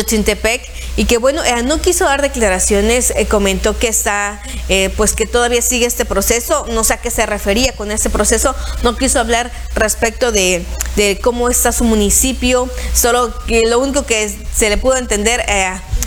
Chintepec 0.04 0.62
y 0.96 1.04
que 1.04 1.18
bueno, 1.18 1.44
eh, 1.44 1.62
no 1.62 1.80
quiso 1.80 2.04
dar 2.04 2.22
declaraciones, 2.22 3.12
eh, 3.16 3.26
comentó 3.26 3.78
que 3.78 3.88
está, 3.88 4.40
eh, 4.68 4.90
pues 4.96 5.12
que 5.12 5.26
todavía 5.26 5.60
sigue 5.60 5.84
este 5.86 6.04
proceso, 6.04 6.66
no 6.70 6.84
sé 6.84 6.94
a 6.94 6.96
qué 6.96 7.10
se 7.10 7.26
refería 7.26 7.72
con 7.76 7.90
este 7.90 8.08
proceso, 8.08 8.54
no 8.82 8.96
quiso 8.96 9.20
hablar 9.20 9.52
respecto 9.74 10.32
de, 10.32 10.64
de 10.96 11.18
cómo 11.22 11.50
está 11.50 11.72
su 11.72 11.84
municipio, 11.84 12.68
solo 12.94 13.32
que 13.46 13.62
lo 13.68 13.78
único 13.78 14.06
que 14.06 14.34
se 14.54 14.70
le 14.70 14.78
pudo 14.78 14.96
entender 14.96 15.44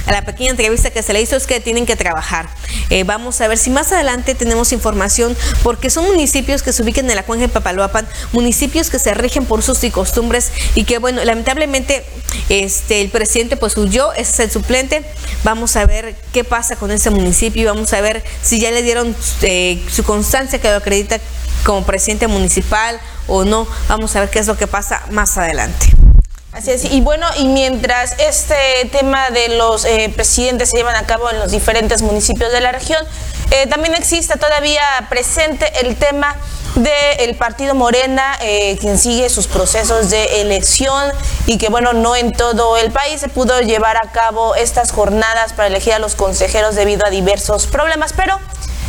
a 0.06 0.12
la 0.12 0.24
pequeña 0.24 0.52
entrevista 0.52 0.90
que 0.90 1.04
se 1.04 1.14
le 1.14 1.22
hizo 1.22 1.36
es 1.36 1.48
que 1.48 1.60
tienen 1.60 1.86
que 1.86 1.96
trabajar. 1.96 2.50
Eh, 2.90 3.04
vamos 3.04 3.40
a 3.42 3.48
ver 3.48 3.58
si 3.58 3.70
más 3.70 3.92
adelante 3.92 4.36
tenemos 4.36 4.72
información, 4.72 5.36
porque 5.64 5.90
son 5.90 6.06
municipios 6.06 6.64
que 6.64 6.74
se 6.74 6.84
ubican 6.84 7.10
en 7.10 7.16
la 7.16 7.24
cuenca 7.24 7.48
de 7.48 7.54
Papaloapan, 7.54 8.08
municipios 8.32 8.90
que 8.90 9.00
se 9.00 9.14
rigen 9.14 9.46
por 9.46 9.62
sus 9.62 9.84
y 9.84 9.92
costumbres 9.92 10.52
y 10.76 10.84
que, 10.84 10.98
bueno, 10.98 11.24
lamentablemente 11.24 12.04
este, 12.50 13.02
el 13.02 13.10
presidente 13.10 13.58
pues 13.58 13.78
huyó, 13.78 14.14
es 14.14 14.40
el 14.40 14.52
suplente. 14.52 15.04
Vamos 15.44 15.76
a 15.76 15.86
ver 15.86 16.16
qué 16.34 16.44
pasa 16.44 16.76
con 16.76 16.92
ese 16.92 17.10
municipio 17.10 17.62
y 17.62 17.66
vamos 17.66 17.94
a 17.94 18.02
ver 18.02 18.24
si 18.42 18.60
ya 18.60 18.72
le 18.72 18.82
dieron 18.82 19.16
eh, 19.42 19.84
su 19.92 20.04
constancia 20.04 20.60
que 20.60 20.70
lo 20.70 20.76
acredita 20.78 21.20
como 21.66 21.86
presidente 21.86 22.28
municipal 22.28 23.00
o 23.28 23.46
no. 23.46 23.68
Vamos 23.88 24.16
a 24.16 24.22
ver 24.22 24.30
qué 24.30 24.40
es 24.40 24.48
lo 24.48 24.58
que 24.58 24.68
pasa 24.68 25.04
más 25.12 25.38
adelante. 25.38 26.09
Así 26.52 26.72
es, 26.72 26.86
y 26.86 27.02
bueno, 27.02 27.28
y 27.38 27.48
mientras 27.48 28.16
este 28.20 28.56
tema 28.92 29.30
de 29.30 29.50
los 29.50 29.86
eh, 29.86 30.12
presidentes 30.14 30.72
se 30.72 30.78
llevan 30.78 30.96
a 30.96 31.06
cabo 31.06 31.30
en 31.30 31.40
los 31.40 31.52
diferentes 31.52 32.02
municipios 32.02 32.52
de 32.52 32.60
la 32.60 32.72
región, 32.72 33.06
eh, 33.52 33.68
también 33.68 33.94
existe 33.94 34.36
todavía 34.38 34.82
presente 35.10 35.72
el 35.80 35.96
tema 35.96 36.36
del 36.74 37.36
partido 37.36 37.76
Morena, 37.76 38.36
eh, 38.42 38.78
quien 38.80 38.98
sigue 38.98 39.30
sus 39.30 39.46
procesos 39.46 40.10
de 40.10 40.42
elección 40.42 41.12
y 41.46 41.60
que 41.60 41.70
bueno, 41.70 41.94
no 41.94 42.16
en 42.16 42.34
todo 42.34 42.78
el 42.78 42.92
país 42.92 43.22
se 43.22 43.30
pudo 43.30 43.62
llevar 43.62 43.98
a 43.98 44.12
cabo 44.12 44.56
estas 44.56 44.92
jornadas 44.92 45.54
para 45.54 45.68
elegir 45.68 45.94
a 45.94 46.00
los 46.00 46.16
consejeros 46.16 46.76
debido 46.76 47.06
a 47.06 47.12
diversos 47.12 47.68
problemas, 47.68 48.14
pero 48.14 48.40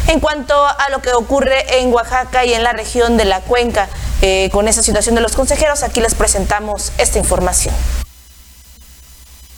en 0.09 0.21
cuanto 0.21 0.55
a 0.55 0.89
lo 0.91 1.03
que 1.03 1.13
ocurre 1.13 1.79
en 1.79 1.93
Oaxaca 1.93 2.45
y 2.47 2.55
en 2.55 2.65
la 2.65 2.73
región 2.73 3.19
de 3.19 3.27
la 3.27 3.41
cuenca 3.41 3.89
eh, 4.23 4.49
con 4.53 4.69
esa 4.69 4.83
situación 4.83 5.15
de 5.15 5.21
los 5.21 5.33
consejeros, 5.33 5.83
aquí 5.83 6.01
les 6.01 6.15
presentamos 6.15 6.93
esta 6.99 7.19
información. 7.19 7.75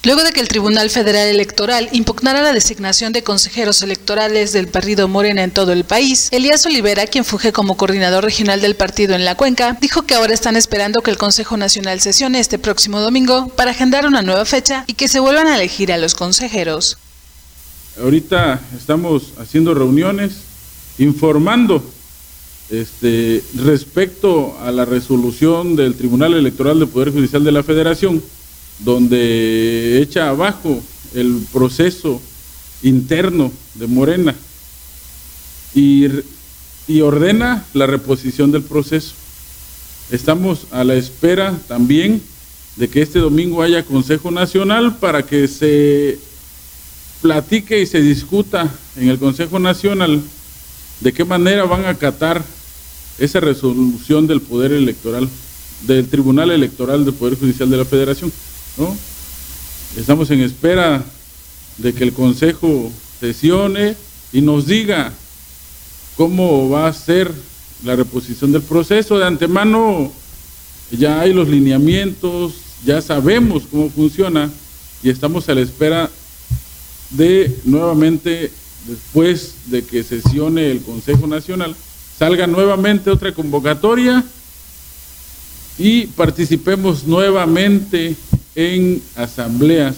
Luego 0.04 0.24
de 0.24 0.32
que 0.32 0.40
el 0.40 0.48
Tribunal 0.48 0.90
Federal 0.90 1.28
Electoral 1.28 1.88
impugnara 1.92 2.42
la 2.42 2.52
designación 2.52 3.12
de 3.12 3.22
consejeros 3.22 3.82
electorales 3.82 4.52
del 4.52 4.66
partido 4.66 5.06
Morena 5.06 5.44
en 5.44 5.52
todo 5.52 5.70
el 5.72 5.84
país, 5.84 6.26
Elías 6.32 6.66
Olivera, 6.66 7.06
quien 7.06 7.24
funge 7.24 7.52
como 7.52 7.76
coordinador 7.76 8.24
regional 8.24 8.60
del 8.60 8.74
partido 8.74 9.14
en 9.14 9.24
la 9.24 9.36
cuenca, 9.36 9.78
dijo 9.80 10.02
que 10.02 10.16
ahora 10.16 10.34
están 10.34 10.56
esperando 10.56 11.02
que 11.02 11.12
el 11.12 11.18
Consejo 11.18 11.56
Nacional 11.56 12.00
sesione 12.00 12.40
este 12.40 12.58
próximo 12.58 12.98
domingo 12.98 13.46
para 13.50 13.70
agendar 13.70 14.04
una 14.04 14.22
nueva 14.22 14.44
fecha 14.44 14.82
y 14.88 14.94
que 14.94 15.06
se 15.06 15.20
vuelvan 15.20 15.46
a 15.46 15.54
elegir 15.54 15.92
a 15.92 15.98
los 15.98 16.16
consejeros. 16.16 16.98
Ahorita 18.00 18.60
estamos 18.76 19.34
haciendo 19.38 19.72
reuniones, 19.72 20.32
informando 20.98 21.84
este, 22.72 23.44
respecto 23.54 24.56
a 24.62 24.72
la 24.72 24.86
resolución 24.86 25.76
del 25.76 25.94
Tribunal 25.94 26.32
Electoral 26.32 26.78
del 26.78 26.88
Poder 26.88 27.12
Judicial 27.12 27.44
de 27.44 27.52
la 27.52 27.62
Federación, 27.62 28.22
donde 28.78 30.00
echa 30.00 30.30
abajo 30.30 30.82
el 31.14 31.42
proceso 31.52 32.20
interno 32.82 33.52
de 33.74 33.86
Morena 33.86 34.34
y, 35.74 36.06
y 36.88 37.02
ordena 37.02 37.66
la 37.74 37.86
reposición 37.86 38.50
del 38.50 38.62
proceso. 38.62 39.12
Estamos 40.10 40.66
a 40.70 40.82
la 40.82 40.94
espera 40.94 41.54
también 41.68 42.22
de 42.76 42.88
que 42.88 43.02
este 43.02 43.18
domingo 43.18 43.62
haya 43.62 43.84
Consejo 43.84 44.30
Nacional 44.30 44.96
para 44.96 45.24
que 45.24 45.46
se 45.46 46.18
platique 47.20 47.82
y 47.82 47.86
se 47.86 48.00
discuta 48.00 48.72
en 48.96 49.10
el 49.10 49.18
Consejo 49.18 49.58
Nacional 49.58 50.22
de 51.00 51.12
qué 51.12 51.26
manera 51.26 51.64
van 51.64 51.84
a 51.84 51.90
acatar 51.90 52.42
esa 53.18 53.40
resolución 53.40 54.26
del 54.26 54.40
Poder 54.40 54.72
Electoral, 54.72 55.28
del 55.86 56.08
Tribunal 56.08 56.50
Electoral 56.50 57.04
del 57.04 57.14
Poder 57.14 57.38
Judicial 57.38 57.70
de 57.70 57.76
la 57.76 57.84
Federación. 57.84 58.32
¿no? 58.78 58.96
Estamos 59.96 60.30
en 60.30 60.40
espera 60.40 61.04
de 61.78 61.92
que 61.92 62.04
el 62.04 62.12
Consejo 62.12 62.90
sesione 63.20 63.96
y 64.32 64.40
nos 64.40 64.66
diga 64.66 65.12
cómo 66.16 66.68
va 66.70 66.88
a 66.88 66.92
ser 66.92 67.32
la 67.84 67.96
reposición 67.96 68.52
del 68.52 68.62
proceso. 68.62 69.18
De 69.18 69.26
antemano 69.26 70.12
ya 70.90 71.20
hay 71.20 71.32
los 71.32 71.48
lineamientos, 71.48 72.54
ya 72.84 73.00
sabemos 73.00 73.64
cómo 73.70 73.90
funciona 73.90 74.50
y 75.02 75.10
estamos 75.10 75.48
a 75.48 75.54
la 75.54 75.60
espera 75.60 76.10
de 77.10 77.54
nuevamente, 77.64 78.50
después 78.86 79.54
de 79.66 79.84
que 79.84 80.02
sesione 80.02 80.70
el 80.70 80.82
Consejo 80.82 81.26
Nacional, 81.26 81.76
salga 82.22 82.46
nuevamente 82.46 83.10
otra 83.10 83.34
convocatoria 83.34 84.22
y 85.76 86.06
participemos 86.06 87.02
nuevamente 87.02 88.14
en 88.54 89.02
asambleas. 89.16 89.96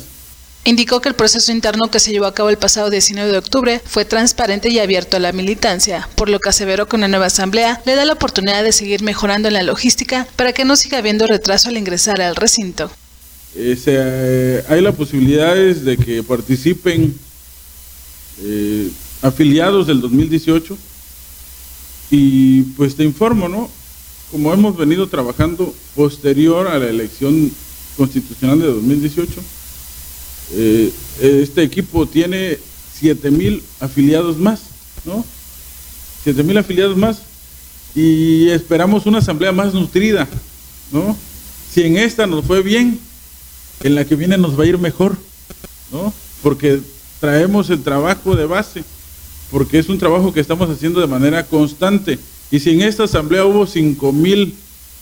Indicó 0.65 1.03
que 1.03 1.11
el 1.11 1.17
proceso 1.17 1.53
interno 1.53 1.91
que 1.91 2.01
se 2.01 2.13
llevó 2.13 2.25
a 2.25 2.33
cabo 2.33 2.49
el 2.49 2.57
pasado 2.57 2.89
19 2.89 3.31
de 3.31 3.37
octubre 3.37 3.83
fue 3.85 4.07
transparente 4.07 4.71
y 4.71 4.79
abierto 4.79 5.19
a 5.19 5.21
la 5.21 5.33
militancia, 5.33 6.09
por 6.15 6.31
lo 6.31 6.41
que 6.41 6.49
aseveró 6.49 6.89
que 6.89 6.97
una 6.97 7.09
nueva 7.09 7.27
asamblea 7.27 7.83
le 7.85 7.95
da 7.95 8.07
la 8.07 8.15
oportunidad 8.15 8.65
de 8.65 8.73
seguir 8.73 9.03
mejorando 9.03 9.49
en 9.49 9.55
la 9.55 9.63
logística 9.63 10.27
para 10.35 10.55
que 10.55 10.65
no 10.65 10.77
siga 10.77 10.97
habiendo 10.97 11.27
retraso 11.27 11.69
al 11.69 11.77
ingresar 11.77 12.23
al 12.23 12.37
recinto. 12.37 12.91
Eh, 13.55 13.77
eh, 13.85 14.65
hay 14.71 14.81
la 14.81 14.93
posibilidad 14.93 15.55
de 15.55 15.99
que 15.99 16.23
participen 16.23 17.15
eh, 18.43 18.89
afiliados 19.21 19.87
del 19.87 20.01
2018 20.01 20.79
y 22.11 22.63
pues 22.77 22.97
te 22.97 23.05
informo, 23.05 23.49
¿no? 23.49 23.71
Como 24.31 24.53
hemos 24.53 24.77
venido 24.77 25.09
trabajando 25.09 25.75
posterior 25.95 26.69
a 26.69 26.79
la 26.79 26.89
elección 26.89 27.53
constitucional 27.97 28.59
de 28.59 28.67
2018, 28.67 29.33
este 31.21 31.63
equipo 31.63 32.07
tiene 32.07 32.59
7 32.99 33.31
mil 33.31 33.63
afiliados 33.81 34.39
más, 34.39 34.63
¿no? 35.05 35.25
7 36.25 36.43
mil 36.43 36.59
afiliados 36.59 36.97
más 36.97 37.19
y 37.95 38.49
esperamos 38.49 39.07
una 39.07 39.19
asamblea 39.19 39.53
más 39.53 39.75
nutrida, 39.75 40.27
¿no? 40.91 41.17
Si 41.73 41.83
en 41.83 41.97
esta 41.97 42.27
nos 42.27 42.45
fue 42.45 42.63
bien, 42.63 42.99
en 43.83 43.95
la 43.95 44.05
que 44.05 44.17
viene 44.17 44.39
nos 44.39 44.59
va 44.59 44.65
a 44.65 44.67
ir 44.67 44.79
mejor, 44.79 45.17
¿no? 45.93 46.13
Porque 46.43 46.81
traemos 47.21 47.71
el 47.71 47.83
trabajo 47.83 48.37
de 48.37 48.47
base, 48.47 48.85
porque 49.51 49.79
es 49.79 49.89
un 49.89 49.99
trabajo 49.99 50.33
que 50.33 50.41
estamos 50.41 50.69
haciendo 50.71 51.01
de 51.01 51.07
manera 51.07 51.45
constante. 51.45 52.19
Y 52.51 52.61
si 52.61 52.71
en 52.71 52.83
esta 52.83 53.05
asamblea 53.05 53.45
hubo 53.45 53.67
5 53.67 54.13
mil, 54.13 54.55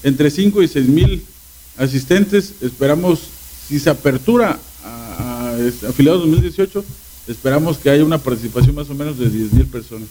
entre 0.02 0.30
5 0.30 0.62
y 0.62 0.68
6 0.68 0.88
mil 0.88 1.24
asistentes, 1.76 2.54
esperamos, 2.60 3.20
si 3.68 3.78
se 3.78 3.90
apertura 3.90 4.58
a, 4.84 5.54
afiliados 5.88 6.22
2018, 6.22 6.84
esperamos 7.28 7.78
que 7.78 7.90
haya 7.90 8.04
una 8.04 8.18
participación 8.18 8.74
más 8.74 8.90
o 8.90 8.94
menos 8.94 9.18
de 9.18 9.28
10 9.28 9.52
mil 9.52 9.66
personas. 9.66 10.08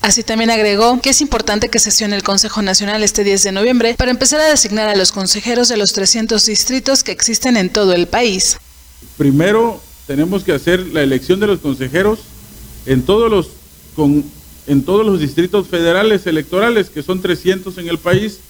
Así 0.00 0.24
también 0.24 0.50
agregó 0.50 1.00
que 1.00 1.10
es 1.10 1.20
importante 1.20 1.68
que 1.68 1.78
sesione 1.78 2.16
el 2.16 2.24
Consejo 2.24 2.60
Nacional 2.60 3.04
este 3.04 3.22
10 3.22 3.44
de 3.44 3.52
noviembre 3.52 3.94
para 3.96 4.10
empezar 4.10 4.40
a 4.40 4.48
designar 4.48 4.88
a 4.88 4.96
los 4.96 5.12
consejeros 5.12 5.68
de 5.68 5.76
los 5.76 5.92
300 5.92 6.44
distritos 6.44 7.04
que 7.04 7.12
existen 7.12 7.56
en 7.56 7.70
todo 7.70 7.92
el 7.92 8.08
país. 8.08 8.58
Primero 9.16 9.80
tenemos 10.08 10.42
que 10.42 10.52
hacer 10.52 10.88
la 10.88 11.02
elección 11.02 11.38
de 11.38 11.46
los 11.46 11.60
consejeros 11.60 12.18
en 12.86 13.02
todos 13.02 13.30
los, 13.30 13.48
con, 13.94 14.24
en 14.66 14.82
todos 14.82 15.04
los 15.04 15.20
distritos 15.20 15.68
federales 15.68 16.26
electorales, 16.26 16.90
que 16.90 17.02
son 17.02 17.20
300 17.20 17.76
en 17.78 17.88
el 17.88 17.98
país. 17.98 18.40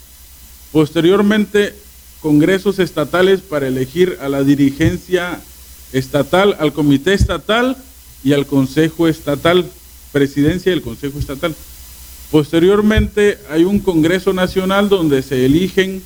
Posteriormente, 0.73 1.75
congresos 2.21 2.79
estatales 2.79 3.41
para 3.41 3.69
elegir 3.69 4.19
a 4.21 4.29
la 4.29 4.43
dirigencia 4.43 5.41
estatal, 5.93 6.57
al 6.59 6.73
comité 6.73 7.13
estatal 7.15 7.77
y 8.25 8.33
al 8.33 8.47
consejo 8.47 9.09
estatal, 9.09 9.71
presidencia 10.13 10.73
del 10.73 10.83
consejo 10.83 11.19
estatal. 11.19 11.55
Posteriormente 12.31 13.39
hay 13.51 13.65
un 13.65 13.79
congreso 13.79 14.33
nacional 14.33 14.89
donde 14.89 15.23
se 15.23 15.45
eligen 15.45 16.03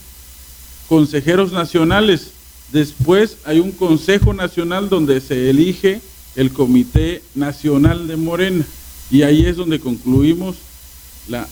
consejeros 0.89 1.53
nacionales. 1.53 2.33
Después 2.72 3.37
hay 3.45 3.61
un 3.61 3.70
consejo 3.70 4.35
nacional 4.35 4.89
donde 4.89 5.20
se 5.20 5.51
elige 5.51 6.01
el 6.37 6.53
comité 6.53 7.22
nacional 7.34 8.07
de 8.07 8.16
Morena. 8.16 8.64
Y 9.11 9.22
ahí 9.22 9.47
es 9.47 9.57
donde 9.57 9.80
concluimos 9.80 10.57
la 11.28 11.49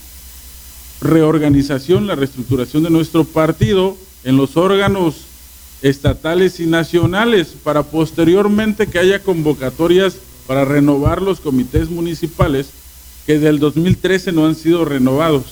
reorganización, 1.00 2.06
la 2.06 2.14
reestructuración 2.14 2.82
de 2.82 2.90
nuestro 2.90 3.24
partido 3.24 3.96
en 4.24 4.36
los 4.36 4.56
órganos 4.56 5.26
estatales 5.82 6.60
y 6.60 6.66
nacionales 6.66 7.54
para 7.62 7.82
posteriormente 7.82 8.86
que 8.86 8.98
haya 8.98 9.22
convocatorias 9.22 10.16
para 10.46 10.64
renovar 10.64 11.20
los 11.22 11.40
comités 11.40 11.90
municipales 11.90 12.68
que 13.26 13.38
del 13.38 13.58
2013 13.58 14.32
no 14.32 14.46
han 14.46 14.54
sido 14.54 14.84
renovados. 14.84 15.44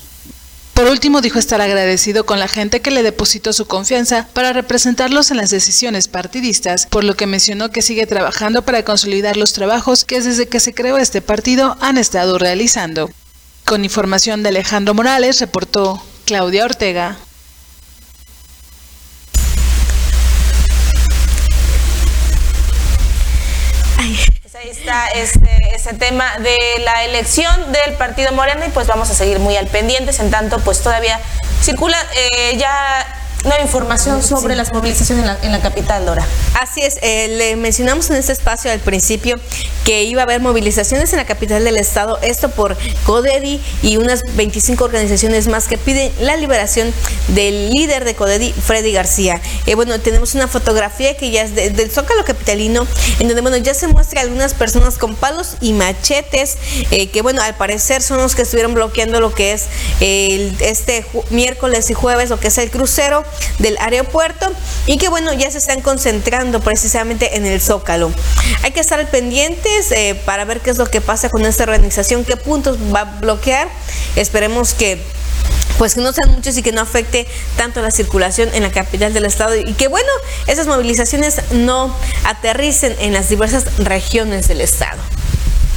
Por 0.75 0.87
último, 0.87 1.21
dijo 1.21 1.39
estar 1.39 1.61
agradecido 1.61 2.25
con 2.25 2.39
la 2.41 2.49
gente 2.49 2.81
que 2.81 2.91
le 2.91 3.03
depositó 3.03 3.53
su 3.53 3.67
confianza 3.67 4.29
para 4.33 4.53
representarlos 4.53 5.31
en 5.31 5.37
las 5.37 5.51
decisiones 5.51 6.09
partidistas, 6.09 6.87
por 6.87 7.05
lo 7.05 7.15
que 7.15 7.27
mencionó 7.27 7.71
que 7.71 7.83
sigue 7.83 8.07
trabajando 8.07 8.63
para 8.63 8.83
consolidar 8.83 9.37
los 9.37 9.53
trabajos 9.53 10.05
que 10.05 10.21
desde 10.21 10.49
que 10.49 10.61
se 10.61 10.75
creó 10.75 10.99
este 10.99 11.21
partido 11.21 11.77
han 11.81 11.99
estado 11.99 12.39
realizando. 12.39 13.11
Con 13.65 13.85
información 13.85 14.43
de 14.43 14.49
Alejandro 14.49 14.95
Morales, 14.95 15.41
reportó 15.41 16.03
Claudia 16.25 16.65
Ortega. 16.65 17.19
Está 24.83 25.07
este, 25.11 25.75
ese 25.75 25.95
tema 25.95 26.39
de 26.41 26.59
la 26.81 27.05
elección 27.05 27.71
del 27.71 27.95
Partido 27.95 28.33
Morena 28.33 28.67
y 28.67 28.71
pues 28.71 28.89
vamos 28.89 29.09
a 29.11 29.15
seguir 29.15 29.39
muy 29.39 29.57
al 29.57 29.69
pendiente, 29.69 30.11
en 30.21 30.31
tanto 30.33 30.59
pues 30.59 30.83
todavía 30.83 31.21
circula 31.63 31.97
eh, 32.17 32.57
ya 32.57 33.22
hay 33.51 33.63
información 33.63 34.23
sobre 34.23 34.55
las 34.55 34.73
movilizaciones 34.73 35.25
en 35.43 35.53
la, 35.53 35.61
capital, 35.61 36.07
Dora. 36.07 36.27
Así 36.61 36.81
es, 36.83 36.99
eh, 37.03 37.29
le 37.29 37.57
mencionamos 37.57 38.09
en 38.11 38.17
este 38.17 38.33
espacio 38.33 38.71
al 38.71 38.81
principio 38.81 39.39
que 39.85 40.05
iba 40.05 40.23
a 40.23 40.25
haber 40.25 40.41
movilizaciones 40.41 41.13
en 41.13 41.19
la 41.19 41.27
capital 41.27 41.65
del 41.65 41.77
estado, 41.77 42.19
esto 42.23 42.51
por 42.51 42.77
CODEDI 43.05 43.61
y 43.83 43.97
unas 43.97 44.23
25 44.37 44.85
organizaciones 44.85 45.49
más 45.49 45.67
que 45.67 45.77
piden 45.77 46.13
la 46.21 46.37
liberación 46.37 46.93
del 47.29 47.71
líder 47.71 48.05
de 48.05 48.15
CODEDI, 48.15 48.53
Freddy 48.53 48.93
García. 48.93 49.41
Eh, 49.67 49.75
bueno, 49.75 49.99
tenemos 50.01 50.35
una 50.35 50.47
fotografía 50.47 51.17
que 51.17 51.31
ya 51.31 51.43
es 51.43 51.55
del 51.55 51.91
Zócalo 51.91 52.25
Capitalino, 52.25 52.87
en 53.19 53.27
donde 53.27 53.43
bueno, 53.43 53.57
ya 53.57 53.75
se 53.75 53.89
muestra 53.89 54.21
algunas 54.21 54.55
personas 54.55 54.99
con 54.99 55.17
palos 55.17 55.57
y 55.61 55.73
machetes, 55.73 56.59
eh, 56.91 57.09
que 57.09 57.23
bueno, 57.23 57.43
al 57.43 57.57
parecer 57.57 58.03
son 58.03 58.19
los 58.19 58.37
que 58.37 58.43
estuvieron 58.43 58.75
bloqueando 58.75 59.21
lo 59.21 59.35
que 59.35 59.53
es 59.53 59.67
este 60.01 61.05
miércoles 61.31 61.91
y 61.91 61.95
jueves, 61.95 62.31
lo 62.31 62.39
que 62.39 62.49
es 62.49 62.59
el 62.59 62.71
crucero 62.71 63.25
del 63.59 63.77
aeropuerto 63.79 64.51
y 64.87 64.99
que 64.99 65.09
bueno, 65.09 65.33
ya 65.33 65.51
se 65.51 65.59
están 65.59 65.81
concentrando 65.81 66.61
precisamente 66.61 67.37
en 67.37 67.47
el 67.47 67.61
Zócalo. 67.61 68.13
Hay 68.63 68.73
que 68.73 68.81
estar 68.81 69.09
pendientes 69.11 69.93
eh, 69.93 70.21
para 70.25 70.45
ver 70.45 70.61
qué 70.61 70.71
es 70.71 70.79
lo 70.79 70.87
que 70.87 71.01
pasa 71.01 71.29
con 71.29 71.45
esta 71.47 71.65
organización, 71.65 72.25
qué 72.25 72.37
puntos 72.37 72.79
va 72.95 73.01
a 73.01 73.05
bloquear. 73.05 73.69
Esperemos 74.17 74.75
que 74.75 75.03
pues 75.79 75.95
que 75.95 76.01
no 76.01 76.13
sean 76.13 76.33
muchos 76.33 76.57
y 76.57 76.63
que 76.63 76.73
no 76.73 76.81
afecte 76.81 77.27
tanto 77.57 77.81
la 77.83 77.91
circulación 77.91 78.51
en 78.55 78.63
la 78.63 78.71
capital 78.71 79.13
del 79.13 79.25
estado 79.25 79.57
y 79.57 79.73
que 79.75 79.89
bueno, 79.89 80.11
esas 80.47 80.67
movilizaciones 80.67 81.41
no 81.53 81.97
aterricen 82.25 82.95
en 83.01 83.13
las 83.13 83.29
diversas 83.29 83.65
regiones 83.79 84.49
del 84.49 84.61
estado. 84.61 85.01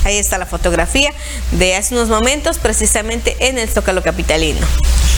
Ahí 0.04 0.18
está 0.18 0.38
la 0.38 0.46
fotografía 0.46 1.12
de 1.52 1.76
hace 1.76 1.96
unos 1.96 2.10
momentos 2.10 2.60
precisamente 2.60 3.36
en 3.40 3.58
el 3.58 3.70
Zócalo 3.70 4.04
Capitalino 4.04 4.66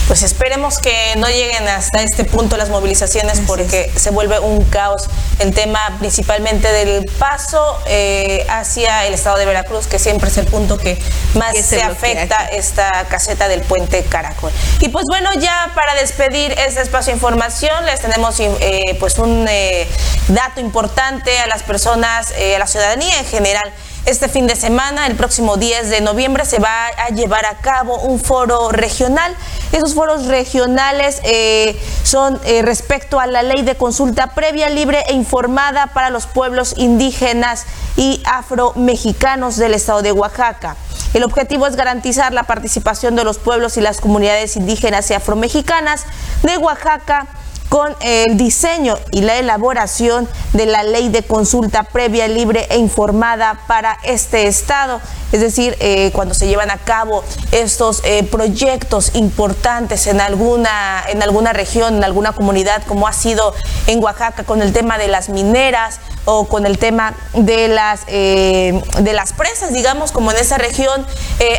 pues 0.08 0.22
esperemos 0.22 0.78
que 0.78 1.14
no 1.18 1.28
lleguen 1.28 1.68
hasta 1.68 2.02
este 2.02 2.24
punto 2.24 2.56
las 2.56 2.70
movilizaciones 2.70 3.40
porque 3.46 3.92
se 3.94 4.08
vuelve 4.10 4.40
un 4.40 4.64
caos 4.64 5.06
el 5.38 5.52
tema 5.52 5.96
principalmente 5.98 6.72
del 6.72 7.04
paso 7.18 7.78
eh, 7.86 8.46
hacia 8.48 9.06
el 9.06 9.12
estado 9.12 9.36
de 9.36 9.44
Veracruz, 9.44 9.86
que 9.86 9.98
siempre 9.98 10.30
es 10.30 10.38
el 10.38 10.46
punto 10.46 10.78
que 10.78 10.98
más 11.34 11.56
se, 11.58 11.82
afecta 11.82 12.48
esta 12.48 13.04
caseta 13.08 13.48
del 13.48 13.60
puente 13.60 14.02
Caracol. 14.04 14.50
Y 14.80 14.88
pues 14.88 15.04
bueno, 15.08 15.28
ya 15.34 15.72
para 15.74 15.94
despedir 15.94 16.52
este 16.52 16.80
espacio 16.80 17.12
de 17.12 17.16
información, 17.16 17.84
les 17.84 18.00
tenemos 18.00 18.40
eh, 18.40 18.96
pues 18.98 19.18
un 19.18 19.46
eh, 19.46 19.86
dato 20.28 20.60
importante 20.60 21.38
a 21.38 21.46
las 21.46 21.62
personas, 21.62 22.32
a 22.32 22.58
la 22.58 22.66
ciudadanía 22.66 23.18
en 23.18 23.26
general. 23.26 23.72
Este 24.08 24.30
fin 24.30 24.46
de 24.46 24.56
semana, 24.56 25.06
el 25.06 25.16
próximo 25.16 25.58
10 25.58 25.90
de 25.90 26.00
noviembre, 26.00 26.46
se 26.46 26.58
va 26.58 26.86
a 26.86 27.10
llevar 27.10 27.44
a 27.44 27.58
cabo 27.58 27.98
un 27.98 28.18
foro 28.18 28.70
regional. 28.70 29.36
Esos 29.70 29.92
foros 29.92 30.24
regionales 30.24 31.20
eh, 31.24 31.78
son 32.04 32.40
eh, 32.46 32.62
respecto 32.62 33.20
a 33.20 33.26
la 33.26 33.42
ley 33.42 33.60
de 33.60 33.74
consulta 33.76 34.28
previa, 34.28 34.70
libre 34.70 35.04
e 35.08 35.12
informada 35.12 35.88
para 35.88 36.08
los 36.08 36.26
pueblos 36.26 36.72
indígenas 36.78 37.66
y 37.98 38.22
afromexicanos 38.24 39.58
del 39.58 39.74
estado 39.74 40.00
de 40.00 40.12
Oaxaca. 40.12 40.76
El 41.12 41.22
objetivo 41.22 41.66
es 41.66 41.76
garantizar 41.76 42.32
la 42.32 42.44
participación 42.44 43.14
de 43.14 43.24
los 43.24 43.36
pueblos 43.36 43.76
y 43.76 43.82
las 43.82 44.00
comunidades 44.00 44.56
indígenas 44.56 45.10
y 45.10 45.14
afromexicanas 45.14 46.06
de 46.42 46.56
Oaxaca 46.56 47.26
con 47.68 47.94
el 48.00 48.36
diseño 48.36 48.96
y 49.10 49.20
la 49.20 49.36
elaboración 49.36 50.28
de 50.52 50.66
la 50.66 50.82
ley 50.82 51.08
de 51.08 51.22
consulta 51.22 51.82
previa, 51.84 52.26
libre 52.26 52.66
e 52.70 52.78
informada 52.78 53.60
para 53.66 53.98
este 54.04 54.46
Estado. 54.46 55.00
Es 55.32 55.40
decir, 55.40 55.76
eh, 55.80 56.10
cuando 56.12 56.34
se 56.34 56.46
llevan 56.46 56.70
a 56.70 56.78
cabo 56.78 57.22
estos 57.52 58.00
eh, 58.04 58.24
proyectos 58.24 59.14
importantes 59.14 60.06
en 60.06 60.20
alguna, 60.20 61.04
en 61.08 61.22
alguna 61.22 61.52
región, 61.52 61.96
en 61.96 62.04
alguna 62.04 62.32
comunidad, 62.32 62.82
como 62.86 63.06
ha 63.06 63.12
sido 63.12 63.54
en 63.86 64.02
Oaxaca 64.02 64.44
con 64.44 64.62
el 64.62 64.72
tema 64.72 64.96
de 64.96 65.08
las 65.08 65.28
mineras 65.28 66.00
o 66.24 66.48
con 66.48 66.64
el 66.64 66.78
tema 66.78 67.14
de 67.34 67.68
las, 67.68 68.02
eh, 68.06 68.82
de 69.00 69.12
las 69.12 69.34
presas, 69.34 69.72
digamos, 69.72 70.12
como 70.12 70.30
en 70.30 70.38
esa 70.38 70.56
región. 70.56 71.06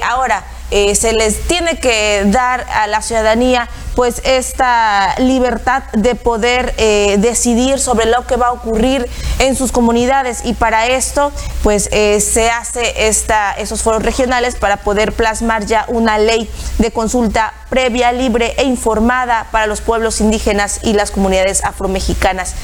ahora, 0.04 0.44
se 0.70 1.14
les 1.14 1.42
tiene 1.48 1.80
que 1.80 2.24
dar 2.28 2.66
a 2.70 2.88
la 2.88 3.02
ciudadanía 3.02 3.68
pues 4.00 4.22
esta 4.24 5.16
libertad 5.18 5.84
de 5.92 6.16
poder 6.16 6.74
eh, 6.78 7.18
decidir 7.20 7.80
sobre 7.80 8.06
lo 8.06 8.26
que 8.26 8.38
va 8.38 8.48
a 8.48 8.52
ocurrir 8.54 9.06
en 9.40 9.58
sus 9.58 9.74
comunidades. 9.74 10.46
Y 10.46 10.54
para 10.54 10.88
esto 10.88 11.34
pues 11.64 11.90
eh, 11.92 12.22
se 12.22 12.50
hace 12.50 13.08
esta, 13.10 13.52
esos 13.52 13.82
foros 13.82 14.02
regionales 14.02 14.56
para 14.56 14.78
poder 14.78 15.12
plasmar 15.12 15.66
ya 15.66 15.84
una 15.90 16.18
ley 16.18 16.50
de 16.78 16.92
consulta 16.92 17.54
previa, 17.70 18.14
libre 18.14 18.54
e 18.58 18.64
informada 18.64 19.48
para 19.52 19.68
los 19.68 19.82
pueblos 19.82 20.22
indígenas 20.22 20.80
y 20.84 20.94
las 20.94 21.12
comunidades 21.12 21.64
afromexicanas 21.66 22.56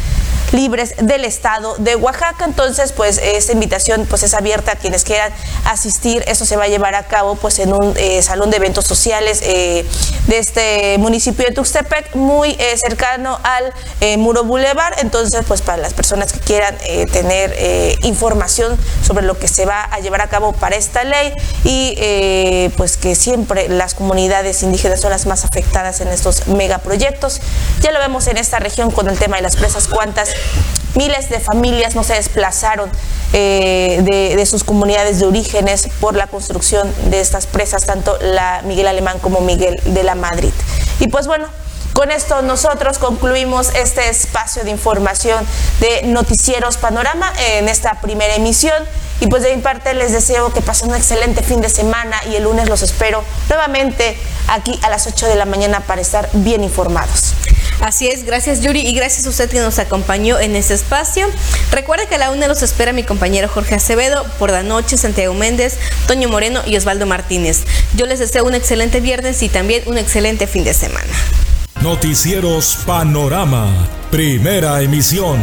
libres 0.55 0.95
del 0.97 1.25
estado 1.25 1.75
de 1.77 1.95
Oaxaca. 1.95 2.45
Entonces, 2.45 2.91
pues 2.91 3.17
esta 3.17 3.51
invitación 3.51 4.05
pues 4.09 4.23
es 4.23 4.33
abierta 4.33 4.73
a 4.73 4.75
quienes 4.75 5.03
quieran 5.03 5.31
asistir. 5.65 6.23
Eso 6.27 6.45
se 6.45 6.55
va 6.55 6.63
a 6.63 6.67
llevar 6.67 6.95
a 6.95 7.03
cabo 7.03 7.35
pues 7.35 7.59
en 7.59 7.73
un 7.73 7.93
eh, 7.97 8.21
salón 8.21 8.49
de 8.49 8.57
eventos 8.57 8.85
sociales 8.85 9.41
eh, 9.43 9.85
de 10.27 10.37
este 10.37 10.97
municipio 10.97 11.45
de 11.45 11.53
Tuxtepec, 11.53 12.15
muy 12.15 12.55
eh, 12.59 12.77
cercano 12.77 13.39
al 13.43 13.73
Muro 14.17 14.43
Boulevard. 14.43 14.95
Entonces, 14.99 15.43
pues 15.47 15.61
para 15.61 15.77
las 15.81 15.93
personas 15.93 16.31
que 16.31 16.39
quieran 16.39 16.77
tener 17.11 17.97
información 18.03 18.77
sobre 19.05 19.25
lo 19.25 19.37
que 19.37 19.47
se 19.47 19.65
va 19.65 19.83
a 19.83 19.99
llevar 19.99 20.21
a 20.21 20.27
cabo 20.27 20.53
para 20.53 20.75
esta 20.75 21.03
ley 21.03 21.33
y 21.63 22.69
pues 22.77 22.97
que 22.97 23.15
siempre 23.15 23.67
las 23.67 23.93
comunidades 23.93 24.63
indígenas 24.63 25.01
son 25.01 25.09
las 25.09 25.25
más 25.25 25.43
afectadas 25.43 26.01
en 26.01 26.09
estos 26.09 26.47
megaproyectos. 26.47 27.41
Ya 27.81 27.91
lo 27.91 27.99
vemos 27.99 28.27
en 28.27 28.37
esta 28.37 28.59
región 28.59 28.91
con 28.91 29.09
el 29.09 29.17
tema 29.17 29.37
de 29.37 29.41
las 29.41 29.55
presas 29.55 29.87
cuantas 29.87 30.29
Miles 30.95 31.29
de 31.29 31.39
familias 31.39 31.93
no 31.95 32.03
se 32.03 32.13
desplazaron 32.13 32.89
eh, 33.33 34.01
de, 34.37 34.45
sus 34.45 34.63
comunidades 34.63 35.19
de 35.19 35.25
orígenes 35.25 35.89
por 35.99 36.15
la 36.15 36.27
construcción 36.27 36.93
de 37.09 37.19
estas 37.19 37.47
presas, 37.47 37.85
tanto 37.85 38.17
la 38.21 38.61
Miguel 38.63 38.87
Alemán 38.87 39.19
como 39.19 39.41
Miguel 39.41 39.79
de 39.85 40.03
la 40.03 40.15
Madrid. 40.15 40.51
Y 41.01 41.07
pues 41.07 41.27
bueno, 41.27 41.47
con 41.95 42.11
esto 42.11 42.41
nosotros 42.41 42.97
concluimos 42.97 43.69
este 43.73 44.09
espacio 44.09 44.65
de 44.65 44.69
información 44.69 45.47
de 45.79 46.03
Noticieros 46.03 46.75
Panorama 46.75 47.31
en 47.39 47.69
esta 47.69 48.01
primera 48.01 48.35
emisión 48.35 48.75
Y 49.21 49.27
pues 49.27 49.43
de 49.43 49.55
mi 49.55 49.61
parte 49.61 49.93
les 49.93 50.11
deseo 50.11 50.51
que 50.51 50.59
pasen 50.59 50.89
un 50.89 50.95
excelente 50.95 51.41
fin 51.41 51.61
de 51.61 51.69
semana 51.69 52.17
y 52.29 52.35
el 52.35 52.43
lunes 52.43 52.67
los 52.67 52.81
espero 52.81 53.23
nuevamente 53.47 54.17
aquí 54.49 54.77
a 54.83 54.89
las 54.89 55.07
8 55.07 55.27
de 55.27 55.37
la 55.37 55.45
mañana 55.45 55.79
para 55.79 56.01
estar 56.01 56.29
bien 56.33 56.65
informados. 56.65 57.33
Así 57.79 58.09
es, 58.09 58.25
gracias 58.25 58.59
Yuri 58.59 58.81
y 58.81 58.93
gracias 58.93 59.25
a 59.25 59.29
usted 59.29 59.49
que 59.49 59.61
nos 59.61 59.79
acompañó 59.79 60.37
en 60.37 60.57
este 60.57 60.73
espacio. 60.73 61.27
Recuerda 61.71 62.07
que 62.07 62.15
a 62.15 62.17
la 62.17 62.31
una 62.31 62.47
los 62.47 62.61
espera 62.61 62.91
mi 62.91 63.03
compañero 63.03 63.47
Jorge 63.47 63.75
Acevedo, 63.75 64.25
por 64.37 64.51
la 64.51 64.63
noche 64.63 64.97
Santiago 64.97 65.33
Méndez, 65.33 65.77
Toño 66.07 66.27
Moreno 66.27 66.61
y 66.65 66.75
Osvaldo 66.75 67.05
Martínez. 67.05 67.63
Yo 67.95 68.05
les 68.05 68.19
deseo 68.19 68.43
un 68.43 68.53
excelente 68.53 68.99
viernes 68.99 69.41
y 69.43 69.47
también 69.47 69.83
un 69.85 69.97
excelente 69.97 70.45
fin 70.45 70.65
de 70.65 70.73
semana. 70.73 71.13
Noticieros 71.81 72.77
Panorama, 72.85 73.67
primera 74.09 74.81
emisión. 74.81 75.39